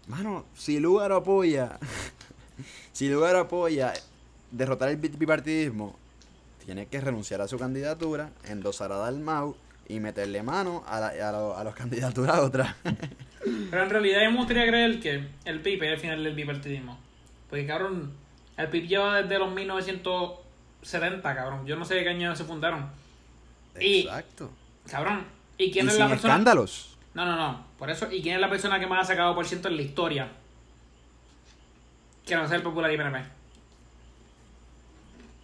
Mano, 0.07 0.45
si 0.57 0.81
Lugar 0.81 1.13
apoya, 1.13 1.79
si 2.93 3.09
Lugar 3.09 3.37
apoya 3.37 3.93
derrotar 4.51 4.89
el 4.89 4.97
bi- 4.97 5.09
bipartidismo, 5.09 5.95
tiene 6.65 6.87
que 6.87 7.01
renunciar 7.01 7.41
a 7.43 7.49
su 7.49 7.59
candidatura, 7.59 8.31
endosar 8.45 8.91
a 8.93 8.97
Dalmau 8.97 9.55
y 9.89 10.01
meterle 10.01 10.43
mano 10.43 10.83
a, 10.87 11.01
la, 11.01 11.07
a, 11.09 11.61
a 11.61 11.65
las 11.65 11.75
candidaturas 11.81 12.39
otras. 12.39 12.75
Pero 13.71 13.83
en 13.85 13.91
realidad 13.91 14.23
yo 14.25 14.31
me 14.31 14.37
gustaría 14.39 14.67
creer 14.67 15.01
que 15.01 15.29
el 15.45 15.61
PIB 15.61 15.83
es 15.85 15.91
el 15.93 15.99
final 16.01 16.25
del 16.25 16.35
bipartidismo. 16.35 16.99
Porque, 17.49 17.67
cabrón, 17.67 18.13
el 18.57 18.69
PIB 18.69 18.87
lleva 18.89 19.23
desde 19.23 19.39
los 19.39 19.53
1970, 19.55 21.35
cabrón. 21.35 21.67
Yo 21.67 21.77
no 21.77 21.85
sé 21.85 21.95
de 21.97 22.03
qué 22.05 22.11
año 22.11 22.35
se 22.37 22.45
fundaron. 22.45 22.91
Y- 23.81 24.01
Exacto. 24.03 24.51
Cabrón, 24.91 25.25
¿y 25.57 25.65
Y 25.67 25.71
quién 25.73 25.87
es 25.87 25.93
sin 25.95 26.01
la 26.03 26.09
persona? 26.09 26.33
escándalos. 26.35 26.97
No, 27.15 27.25
no, 27.25 27.37
no. 27.37 27.65
Por 27.79 27.91
eso, 27.91 28.11
¿y 28.11 28.23
quién 28.23 28.35
es 28.37 28.41
la 28.41 28.51
persona 28.51 28.79
que 28.81 28.87
más 28.87 29.05
ha 29.05 29.13
sacado 29.13 29.35
por 29.35 29.47
ciento 29.47 29.69
en 29.69 29.77
la 29.77 29.83
historia? 29.83 30.29
Que 32.27 32.35
no 32.37 32.47
sea 32.49 32.57
el 32.57 32.63
popular 32.63 32.93
y 32.93 32.97
PNP. 32.97 33.25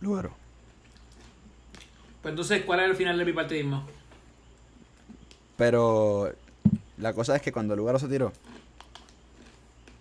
Lugaro. 0.01 0.35
Pues 2.23 2.33
entonces, 2.33 2.63
¿cuál 2.65 2.81
es 2.81 2.91
el 2.91 2.97
final 2.97 3.17
del 3.17 3.27
bipartidismo? 3.27 3.87
Pero 5.57 6.33
la 7.05 7.13
cosa 7.13 7.37
es 7.37 7.43
que 7.43 7.53
cuando 7.53 7.77
Lugaro 7.77 7.99
se 7.99 8.09
tiró, 8.09 8.33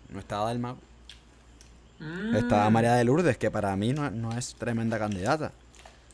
no 0.10 0.20
estaba 0.20 0.46
Dalmau. 0.46 0.78
Mm. 2.00 2.36
Estaba 2.36 2.70
María 2.70 2.94
de 2.94 3.04
Lourdes, 3.04 3.38
que 3.38 3.52
para 3.52 3.76
mí 3.76 3.92
no, 3.94 4.10
no 4.10 4.32
es 4.38 4.56
tremenda 4.56 4.98
candidata. 4.98 5.52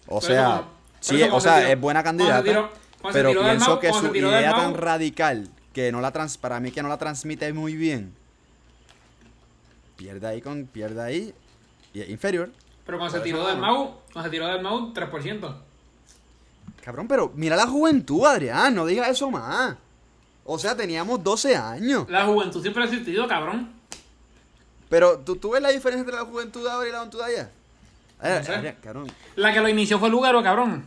O 0.08 0.20
sea, 0.20 0.64
sí, 1.00 1.22
o 1.24 1.40
sea, 1.40 1.60
tiró- 1.60 1.68
es 1.74 1.80
buena 1.80 2.04
candidata. 2.04 2.44
tiró- 2.44 2.70
pero 3.14 3.30
del 3.30 3.38
pienso 3.40 3.80
que 3.80 3.94
su 3.94 4.12
del 4.12 4.18
idea 4.26 4.52
tan 4.54 4.74
radical, 4.74 5.48
que 5.74 5.92
no 5.92 6.02
la 6.02 6.12
trans, 6.12 6.38
para 6.38 6.60
mí 6.60 6.72
que 6.72 6.82
no 6.82 6.90
la 6.90 6.98
transmite 6.98 7.54
muy 7.54 7.76
bien, 7.76 8.14
pierde 9.96 10.26
ahí 10.28 10.42
con, 10.42 10.66
pierde 10.66 11.02
ahí, 11.02 11.34
y 11.94 12.02
es 12.02 12.10
inferior. 12.10 12.50
Pero 12.86 12.98
cuando 12.98 13.16
se 13.18 13.24
tiró 13.24 13.46
del. 13.48 13.58
Mau, 13.60 13.98
cuando 14.12 14.24
se 14.28 14.32
tiró 14.32 14.48
del 14.48 14.62
Mau, 14.64 14.92
3%. 14.94 15.62
Cabrón, 16.84 17.08
pero 17.08 17.32
mira 17.36 17.56
la 17.56 17.68
juventud, 17.68 18.26
Adrián, 18.26 18.74
no 18.74 18.86
digas 18.86 19.10
eso 19.10 19.30
más. 19.30 19.76
O 20.46 20.58
sea, 20.58 20.76
teníamos 20.76 21.24
12 21.24 21.56
años. 21.56 22.06
La 22.10 22.26
juventud 22.26 22.62
siempre 22.62 22.84
ha 22.84 22.86
existido, 22.88 23.28
cabrón. 23.28 23.72
Pero, 24.90 25.20
¿tú, 25.20 25.36
tú 25.36 25.52
ves 25.52 25.62
la 25.62 25.70
diferencia 25.70 26.02
entre 26.02 26.16
la 26.16 26.26
juventud 26.26 26.64
de 26.64 26.72
ahora 26.72 26.90
y 26.90 26.92
la 26.92 26.98
juventud 27.00 27.20
de 27.20 27.26
allá? 27.26 27.52
Eh, 28.24 28.42
No. 28.48 28.54
Adrián, 28.56 28.78
cabrón, 28.82 29.08
La 29.36 29.54
que 29.54 29.60
lo 29.62 29.70
inició 29.70 30.00
fue 30.00 30.10
Lugaro, 30.10 30.42
cabrón. 30.42 30.84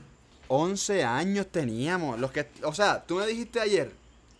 11 0.48 1.04
años 1.04 1.46
teníamos. 1.50 2.18
Los 2.18 2.30
que, 2.32 2.48
o 2.64 2.74
sea, 2.74 3.02
tú 3.04 3.16
me 3.16 3.26
dijiste 3.26 3.60
ayer, 3.60 3.92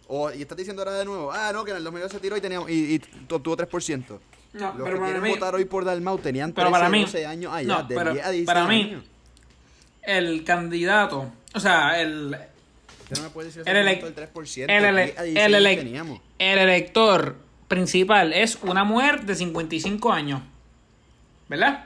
o, 0.08 0.30
y 0.32 0.42
estás 0.42 0.58
diciendo 0.58 0.82
ahora 0.82 0.94
de 0.98 1.04
nuevo, 1.04 1.32
ah, 1.32 1.52
no, 1.52 1.64
que 1.64 1.70
en 1.70 1.76
el 1.78 1.84
2002 1.84 2.10
se 2.12 2.18
tiró 2.20 2.36
y 2.36 2.40
teníamos, 2.40 2.68
y, 2.68 2.94
y 2.94 2.98
tu- 2.98 3.38
tuvo 3.40 3.56
3%. 3.56 4.18
No, 4.54 4.66
Los 4.66 4.72
pero 4.72 4.84
que 4.84 4.90
para 4.92 5.04
quieren 5.04 5.22
mí, 5.22 5.30
votar 5.30 5.54
hoy 5.54 5.64
por 5.64 5.84
Dalmau 5.84 6.18
tenían 6.18 6.52
Pero 6.52 6.66
13, 6.66 6.72
para 6.78 6.90
mí- 6.90 7.02
12 7.02 7.24
años 7.26 7.52
allá, 7.54 7.68
no, 7.80 7.82
de 7.84 7.94
pero 7.96 8.12
10 8.12 8.26
a 8.26 8.30
16 8.30 8.46
para 8.46 8.66
mí- 8.66 8.82
años. 8.82 9.04
el 10.02 10.44
candidato, 10.44 11.32
o 11.54 11.60
sea, 11.60 11.98
el, 12.02 12.36
¿Qué 13.12 13.20
no 13.20 13.24
me 13.26 13.30
puedes 13.30 13.54
decir 13.54 13.68
el, 13.68 13.76
ese 13.76 13.96
elec- 13.98 14.00
punto 14.00 14.20
del 14.20 14.32
3%? 14.32 14.64
el, 14.68 14.84
ele- 14.84 15.04
10 15.06 15.18
a 15.18 15.22
el 15.24 15.34
16 15.34 15.56
elec- 15.56 15.76
teníamos. 15.78 16.20
el 16.38 16.58
elector 16.58 17.36
principal 17.68 18.32
es 18.32 18.58
una 18.62 18.84
mujer 18.84 19.24
de 19.24 19.34
55 19.34 20.12
años. 20.12 20.40
¿Verdad? 21.48 21.84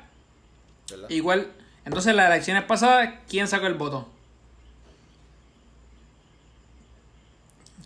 ¿verdad? 0.91 1.11
Igual, 1.11 1.49
entonces 1.85 2.15
las 2.15 2.31
elecciones 2.31 2.63
pasadas, 2.65 3.15
¿quién 3.29 3.49
sacó 3.49 3.67
el 3.67 3.75
voto? 3.75 4.09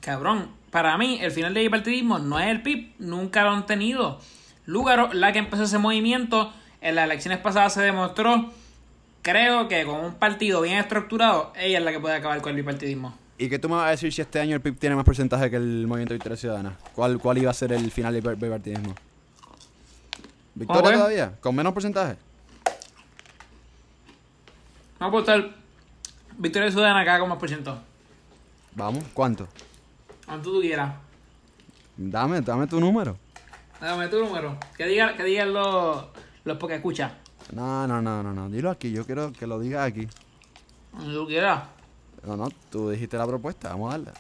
Cabrón, 0.01 0.51
para 0.71 0.97
mí 0.97 1.19
el 1.21 1.31
final 1.31 1.53
del 1.55 1.65
bipartidismo 1.65 2.19
no 2.19 2.39
es 2.39 2.47
el 2.49 2.63
PIB, 2.63 2.93
nunca 2.99 3.45
lo 3.45 3.51
han 3.51 3.67
tenido. 3.67 4.21
Lugaro, 4.67 5.13
la 5.13 5.33
que 5.33 5.39
empezó 5.41 5.65
ese 5.65 5.79
movimiento, 5.79 6.53
en 6.81 6.95
las 6.95 7.05
elecciones 7.05 7.39
pasadas 7.41 7.75
se 7.75 7.83
demostró, 7.83 8.51
creo 9.23 9.69
que 9.69 9.85
con 9.85 10.01
un 10.01 10.15
partido 10.15 10.63
bien 10.63 10.79
estructurado, 10.79 11.53
ella 11.59 11.79
es 11.79 11.85
la 11.85 11.93
que 11.93 12.01
puede 12.01 12.15
acabar 12.17 12.41
con 12.41 12.51
el 12.51 12.57
bipartidismo. 12.57 13.15
¿Y 13.41 13.49
qué 13.49 13.59
tú 13.59 13.71
me 13.71 13.77
vas 13.77 13.87
a 13.87 13.91
decir 13.93 14.13
si 14.13 14.21
este 14.21 14.39
año 14.39 14.55
el 14.55 14.61
PIB 14.61 14.79
tiene 14.79 14.95
más 14.95 15.05
porcentaje 15.07 15.49
que 15.49 15.57
el 15.57 15.87
Movimiento 15.87 16.13
Victoria 16.13 16.37
Ciudadana? 16.37 16.77
¿Cuál, 16.95 17.19
cuál 17.19 17.39
iba 17.39 17.51
a 17.51 17.55
ser 17.55 17.73
el 17.73 17.91
final 17.91 18.13
del 18.13 18.37
bipartidismo? 18.37 18.95
¿Victoria 20.55 20.93
todavía? 20.93 21.39
¿Con 21.41 21.55
menos 21.55 21.73
porcentaje? 21.73 22.19
Vamos 24.99 25.01
a 25.01 25.07
apostar 25.07 25.57
Victoria 26.37 26.71
Ciudadana 26.71 27.01
acá 27.01 27.19
con 27.19 27.31
más 27.31 27.39
por 27.39 27.49
ciento. 27.49 27.79
Vamos, 28.75 29.05
¿cuánto? 29.15 29.49
Cuanto 30.27 30.53
tú 30.53 30.61
quieras. 30.61 30.97
Dame, 31.97 32.43
dame 32.43 32.67
tu 32.67 32.79
número. 32.79 33.17
Dame 33.81 34.09
tu 34.09 34.23
número. 34.23 34.59
Que 34.77 34.85
digan 34.85 35.17
que 35.17 35.25
digan 35.25 35.55
los, 35.55 36.05
los 36.45 36.59
porque 36.59 36.75
escucha. 36.75 37.15
No, 37.53 37.87
no, 37.87 38.03
no, 38.03 38.23
no, 38.23 38.35
no. 38.35 38.51
Dilo 38.51 38.69
aquí, 38.69 38.93
yo 38.93 39.07
quiero 39.07 39.33
que 39.33 39.47
lo 39.47 39.59
digas 39.59 39.87
aquí. 39.87 40.07
Cuando 40.91 41.23
tú 41.23 41.27
quieras. 41.27 41.80
No, 42.27 42.37
no, 42.37 42.49
tú 42.71 42.91
dijiste 42.91 43.17
la 43.17 43.27
propuesta, 43.27 43.71
vamos 43.71 43.95
a 43.95 43.99
darle. 43.99 44.13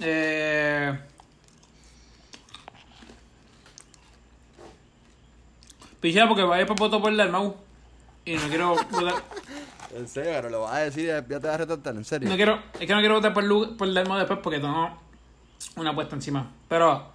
Eh... 0.00 0.98
Pichea 6.00 6.28
porque 6.28 6.42
vaya 6.42 6.66
para 6.66 6.78
voto 6.78 7.00
por 7.00 7.12
el 7.12 7.30
Mau. 7.30 7.56
Y 8.24 8.34
no 8.36 8.48
quiero 8.48 8.70
votar. 8.90 9.14
En 9.94 10.08
serio, 10.08 10.32
pero 10.34 10.50
lo 10.50 10.62
vas 10.62 10.72
a 10.72 10.78
decir 10.78 11.04
y 11.04 11.06
ya 11.06 11.22
te 11.24 11.38
vas 11.38 11.54
a 11.54 11.58
retratar, 11.58 11.94
en 11.94 12.04
serio. 12.04 12.28
No 12.28 12.34
quiero, 12.34 12.58
es 12.72 12.80
que 12.80 12.92
no 12.92 12.98
quiero 12.98 13.14
votar 13.14 13.32
por, 13.32 13.76
por 13.76 13.86
el 13.86 14.08
Mau 14.08 14.18
después 14.18 14.40
porque 14.42 14.58
tengo 14.58 14.90
una 15.76 15.90
apuesta 15.90 16.16
encima. 16.16 16.50
Pero 16.68 17.06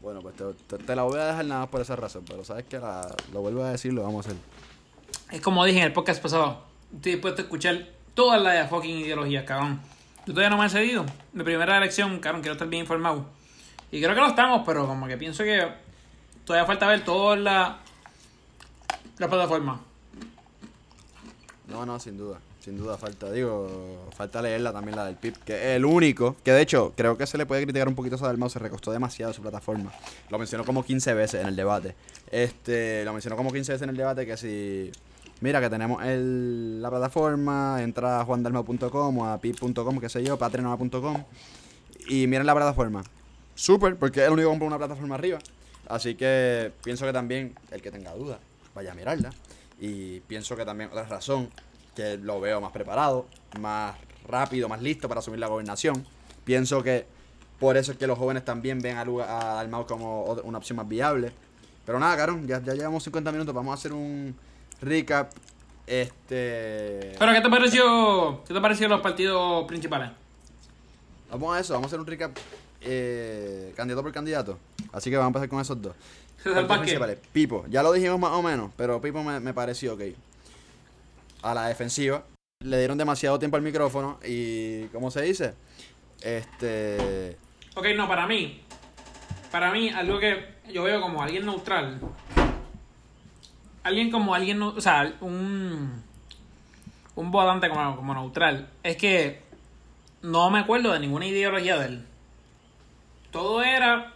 Bueno, 0.00 0.20
pues 0.20 0.36
te, 0.36 0.44
te- 0.68 0.78
te 0.84 0.94
la 0.94 1.02
voy 1.02 1.18
a 1.18 1.24
dejar 1.26 1.44
nada 1.46 1.62
más 1.62 1.70
por 1.70 1.80
esa 1.80 1.96
razón, 1.96 2.24
pero 2.24 2.44
sabes 2.44 2.66
que 2.66 2.78
la- 2.78 3.12
lo 3.32 3.40
vuelvo 3.40 3.64
a 3.64 3.70
decir, 3.72 3.92
lo 3.92 4.04
vamos 4.04 4.26
a 4.26 4.30
hacer. 4.30 4.40
es 5.32 5.40
como 5.40 5.64
dije 5.64 5.78
en 5.80 5.86
el 5.86 5.92
podcast 5.92 6.22
pasado. 6.22 6.62
Estoy 6.94 7.12
dispuesto 7.12 7.42
a 7.42 7.44
escuchar 7.44 7.86
todas 8.14 8.40
las 8.42 8.68
fucking 8.68 8.98
ideologías, 8.98 9.44
cabrón. 9.44 9.80
Yo 10.26 10.34
todavía 10.34 10.50
no 10.50 10.58
me 10.58 10.66
he 10.66 10.70
cedido. 10.70 11.06
De 11.32 11.44
primera 11.44 11.76
elección, 11.76 12.18
cabrón, 12.20 12.42
quiero 12.42 12.52
estar 12.54 12.68
bien 12.68 12.82
informado. 12.82 13.26
Y 13.90 14.00
creo 14.00 14.14
que 14.14 14.20
lo 14.20 14.28
estamos, 14.28 14.62
pero 14.66 14.86
como 14.86 15.06
que 15.06 15.16
pienso 15.16 15.44
que 15.44 15.66
todavía 16.44 16.66
falta 16.66 16.86
ver 16.86 17.04
todas 17.04 17.38
las 17.38 17.76
la 19.18 19.28
plataformas. 19.28 19.80
No, 21.66 21.84
no, 21.84 21.98
sin 21.98 22.16
duda. 22.16 22.38
Sin 22.60 22.76
duda 22.76 22.98
falta, 22.98 23.30
digo, 23.30 24.08
falta 24.16 24.42
leerla 24.42 24.72
también 24.72 24.96
la 24.96 25.06
del 25.06 25.16
PIP, 25.16 25.36
que 25.38 25.54
es 25.54 25.76
el 25.76 25.84
único, 25.84 26.36
que 26.44 26.52
de 26.52 26.60
hecho 26.60 26.92
creo 26.96 27.16
que 27.16 27.26
se 27.26 27.38
le 27.38 27.46
puede 27.46 27.62
criticar 27.62 27.88
un 27.88 27.94
poquito 27.94 28.16
a 28.16 28.28
Dalmau, 28.28 28.50
se 28.50 28.58
recostó 28.58 28.90
demasiado 28.92 29.32
su 29.32 29.40
plataforma. 29.40 29.92
Lo 30.28 30.38
mencionó 30.38 30.64
como 30.64 30.84
15 30.84 31.14
veces 31.14 31.40
en 31.40 31.48
el 31.48 31.56
debate. 31.56 31.94
Este, 32.30 33.04
lo 33.04 33.12
mencionó 33.12 33.36
como 33.36 33.52
15 33.52 33.72
veces 33.72 33.82
en 33.84 33.90
el 33.90 33.96
debate 33.96 34.26
que 34.26 34.36
si 34.36 34.90
mira 35.40 35.60
que 35.60 35.70
tenemos 35.70 36.04
el, 36.04 36.82
la 36.82 36.90
plataforma, 36.90 37.82
entra 37.82 38.20
a 38.20 38.24
juandalmau.com 38.24 39.18
o 39.18 39.26
a 39.26 39.38
pip.com, 39.38 39.98
qué 40.00 40.08
sé 40.08 40.22
yo, 40.24 40.38
patreon.com 40.38 41.24
y 42.08 42.26
miren 42.26 42.46
la 42.46 42.54
plataforma. 42.54 43.02
Súper, 43.54 43.96
porque 43.96 44.20
es 44.20 44.26
el 44.26 44.32
único 44.32 44.48
que 44.48 44.52
compra 44.52 44.66
una 44.68 44.78
plataforma 44.78 45.14
arriba. 45.14 45.38
Así 45.88 46.14
que 46.14 46.72
pienso 46.82 47.06
que 47.06 47.12
también 47.12 47.54
el 47.70 47.82
que 47.82 47.90
tenga 47.90 48.12
dudas, 48.14 48.38
vaya 48.74 48.92
a 48.92 48.94
mirarla. 48.94 49.30
Y 49.80 50.20
pienso 50.20 50.56
que 50.56 50.64
también 50.64 50.90
otra 50.90 51.04
razón, 51.04 51.50
que 51.94 52.16
lo 52.18 52.40
veo 52.40 52.60
más 52.60 52.72
preparado, 52.72 53.26
más 53.60 53.96
rápido, 54.26 54.68
más 54.68 54.82
listo 54.82 55.08
para 55.08 55.20
asumir 55.20 55.40
la 55.40 55.46
gobernación. 55.46 56.04
Pienso 56.44 56.82
que 56.82 57.06
por 57.58 57.76
eso 57.76 57.92
es 57.92 57.98
que 57.98 58.06
los 58.06 58.18
jóvenes 58.18 58.44
también 58.44 58.80
ven 58.80 58.96
a, 58.96 59.02
a 59.02 59.54
Dalmau 59.54 59.86
como 59.86 60.24
una 60.44 60.58
opción 60.58 60.76
más 60.76 60.88
viable. 60.88 61.32
Pero 61.84 61.98
nada, 61.98 62.16
Caron, 62.16 62.46
ya, 62.46 62.62
ya 62.62 62.74
llevamos 62.74 63.02
50 63.04 63.32
minutos, 63.32 63.54
vamos 63.54 63.72
a 63.72 63.74
hacer 63.74 63.92
un 63.92 64.34
recap. 64.80 65.32
Este. 65.86 67.14
Pero, 67.18 67.32
¿qué 67.32 67.40
te 67.40 67.48
pareció? 67.48 68.42
¿Qué 68.46 68.52
te 68.52 68.60
pareció 68.60 68.88
los 68.88 69.00
partidos 69.00 69.66
principales? 69.66 70.10
Vamos 71.30 71.56
a 71.56 71.60
eso, 71.60 71.74
vamos 71.74 71.86
a 71.86 71.88
hacer 71.88 72.00
un 72.00 72.06
recap 72.06 72.36
eh, 72.80 73.72
candidato 73.76 74.02
por 74.02 74.12
candidato. 74.12 74.58
Así 74.92 75.10
que 75.10 75.16
vamos 75.16 75.26
a 75.26 75.28
empezar 75.28 75.48
con 75.48 75.60
esos 75.60 75.80
dos. 75.80 75.94
Pipo, 77.32 77.64
ya 77.68 77.82
lo 77.82 77.92
dijimos 77.92 78.18
más 78.18 78.32
o 78.32 78.42
menos, 78.42 78.70
pero 78.76 79.00
Pipo 79.00 79.22
me, 79.22 79.40
me 79.40 79.54
pareció 79.54 79.94
ok. 79.94 80.02
A 81.42 81.54
la 81.54 81.68
defensiva, 81.68 82.24
le 82.64 82.78
dieron 82.78 82.98
demasiado 82.98 83.38
tiempo 83.38 83.56
al 83.56 83.62
micrófono 83.62 84.18
y, 84.26 84.86
¿cómo 84.86 85.10
se 85.10 85.22
dice? 85.22 85.54
Este. 86.20 87.36
Ok, 87.74 87.86
no, 87.96 88.08
para 88.08 88.26
mí. 88.26 88.60
Para 89.50 89.72
mí, 89.72 89.88
algo 89.90 90.18
que 90.18 90.56
yo 90.72 90.82
veo 90.82 91.00
como 91.00 91.22
alguien 91.22 91.46
neutral 91.46 92.00
alguien 93.82 94.10
como 94.10 94.34
alguien, 94.34 94.60
o 94.62 94.80
sea, 94.80 95.12
un, 95.20 96.02
un 97.14 97.30
votante 97.30 97.68
como, 97.68 97.96
como 97.96 98.14
neutral, 98.14 98.68
es 98.82 98.96
que 98.96 99.42
no 100.22 100.50
me 100.50 100.60
acuerdo 100.60 100.92
de 100.92 101.00
ninguna 101.00 101.26
ideología 101.26 101.78
de 101.78 101.86
él. 101.86 102.06
Todo 103.30 103.62
era 103.62 104.12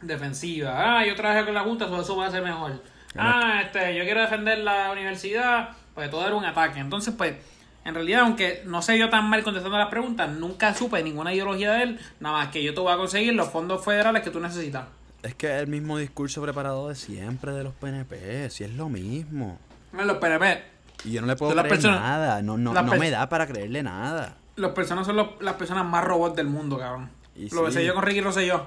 defensiva. 0.00 0.74
Ah, 0.98 1.06
yo 1.06 1.14
trabajé 1.14 1.44
con 1.44 1.54
la 1.54 1.62
Junta, 1.62 1.86
eso 2.00 2.16
va 2.16 2.26
a 2.26 2.30
ser 2.30 2.42
mejor. 2.42 2.82
Ah, 3.16 3.60
este, 3.62 3.94
yo 3.94 4.04
quiero 4.04 4.20
defender 4.20 4.58
la 4.58 4.90
universidad, 4.90 5.70
pues 5.94 6.10
todo 6.10 6.26
era 6.26 6.34
un 6.34 6.44
ataque. 6.44 6.80
Entonces, 6.80 7.14
pues, 7.16 7.34
en 7.84 7.94
realidad, 7.94 8.22
aunque 8.22 8.62
no 8.64 8.80
sé 8.80 8.98
yo 8.98 9.10
tan 9.10 9.28
mal 9.28 9.42
contestando 9.42 9.78
las 9.78 9.88
preguntas, 9.88 10.28
nunca 10.30 10.74
supe 10.74 11.02
ninguna 11.02 11.34
ideología 11.34 11.72
de 11.72 11.82
él, 11.82 12.00
nada 12.20 12.38
más 12.38 12.48
que 12.48 12.62
yo 12.62 12.74
te 12.74 12.80
voy 12.80 12.92
a 12.92 12.96
conseguir 12.96 13.34
los 13.34 13.50
fondos 13.50 13.84
federales 13.84 14.22
que 14.22 14.30
tú 14.30 14.40
necesitas. 14.40 14.86
Es 15.22 15.34
que 15.36 15.46
es 15.46 15.62
el 15.62 15.68
mismo 15.68 15.98
discurso 15.98 16.42
preparado 16.42 16.88
de 16.88 16.96
siempre 16.96 17.52
de 17.52 17.62
los 17.62 17.74
PNP, 17.74 18.50
si 18.50 18.64
es 18.64 18.74
lo 18.74 18.88
mismo. 18.88 19.58
Los 19.92 20.16
PNP. 20.16 20.62
Y 21.04 21.12
yo 21.12 21.20
no 21.20 21.26
le 21.26 21.36
puedo 21.36 21.54
creer 21.54 21.84
nada, 21.84 22.42
no, 22.42 22.56
no, 22.58 22.72
no 22.72 22.96
me 22.96 23.10
da 23.10 23.28
para 23.28 23.46
creerle 23.46 23.82
nada. 23.82 24.36
Las 24.56 24.72
personas 24.72 25.06
son 25.06 25.16
las 25.40 25.54
personas 25.54 25.84
más 25.84 26.04
robots 26.04 26.36
del 26.36 26.46
mundo, 26.46 26.78
cabrón. 26.78 27.10
lo 27.52 27.70
sé 27.70 27.84
yo 27.84 27.94
con 27.94 28.02
Ricky 28.02 28.20
yo. 28.46 28.66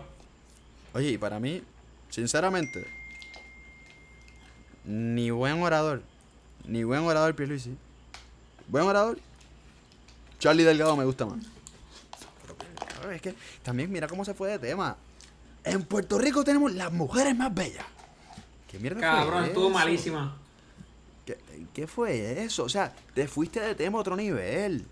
Oye, 0.94 1.10
y 1.12 1.18
para 1.18 1.40
mí, 1.40 1.62
sinceramente, 2.10 2.88
ni 4.86 5.30
buen 5.30 5.62
orador, 5.62 6.02
ni 6.66 6.84
buen 6.84 7.02
orador 7.02 7.36
Pierluisi. 7.36 7.76
Buen 8.68 8.86
orador, 8.86 9.20
Charlie 10.40 10.64
Delgado 10.64 10.96
me 10.96 11.06
gusta 11.06 11.26
más. 11.26 11.40
Pero, 13.02 13.12
es 13.12 13.22
que 13.22 13.36
también 13.62 13.92
mira 13.92 14.08
cómo 14.08 14.26
se 14.26 14.34
fue 14.34 14.50
de 14.50 14.60
tema. 14.60 14.96
En 15.66 15.84
Puerto 15.84 16.20
Rico 16.20 16.44
tenemos 16.44 16.72
las 16.74 16.94
mujeres 16.94 17.36
más 17.36 17.54
bellas. 17.54 17.86
¿Qué 18.70 18.78
mierda 18.78 19.02
Cabrón, 19.02 19.46
estuvo 19.46 19.70
malísima. 19.72 20.38
¿Qué, 21.74 21.88
fue 21.88 22.44
eso? 22.44 22.64
O 22.64 22.70
sea, 22.70 22.94
te 23.14 23.28
fuiste 23.28 23.60
de 23.60 23.74
tema 23.74 23.98
a 23.98 24.02
otro 24.02 24.16
nivel. 24.16 24.86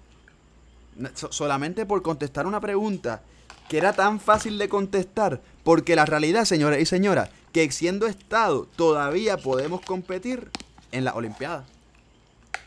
solamente 1.14 1.86
por 1.86 2.02
contestar 2.02 2.48
una 2.48 2.60
pregunta 2.60 3.22
que 3.70 3.78
era 3.78 3.94
tan 3.94 4.20
fácil 4.20 4.58
de 4.58 4.68
contestar. 4.68 5.42
Porque 5.64 5.96
la 5.96 6.06
realidad, 6.06 6.46
señores 6.46 6.82
y 6.82 6.86
señoras, 6.86 7.30
que 7.54 7.72
siendo 7.72 8.08
Estado 8.08 8.68
todavía 8.76 9.38
podemos 9.38 9.82
competir 9.82 10.50
en 10.92 11.06
las 11.06 11.16
Olimpiadas. 11.16 11.66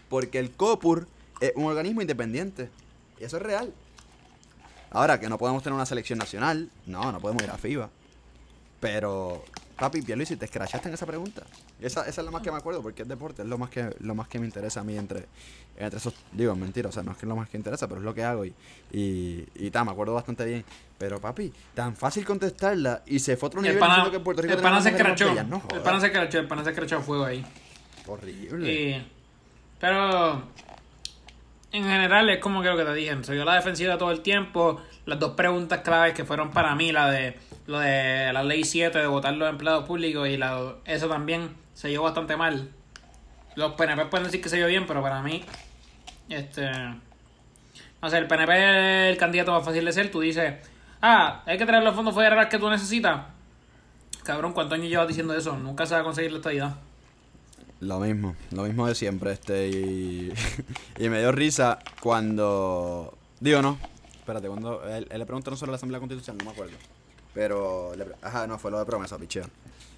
Porque 0.08 0.38
el 0.38 0.52
COPUR 0.52 1.08
es 1.40 1.52
un 1.56 1.64
organismo 1.64 2.02
independiente. 2.02 2.70
Y 3.18 3.24
eso 3.24 3.36
es 3.36 3.42
real. 3.42 3.74
Ahora, 4.96 5.20
que 5.20 5.28
no 5.28 5.36
podemos 5.36 5.62
tener 5.62 5.74
una 5.74 5.84
selección 5.84 6.18
nacional, 6.18 6.70
no, 6.86 7.12
no 7.12 7.20
podemos 7.20 7.42
ir 7.42 7.50
a 7.50 7.58
FIBA. 7.58 7.90
Pero, 8.80 9.44
papi, 9.78 10.00
Pierluisi, 10.00 10.36
te 10.36 10.46
escrachaste 10.46 10.88
en 10.88 10.94
esa 10.94 11.04
pregunta. 11.04 11.42
Esa, 11.82 12.08
esa 12.08 12.22
es 12.22 12.24
la 12.24 12.30
más 12.30 12.40
que 12.40 12.50
me 12.50 12.56
acuerdo, 12.56 12.80
porque 12.80 13.02
es 13.02 13.08
deporte, 13.08 13.42
es 13.42 13.48
lo 13.48 13.58
más 13.58 13.68
que, 13.68 13.94
lo 14.00 14.14
más 14.14 14.26
que 14.26 14.38
me 14.38 14.46
interesa 14.46 14.80
a 14.80 14.84
mí 14.84 14.96
entre, 14.96 15.26
entre 15.76 15.98
esos. 15.98 16.14
Digo, 16.32 16.56
mentira, 16.56 16.88
o 16.88 16.92
sea, 16.92 17.02
no 17.02 17.10
es 17.10 17.18
que 17.18 17.26
es 17.26 17.28
lo 17.28 17.36
más 17.36 17.50
que 17.50 17.58
interesa, 17.58 17.86
pero 17.86 18.00
es 18.00 18.06
lo 18.06 18.14
que 18.14 18.24
hago 18.24 18.46
y, 18.46 18.54
y, 18.90 19.46
y 19.56 19.70
ta, 19.70 19.84
me 19.84 19.90
acuerdo 19.90 20.14
bastante 20.14 20.46
bien. 20.46 20.64
Pero, 20.96 21.20
papi, 21.20 21.52
tan 21.74 21.94
fácil 21.94 22.24
contestarla 22.24 23.02
y 23.04 23.18
se 23.18 23.36
fue 23.36 23.48
a 23.48 23.48
otro 23.48 23.60
nivel 23.60 23.78
diciendo 23.78 24.10
que 24.10 24.16
en 24.16 24.24
Puerto 24.24 24.40
Rico 24.40 24.54
El 24.54 24.62
pana 24.62 24.80
se 24.80 24.88
escrachó. 24.88 25.30
el 25.30 25.82
pana 25.82 26.00
se 26.00 26.06
escrachó, 26.06 26.38
el 26.38 26.48
pana 26.48 26.64
se 26.64 26.70
escrachó 26.70 27.02
fuego 27.02 27.26
ahí. 27.26 27.44
Horrible. 28.06 29.04
pero 29.78 30.42
en 31.72 31.84
general 31.84 32.30
es 32.30 32.38
como 32.38 32.62
que 32.62 32.68
lo 32.68 32.76
que 32.76 32.84
te 32.84 32.94
dije, 32.94 33.16
se 33.22 33.34
dio 33.34 33.44
la 33.44 33.54
defensiva 33.54 33.98
todo 33.98 34.10
el 34.10 34.20
tiempo. 34.20 34.80
Las 35.04 35.18
dos 35.18 35.32
preguntas 35.32 35.80
claves 35.80 36.14
que 36.14 36.24
fueron 36.24 36.50
para 36.50 36.74
mí, 36.74 36.92
la 36.92 37.10
de 37.10 37.38
lo 37.66 37.80
de 37.80 38.32
la 38.32 38.42
ley 38.44 38.64
7 38.64 38.96
de 38.96 39.06
votar 39.06 39.34
los 39.34 39.48
empleados 39.48 39.84
públicos 39.84 40.28
y 40.28 40.36
la, 40.36 40.74
eso 40.84 41.08
también 41.08 41.50
se 41.74 41.88
dio 41.88 42.02
bastante 42.02 42.36
mal. 42.36 42.70
Los 43.56 43.72
PNP 43.72 44.06
pueden 44.06 44.26
decir 44.26 44.40
que 44.40 44.48
se 44.48 44.56
dio 44.56 44.66
bien, 44.66 44.86
pero 44.86 45.02
para 45.02 45.22
mí, 45.22 45.44
este. 46.28 46.70
No 48.02 48.10
sé, 48.10 48.18
el 48.18 48.26
PNP 48.26 48.52
es 48.52 49.12
el 49.12 49.16
candidato 49.16 49.52
más 49.52 49.64
fácil 49.64 49.84
de 49.84 49.92
ser. 49.92 50.10
Tú 50.10 50.20
dices, 50.20 50.54
ah, 51.02 51.42
hay 51.46 51.58
que 51.58 51.66
traer 51.66 51.82
los 51.82 51.94
fondos 51.94 52.14
federales 52.14 52.46
que 52.46 52.58
tú 52.58 52.70
necesitas. 52.70 53.22
Cabrón, 54.22 54.52
¿cuántos 54.52 54.78
años 54.78 54.88
llevas 54.88 55.08
diciendo 55.08 55.34
eso? 55.34 55.56
Nunca 55.56 55.86
se 55.86 55.94
va 55.94 56.00
a 56.00 56.04
conseguir 56.04 56.32
la 56.32 56.38
estabilidad. 56.38 56.76
Lo 57.86 58.00
mismo, 58.00 58.34
lo 58.50 58.64
mismo 58.64 58.88
de 58.88 58.96
siempre, 58.96 59.30
este, 59.30 59.68
y, 59.68 60.32
y 60.98 61.08
me 61.08 61.20
dio 61.20 61.30
risa 61.30 61.78
cuando, 62.02 63.16
digo 63.38 63.62
no, 63.62 63.78
espérate, 64.18 64.48
cuando 64.48 64.82
él, 64.88 65.06
le 65.08 65.24
preguntó 65.24 65.52
no 65.52 65.56
sobre 65.56 65.70
la 65.70 65.76
Asamblea 65.76 66.00
Constitucional, 66.00 66.38
no 66.38 66.46
me 66.46 66.50
acuerdo, 66.50 66.76
pero, 67.32 67.92
ajá, 68.22 68.48
no, 68.48 68.58
fue 68.58 68.72
lo 68.72 68.80
de 68.80 68.86
promesa, 68.86 69.16
picheo. 69.18 69.44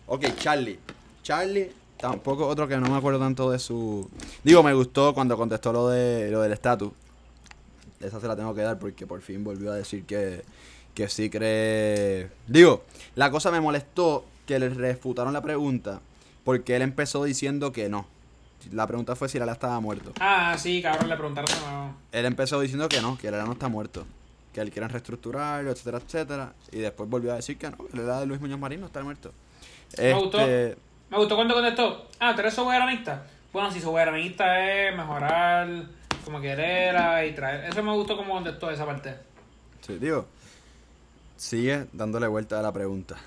Ok, 0.07 0.27
Charlie, 0.37 0.79
Charlie, 1.23 1.73
tampoco 1.97 2.47
otro 2.47 2.69
que 2.69 2.77
no 2.77 2.91
me 2.91 2.99
acuerdo 2.99 3.21
tanto 3.21 3.51
de 3.51 3.59
su, 3.59 4.07
digo, 4.45 4.63
me 4.63 4.75
gustó 4.75 5.15
cuando 5.15 5.39
contestó 5.39 5.73
lo 5.73 5.89
de 5.89 6.31
lo 6.31 6.43
del 6.43 6.53
estatus, 6.53 6.93
esa 8.01 8.21
se 8.21 8.29
la 8.29 8.37
tengo 8.37 8.55
que 8.55 8.61
dar 8.61 8.79
porque 8.79 9.07
por 9.07 9.23
fin 9.23 9.43
volvió 9.43 9.73
a 9.73 9.77
decir 9.77 10.05
que, 10.05 10.43
que 10.93 11.09
sí 11.09 11.31
cree, 11.31 12.29
digo, 12.47 12.85
la 13.15 13.31
cosa 13.31 13.51
me 13.51 13.63
molestó 13.63 14.27
que 14.45 14.59
le 14.59 14.69
refutaron 14.69 15.33
la 15.33 15.41
pregunta 15.41 16.03
porque 16.49 16.77
él 16.77 16.81
empezó 16.81 17.25
diciendo 17.25 17.73
que 17.73 17.91
no. 17.91 18.07
La 18.73 18.87
pregunta 18.87 19.15
fue 19.15 19.29
si 19.29 19.39
Lala 19.39 19.53
estaba 19.53 19.79
muerto. 19.81 20.15
Ah, 20.19 20.57
sí, 20.57 20.81
cabrón, 20.81 21.11
le 21.11 21.17
preguntaron. 21.19 21.51
Él 22.11 22.25
empezó 22.25 22.59
diciendo 22.59 22.89
que 22.89 23.03
no, 23.03 23.19
que 23.19 23.31
Lala 23.31 23.45
no 23.45 23.53
está 23.53 23.69
muerto. 23.69 24.07
Que 24.55 24.63
él 24.63 24.71
quiere 24.71 24.89
reestructurarlo, 24.89 25.71
etcétera, 25.71 25.99
etcétera. 25.99 26.55
Y 26.73 26.79
después 26.79 27.07
volvió 27.11 27.33
a 27.33 27.37
decir 27.37 27.59
que 27.59 27.69
no, 27.69 27.77
que 27.77 27.99
la 27.99 28.21
de 28.21 28.25
Luis 28.25 28.41
Muñoz 28.41 28.59
Marín 28.59 28.81
no 28.81 28.87
está 28.87 29.03
muerto. 29.03 29.31
Me 29.99 30.15
gustó. 30.15 30.41
Este, 30.41 30.79
me 31.11 31.19
gustó 31.19 31.37
cuando 31.37 31.53
contestó. 31.53 32.09
Ah, 32.19 32.35
¿tú 32.35 32.41
eres 32.41 32.55
soberanista? 32.55 33.27
Bueno, 33.53 33.71
si 33.71 33.83
soberanista 33.83 34.89
es 34.89 34.97
mejorar 34.97 35.69
como 36.25 36.41
querer 36.41 37.29
y 37.29 37.35
traer. 37.35 37.67
Eso 37.67 37.83
me 37.83 37.93
gustó 37.93 38.17
como 38.17 38.33
contestó 38.33 38.71
esa 38.71 38.87
parte. 38.87 39.15
Sí, 39.83 39.99
digo. 39.99 40.25
Sigue 41.37 41.89
dándole 41.93 42.27
vuelta 42.27 42.59
a 42.59 42.63
la 42.63 42.73
pregunta 42.73 43.19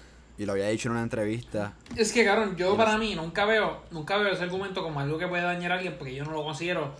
y 0.42 0.46
lo 0.46 0.54
había 0.54 0.70
dicho 0.70 0.88
en 0.88 0.94
una 0.94 1.04
entrevista. 1.04 1.74
Es 1.96 2.12
que, 2.12 2.26
cabrón, 2.26 2.56
yo 2.56 2.76
para 2.76 2.98
mí 2.98 3.14
nunca 3.14 3.46
veo, 3.46 3.84
nunca 3.92 4.18
veo 4.18 4.34
ese 4.34 4.42
argumento 4.42 4.82
como 4.82 5.00
algo 5.00 5.20
que 5.20 5.28
puede 5.28 5.44
dañar 5.44 5.72
a 5.72 5.76
alguien 5.76 5.96
porque 6.00 6.16
yo 6.16 6.26
no 6.26 6.32
lo 6.32 6.44
considero 6.44 6.96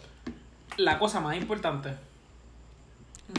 la 0.78 1.00
cosa 1.00 1.22
más 1.22 1.36
importante. 1.36 1.96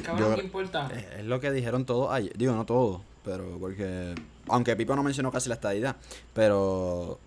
Cabrón, 0.02 0.34
¿qué 0.34 0.40
importa? 0.40 0.90
Es 1.16 1.24
lo 1.24 1.38
que 1.38 1.52
dijeron 1.52 1.84
todos 1.84 2.12
ayer. 2.12 2.36
Digo, 2.36 2.52
no 2.52 2.66
todos, 2.66 3.00
pero 3.24 3.58
porque. 3.60 4.16
Aunque 4.48 4.74
Pipo 4.74 4.96
no 4.96 5.04
mencionó 5.04 5.30
casi 5.30 5.48
la 5.48 5.54
estadidad, 5.54 5.94
pero. 6.34 7.20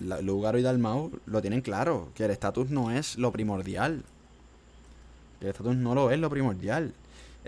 Lugaro 0.00 0.58
y 0.58 0.62
Dalmau 0.62 1.12
lo 1.26 1.40
tienen 1.42 1.60
claro, 1.60 2.08
que 2.16 2.24
el 2.24 2.32
estatus 2.32 2.70
no 2.70 2.90
es 2.90 3.18
lo 3.18 3.30
primordial. 3.30 4.02
El 5.40 5.46
estatus 5.46 5.76
no 5.76 5.94
lo 5.94 6.10
es 6.10 6.18
lo 6.18 6.28
primordial. 6.28 6.92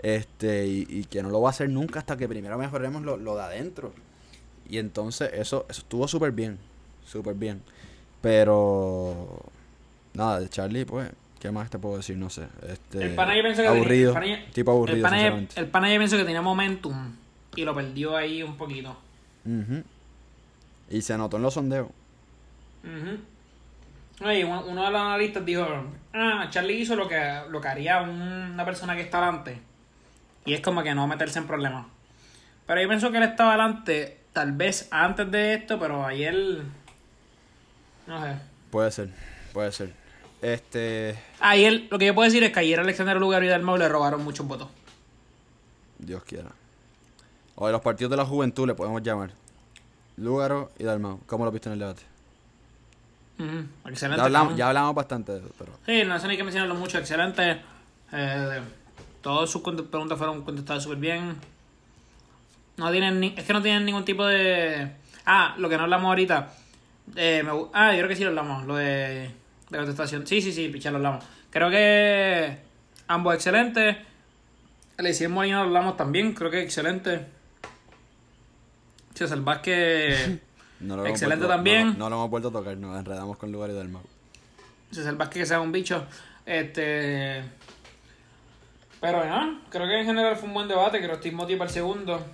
Este, 0.01 0.65
y, 0.67 1.03
que 1.09 1.21
no 1.21 1.29
lo 1.29 1.41
va 1.41 1.49
a 1.49 1.51
hacer 1.51 1.69
nunca 1.69 1.99
hasta 1.99 2.15
que 2.17 2.27
primero 2.27 2.57
mejoremos 2.57 3.01
lo, 3.03 3.35
de 3.35 3.41
adentro. 3.41 3.93
Y 4.69 4.77
entonces 4.77 5.29
eso, 5.33 5.65
eso 5.69 5.81
estuvo 5.81 6.07
súper 6.07 6.31
bien. 6.31 6.57
Súper 7.05 7.35
bien. 7.35 7.61
Pero. 8.21 9.39
Nada, 10.13 10.39
de 10.39 10.49
Charlie, 10.49 10.85
pues. 10.85 11.09
¿Qué 11.39 11.51
más 11.51 11.69
te 11.69 11.79
puedo 11.79 11.97
decir? 11.97 12.17
No 12.17 12.29
sé. 12.29 12.47
Este, 12.67 13.01
El 13.05 13.15
pana 13.15 13.35
yo 13.35 13.41
pienso 13.43 13.61
que 13.61 13.67
aburrido. 13.69 14.13
tenía- 14.13 14.35
el 14.35 14.41
pana- 14.41 14.51
tipo 14.53 14.71
aburrido, 14.71 14.97
el 14.97 15.01
pana, 15.03 15.47
el 15.55 15.67
pana 15.67 15.89
yo 15.93 15.97
pienso 15.97 16.17
que 16.17 16.25
tenía 16.25 16.41
momentum 16.41 17.15
y 17.55 17.63
lo 17.63 17.73
perdió 17.73 18.17
ahí 18.17 18.43
un 18.43 18.57
poquito. 18.57 18.97
Ujú. 19.45 19.83
Y 20.89 21.01
se 21.01 21.17
notó 21.17 21.37
en 21.37 21.43
los 21.43 21.53
sondeos. 21.53 21.87
Ujú. 22.83 24.27
Oye, 24.27 24.43
uno, 24.43 24.65
uno 24.67 24.83
de 24.83 24.91
los 24.91 24.99
analistas 25.01 25.45
dijo, 25.45 25.65
ah, 26.13 26.47
Charlie 26.49 26.81
hizo 26.81 26.97
lo 26.97 27.07
que, 27.07 27.39
lo 27.49 27.61
que 27.61 27.67
haría 27.69 28.01
un- 28.01 28.21
una 28.21 28.65
persona 28.65 28.93
que 28.95 29.01
está 29.03 29.19
adelante. 29.23 29.61
Y 30.45 30.53
es 30.53 30.61
como 30.61 30.83
que 30.83 30.95
no 30.95 31.07
meterse 31.07 31.39
en 31.39 31.47
problemas. 31.47 31.85
Pero 32.65 32.81
yo 32.81 32.87
pienso 32.87 33.11
que 33.11 33.17
él 33.17 33.23
estaba 33.23 33.51
adelante, 33.51 34.19
tal 34.33 34.51
vez 34.51 34.87
antes 34.91 35.29
de 35.31 35.55
esto, 35.55 35.79
pero 35.79 36.05
ayer... 36.05 36.35
No 38.07 38.23
sé. 38.23 38.35
Puede 38.71 38.91
ser, 38.91 39.09
puede 39.53 39.71
ser. 39.71 39.93
Este. 40.41 41.19
Ayer, 41.39 41.87
lo 41.89 41.99
que 41.99 42.05
yo 42.05 42.15
puedo 42.15 42.25
decir 42.25 42.43
es 42.43 42.51
que 42.51 42.59
ayer 42.59 42.79
Alexander 42.79 43.17
Lugar 43.17 43.43
y 43.43 43.47
Dalmau 43.47 43.77
le 43.77 43.89
robaron 43.89 44.23
muchos 44.23 44.47
votos. 44.47 44.69
Dios 45.97 46.23
quiera. 46.23 46.49
O 47.55 47.65
de 47.65 47.73
los 47.73 47.81
partidos 47.81 48.11
de 48.11 48.17
la 48.17 48.25
juventud 48.25 48.65
le 48.65 48.73
podemos 48.73 49.03
llamar. 49.03 49.31
Lúgaro 50.15 50.71
y 50.79 50.83
Dalmau. 50.83 51.19
¿Cómo 51.25 51.45
lo 51.45 51.51
viste 51.51 51.69
en 51.69 51.73
el 51.73 51.79
debate? 51.79 52.03
Excelente. 53.85 54.17
Ya 54.17 54.25
hablamos, 54.25 54.55
ya 54.55 54.67
hablamos 54.67 54.95
bastante 54.95 55.33
de 55.33 55.39
eso, 55.39 55.49
pero. 55.57 55.73
Sí, 55.85 56.03
no 56.05 56.19
sé 56.19 56.27
ni 56.27 56.37
que 56.37 56.43
mencionarlo 56.43 56.75
mucho. 56.75 56.97
Excelente. 56.97 57.61
Eh, 58.11 58.61
todas 59.21 59.49
sus 59.49 59.61
preguntas 59.61 60.17
fueron 60.17 60.43
contestadas 60.43 60.83
súper 60.83 60.97
bien. 60.99 61.35
No 62.77 62.91
tienen 62.91 63.19
ni- 63.19 63.33
es 63.37 63.43
que 63.43 63.53
no 63.53 63.61
tienen 63.61 63.85
ningún 63.85 64.05
tipo 64.05 64.25
de. 64.25 64.91
Ah, 65.25 65.55
lo 65.57 65.67
que 65.69 65.77
no 65.77 65.83
hablamos 65.83 66.07
ahorita. 66.09 66.53
Eh, 67.15 67.41
me 67.43 67.51
ah, 67.73 67.91
yo 67.91 67.97
creo 67.99 68.07
que 68.09 68.15
sí 68.15 68.23
lo 68.23 68.29
hablamos. 68.29 68.65
Lo 68.65 68.75
de, 68.75 69.31
de 69.69 69.77
contestación. 69.77 70.25
Sí, 70.25 70.41
sí, 70.41 70.51
sí, 70.53 70.69
pichar 70.69 70.91
lo 70.93 70.97
hablamos. 70.97 71.23
Creo 71.49 71.69
que 71.69 72.57
ambos 73.07 73.35
excelentes. 73.35 73.97
Elisir 74.97 75.29
Molina 75.29 75.57
lo 75.61 75.63
hablamos 75.67 75.97
también. 75.97 76.33
Creo 76.33 76.49
que 76.51 76.61
excelente. 76.61 77.25
César 79.13 79.39
Vázquez. 79.41 80.39
No 80.79 80.95
lo 80.95 81.05
Excelente 81.05 81.45
vuelto- 81.45 81.53
también. 81.57 81.87
No, 81.97 82.05
no 82.05 82.09
lo 82.11 82.15
hemos 82.15 82.29
vuelto 82.29 82.47
a 82.47 82.51
tocar, 82.53 82.77
nos 82.77 82.97
enredamos 82.97 83.35
con 83.35 83.51
Lúgaro 83.51 83.73
y 83.73 83.75
Dalmau. 83.75 84.01
César 84.91 85.17
Vázquez 85.17 85.41
que 85.41 85.45
sea 85.45 85.59
un 85.59 85.73
bicho. 85.73 86.05
Este. 86.45 87.43
Pero 89.01 89.23
ya, 89.23 89.59
creo 89.69 89.87
que 89.87 89.99
en 89.99 90.05
general 90.05 90.35
fue 90.35 90.47
un 90.47 90.53
buen 90.53 90.67
debate. 90.67 90.97
Creo 90.97 91.11
que 91.11 91.15
estoy 91.15 91.31
motivado 91.31 91.59
para 91.59 91.69
el 91.69 91.73
segundo. 91.73 92.25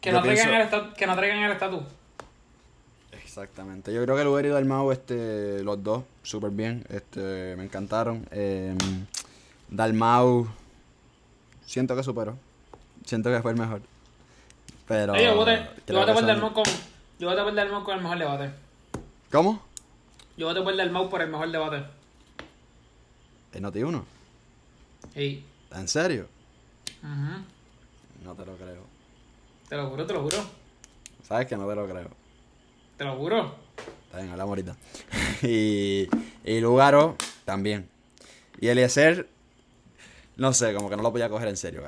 Que 0.00 0.12
no, 0.12 0.22
traigan 0.22 0.46
pienso- 0.46 0.56
el 0.56 0.62
estatus, 0.62 0.94
que 0.94 1.06
no 1.06 1.14
traigan 1.16 1.38
el 1.40 1.52
estatus. 1.52 1.82
Exactamente. 3.12 3.92
Yo 3.92 4.02
creo 4.04 4.16
que 4.16 4.24
Lúgaro 4.24 4.48
y 4.48 4.50
Dalmau, 4.50 4.90
este, 4.90 5.62
los 5.62 5.82
dos, 5.84 6.04
súper 6.22 6.50
bien. 6.50 6.84
Este, 6.88 7.54
me 7.56 7.64
encantaron. 7.64 8.26
Eh, 8.30 8.74
Dalmau, 9.68 10.48
siento 11.64 11.94
que 11.94 12.02
superó. 12.02 12.36
Siento 13.04 13.30
que 13.30 13.40
fue 13.42 13.52
el 13.52 13.58
mejor. 13.58 13.82
Pero. 14.88 15.12
Oye, 15.12 15.24
yo 15.24 15.36
voté, 15.36 15.68
creo 15.86 16.00
yo 16.00 16.06
voté 16.06 16.12
por 16.14 16.26
Dalmau 16.26 16.52
con. 16.54 16.64
Yo 17.18 17.28
voté 17.28 17.42
por 17.42 17.54
Dalmau 17.54 17.84
con 17.84 17.94
el 17.96 18.02
mejor 18.02 18.18
debate. 18.18 18.50
¿Cómo? 19.30 19.62
Yo 20.36 20.46
voté 20.46 20.62
por 20.62 20.74
Dalmau 20.76 21.08
por 21.10 21.20
el 21.20 21.28
mejor 21.28 21.50
debate. 21.50 21.84
¿En 23.52 23.62
Noti 23.62 23.82
1? 23.82 24.04
Y. 25.16 25.42
¿En 25.72 25.88
serio? 25.88 26.28
No 28.24 28.34
te 28.34 28.44
lo 28.44 28.56
creo. 28.56 28.82
Te 29.68 29.76
lo 29.76 29.88
juro, 29.88 30.06
te 30.06 30.12
lo 30.12 30.22
juro. 30.22 30.36
¿Sabes 31.26 31.46
que 31.46 31.56
no 31.56 31.68
te 31.68 31.74
lo 31.74 31.86
creo? 31.88 32.10
Te 32.96 33.04
lo 33.04 33.16
juro. 33.16 33.54
Está 34.06 34.18
bien, 34.18 34.30
hablamos 34.30 34.50
ahorita. 34.50 34.76
y, 35.42 36.08
y 36.44 36.60
Lugaro 36.60 37.16
también. 37.44 37.88
Y 38.60 38.68
Eliezer, 38.68 39.28
no 40.36 40.52
sé, 40.52 40.74
como 40.74 40.90
que 40.90 40.96
no 40.96 41.02
lo 41.02 41.12
podía 41.12 41.28
coger 41.28 41.48
en 41.48 41.56
serio. 41.56 41.82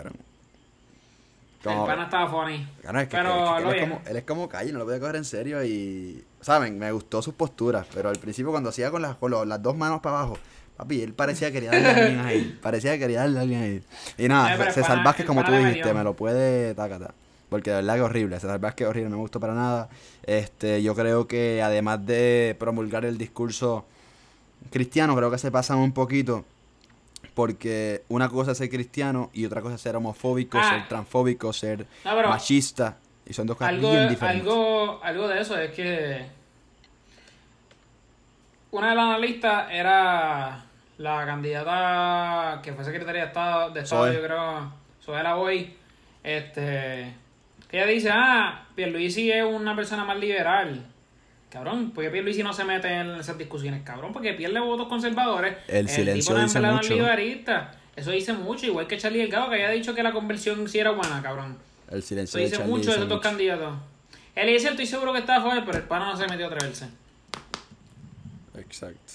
Como- 1.62 1.82
el 1.82 1.86
pana 1.86 2.04
estaba 2.04 2.28
funny. 2.28 2.66
Cabrón, 2.82 3.02
es 3.02 3.08
que, 3.08 3.16
pero 3.16 3.54
que 3.56 3.62
él, 3.62 3.74
es 3.76 3.80
como, 3.88 4.02
él 4.06 4.16
es 4.16 4.24
como 4.24 4.48
calle, 4.48 4.72
no 4.72 4.78
lo 4.80 4.84
podía 4.84 4.98
coger 5.00 5.16
en 5.16 5.24
serio 5.24 5.64
y... 5.64 6.24
¿Saben? 6.40 6.76
Me 6.76 6.90
gustó 6.90 7.22
sus 7.22 7.34
posturas, 7.34 7.86
pero 7.94 8.08
al 8.08 8.18
principio 8.18 8.50
cuando 8.50 8.70
hacía 8.70 8.90
con 8.90 9.00
las, 9.02 9.14
con 9.16 9.48
las 9.48 9.62
dos 9.62 9.76
manos 9.76 10.00
para 10.00 10.18
abajo, 10.20 10.38
papi, 10.82 11.02
él 11.02 11.12
parecía 11.14 11.48
que 11.48 11.54
quería 11.60 11.70
darle 11.70 11.88
a 11.88 12.04
alguien 12.04 12.20
ahí. 12.20 12.58
Parecía 12.62 12.92
que 12.92 12.98
quería 13.00 13.20
darle 13.20 13.38
a 13.38 13.42
alguien 13.42 13.62
ahí. 13.62 13.82
Y 14.18 14.28
nada, 14.28 14.54
el 14.54 14.72
César 14.72 14.90
pana- 14.96 15.02
Vázquez, 15.04 15.26
como 15.26 15.44
tú 15.44 15.52
dijiste, 15.52 15.92
me 15.94 16.04
lo 16.04 16.14
puede 16.14 16.74
tacata. 16.74 17.14
Porque 17.48 17.70
de 17.70 17.76
verdad 17.76 17.96
que 17.96 18.00
horrible. 18.02 18.40
César 18.40 18.58
Vázquez 18.60 18.86
horrible, 18.88 19.10
no 19.10 19.16
me 19.16 19.22
gustó 19.22 19.38
para 19.40 19.54
nada. 19.54 19.88
Este, 20.24 20.82
yo 20.82 20.94
creo 20.94 21.26
que 21.28 21.60
además 21.62 22.04
de 22.06 22.56
promulgar 22.58 23.04
el 23.04 23.18
discurso 23.18 23.84
cristiano, 24.70 25.14
creo 25.16 25.30
que 25.30 25.38
se 25.38 25.50
pasan 25.50 25.78
un 25.78 25.92
poquito. 25.92 26.44
Porque 27.34 28.02
una 28.08 28.28
cosa 28.28 28.52
es 28.52 28.58
ser 28.58 28.68
cristiano 28.68 29.30
y 29.32 29.44
otra 29.46 29.60
cosa 29.62 29.74
es 29.76 29.80
ser 29.80 29.96
homofóbico, 29.96 30.58
Ah. 30.58 30.70
ser 30.70 30.88
transfóbico, 30.88 31.52
ser 31.52 31.86
No, 32.04 32.14
pero- 32.16 32.28
machista. 32.28 32.96
Y 33.26 33.32
son 33.32 33.46
dos 33.46 33.56
cosas 33.56 33.74
algo, 33.74 33.90
bien 33.90 34.08
diferentes. 34.08 34.48
algo, 34.48 35.00
algo 35.02 35.28
de 35.28 35.40
eso 35.40 35.56
es 35.56 35.70
que 35.72 36.26
una 38.70 38.90
de 38.90 38.94
las 38.96 39.04
analistas 39.04 39.68
era 39.70 40.64
la 41.02 41.26
candidata 41.26 42.62
que 42.62 42.72
fue 42.72 42.84
secretaria 42.84 43.22
de 43.22 43.26
Estado, 43.26 43.70
de 43.70 43.80
Estado 43.80 44.12
yo 44.12 44.22
creo, 44.22 44.72
Zoela 45.02 45.34
Boy, 45.34 45.74
este, 46.22 47.12
que 47.68 47.76
ella 47.76 47.86
dice, 47.86 48.10
ah, 48.12 48.66
Pierluisi 48.76 49.32
es 49.32 49.44
una 49.44 49.74
persona 49.74 50.04
más 50.04 50.18
liberal. 50.18 50.86
Cabrón, 51.50 51.90
porque 51.92 52.08
Pierluisi 52.08 52.42
no 52.42 52.52
se 52.52 52.64
mete 52.64 52.88
en 52.88 53.10
esas 53.16 53.36
discusiones, 53.36 53.82
cabrón, 53.82 54.12
porque 54.12 54.32
pierde 54.32 54.60
votos 54.60 54.86
conservadores. 54.88 55.56
El 55.66 55.88
silencio 55.88 56.34
tipo 56.34 56.40
dice 56.40 56.60
mucho. 56.60 56.94
liberalista. 56.94 57.72
Eso 57.94 58.10
dice 58.12 58.32
mucho, 58.32 58.66
igual 58.66 58.86
que 58.86 58.96
Charlie 58.96 59.18
Delgado, 59.18 59.50
que 59.50 59.56
había 59.56 59.70
dicho 59.70 59.94
que 59.94 60.02
la 60.02 60.12
conversión 60.12 60.66
sí 60.68 60.78
era 60.78 60.92
buena, 60.92 61.20
cabrón. 61.20 61.58
El 61.90 62.02
silencio 62.02 62.40
Eso 62.40 62.56
dice 62.56 62.64
mucho 62.64 62.90
de 62.90 62.96
esos 62.96 63.08
dos 63.08 63.20
candidatos. 63.20 63.74
Eliezer 64.34 64.70
estoy 64.70 64.86
seguro 64.86 65.12
que 65.12 65.18
estaba 65.18 65.40
a 65.40 65.42
favor, 65.42 65.64
pero 65.66 65.78
el 65.78 65.84
pana 65.84 66.06
no 66.06 66.16
se 66.16 66.26
metió 66.26 66.46
a 66.46 66.48
atreverse. 66.48 66.86
Exacto. 68.56 69.11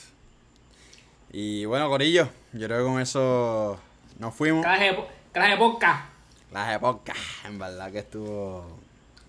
Y 1.31 1.65
bueno, 1.65 1.89
Corillo, 1.89 2.29
yo 2.53 2.67
creo 2.67 2.79
que 2.79 2.83
con 2.91 3.01
eso 3.01 3.79
nos 4.19 4.33
fuimos. 4.33 4.63
Clase 4.63 4.83
de, 4.85 4.93
po- 4.93 5.07
clase 5.33 5.51
de 5.51 5.57
podcast. 5.57 7.19
En 7.45 7.59
verdad 7.59 7.91
que 7.91 7.99
estuvo. 7.99 8.65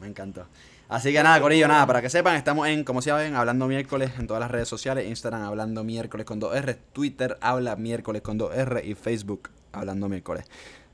Me 0.01 0.07
encantó. 0.07 0.47
Así 0.89 1.13
que 1.13 1.23
nada, 1.23 1.39
Corillo, 1.41 1.69
nada, 1.69 1.87
para 1.87 2.01
que 2.01 2.09
sepan, 2.09 2.37
estamos 2.37 2.67
en, 2.69 2.83
como 2.85 3.03
saben, 3.03 3.35
Hablando 3.37 3.67
Miércoles 3.67 4.13
en 4.19 4.27
todas 4.27 4.41
las 4.41 4.51
redes 4.51 4.69
sociales: 4.69 5.07
Instagram 5.07 5.43
Hablando 5.43 5.85
Miércoles 5.85 6.25
con 6.25 6.41
2R, 6.41 6.79
Twitter 6.93 7.37
Habla 7.43 7.77
Miércoles 7.77 8.23
con 8.23 8.39
2R 8.39 8.83
y 8.85 8.95
Facebook 8.95 9.51
Hablando 9.73 10.09
Miércoles. 10.09 10.45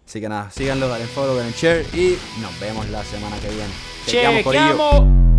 Así 0.07 0.21
que 0.21 0.29
nada, 0.29 0.51
síganlo, 0.51 0.89
dale 0.89 1.05
follow, 1.07 1.37
denle 1.37 1.53
share 1.53 1.87
y 1.95 2.19
nos 2.41 2.59
vemos 2.61 2.89
la 2.89 3.05
semana 3.05 3.37
que 3.39 3.49
viene. 3.51 3.73
Chequeamos, 4.07 4.43
Corillo. 4.43 5.34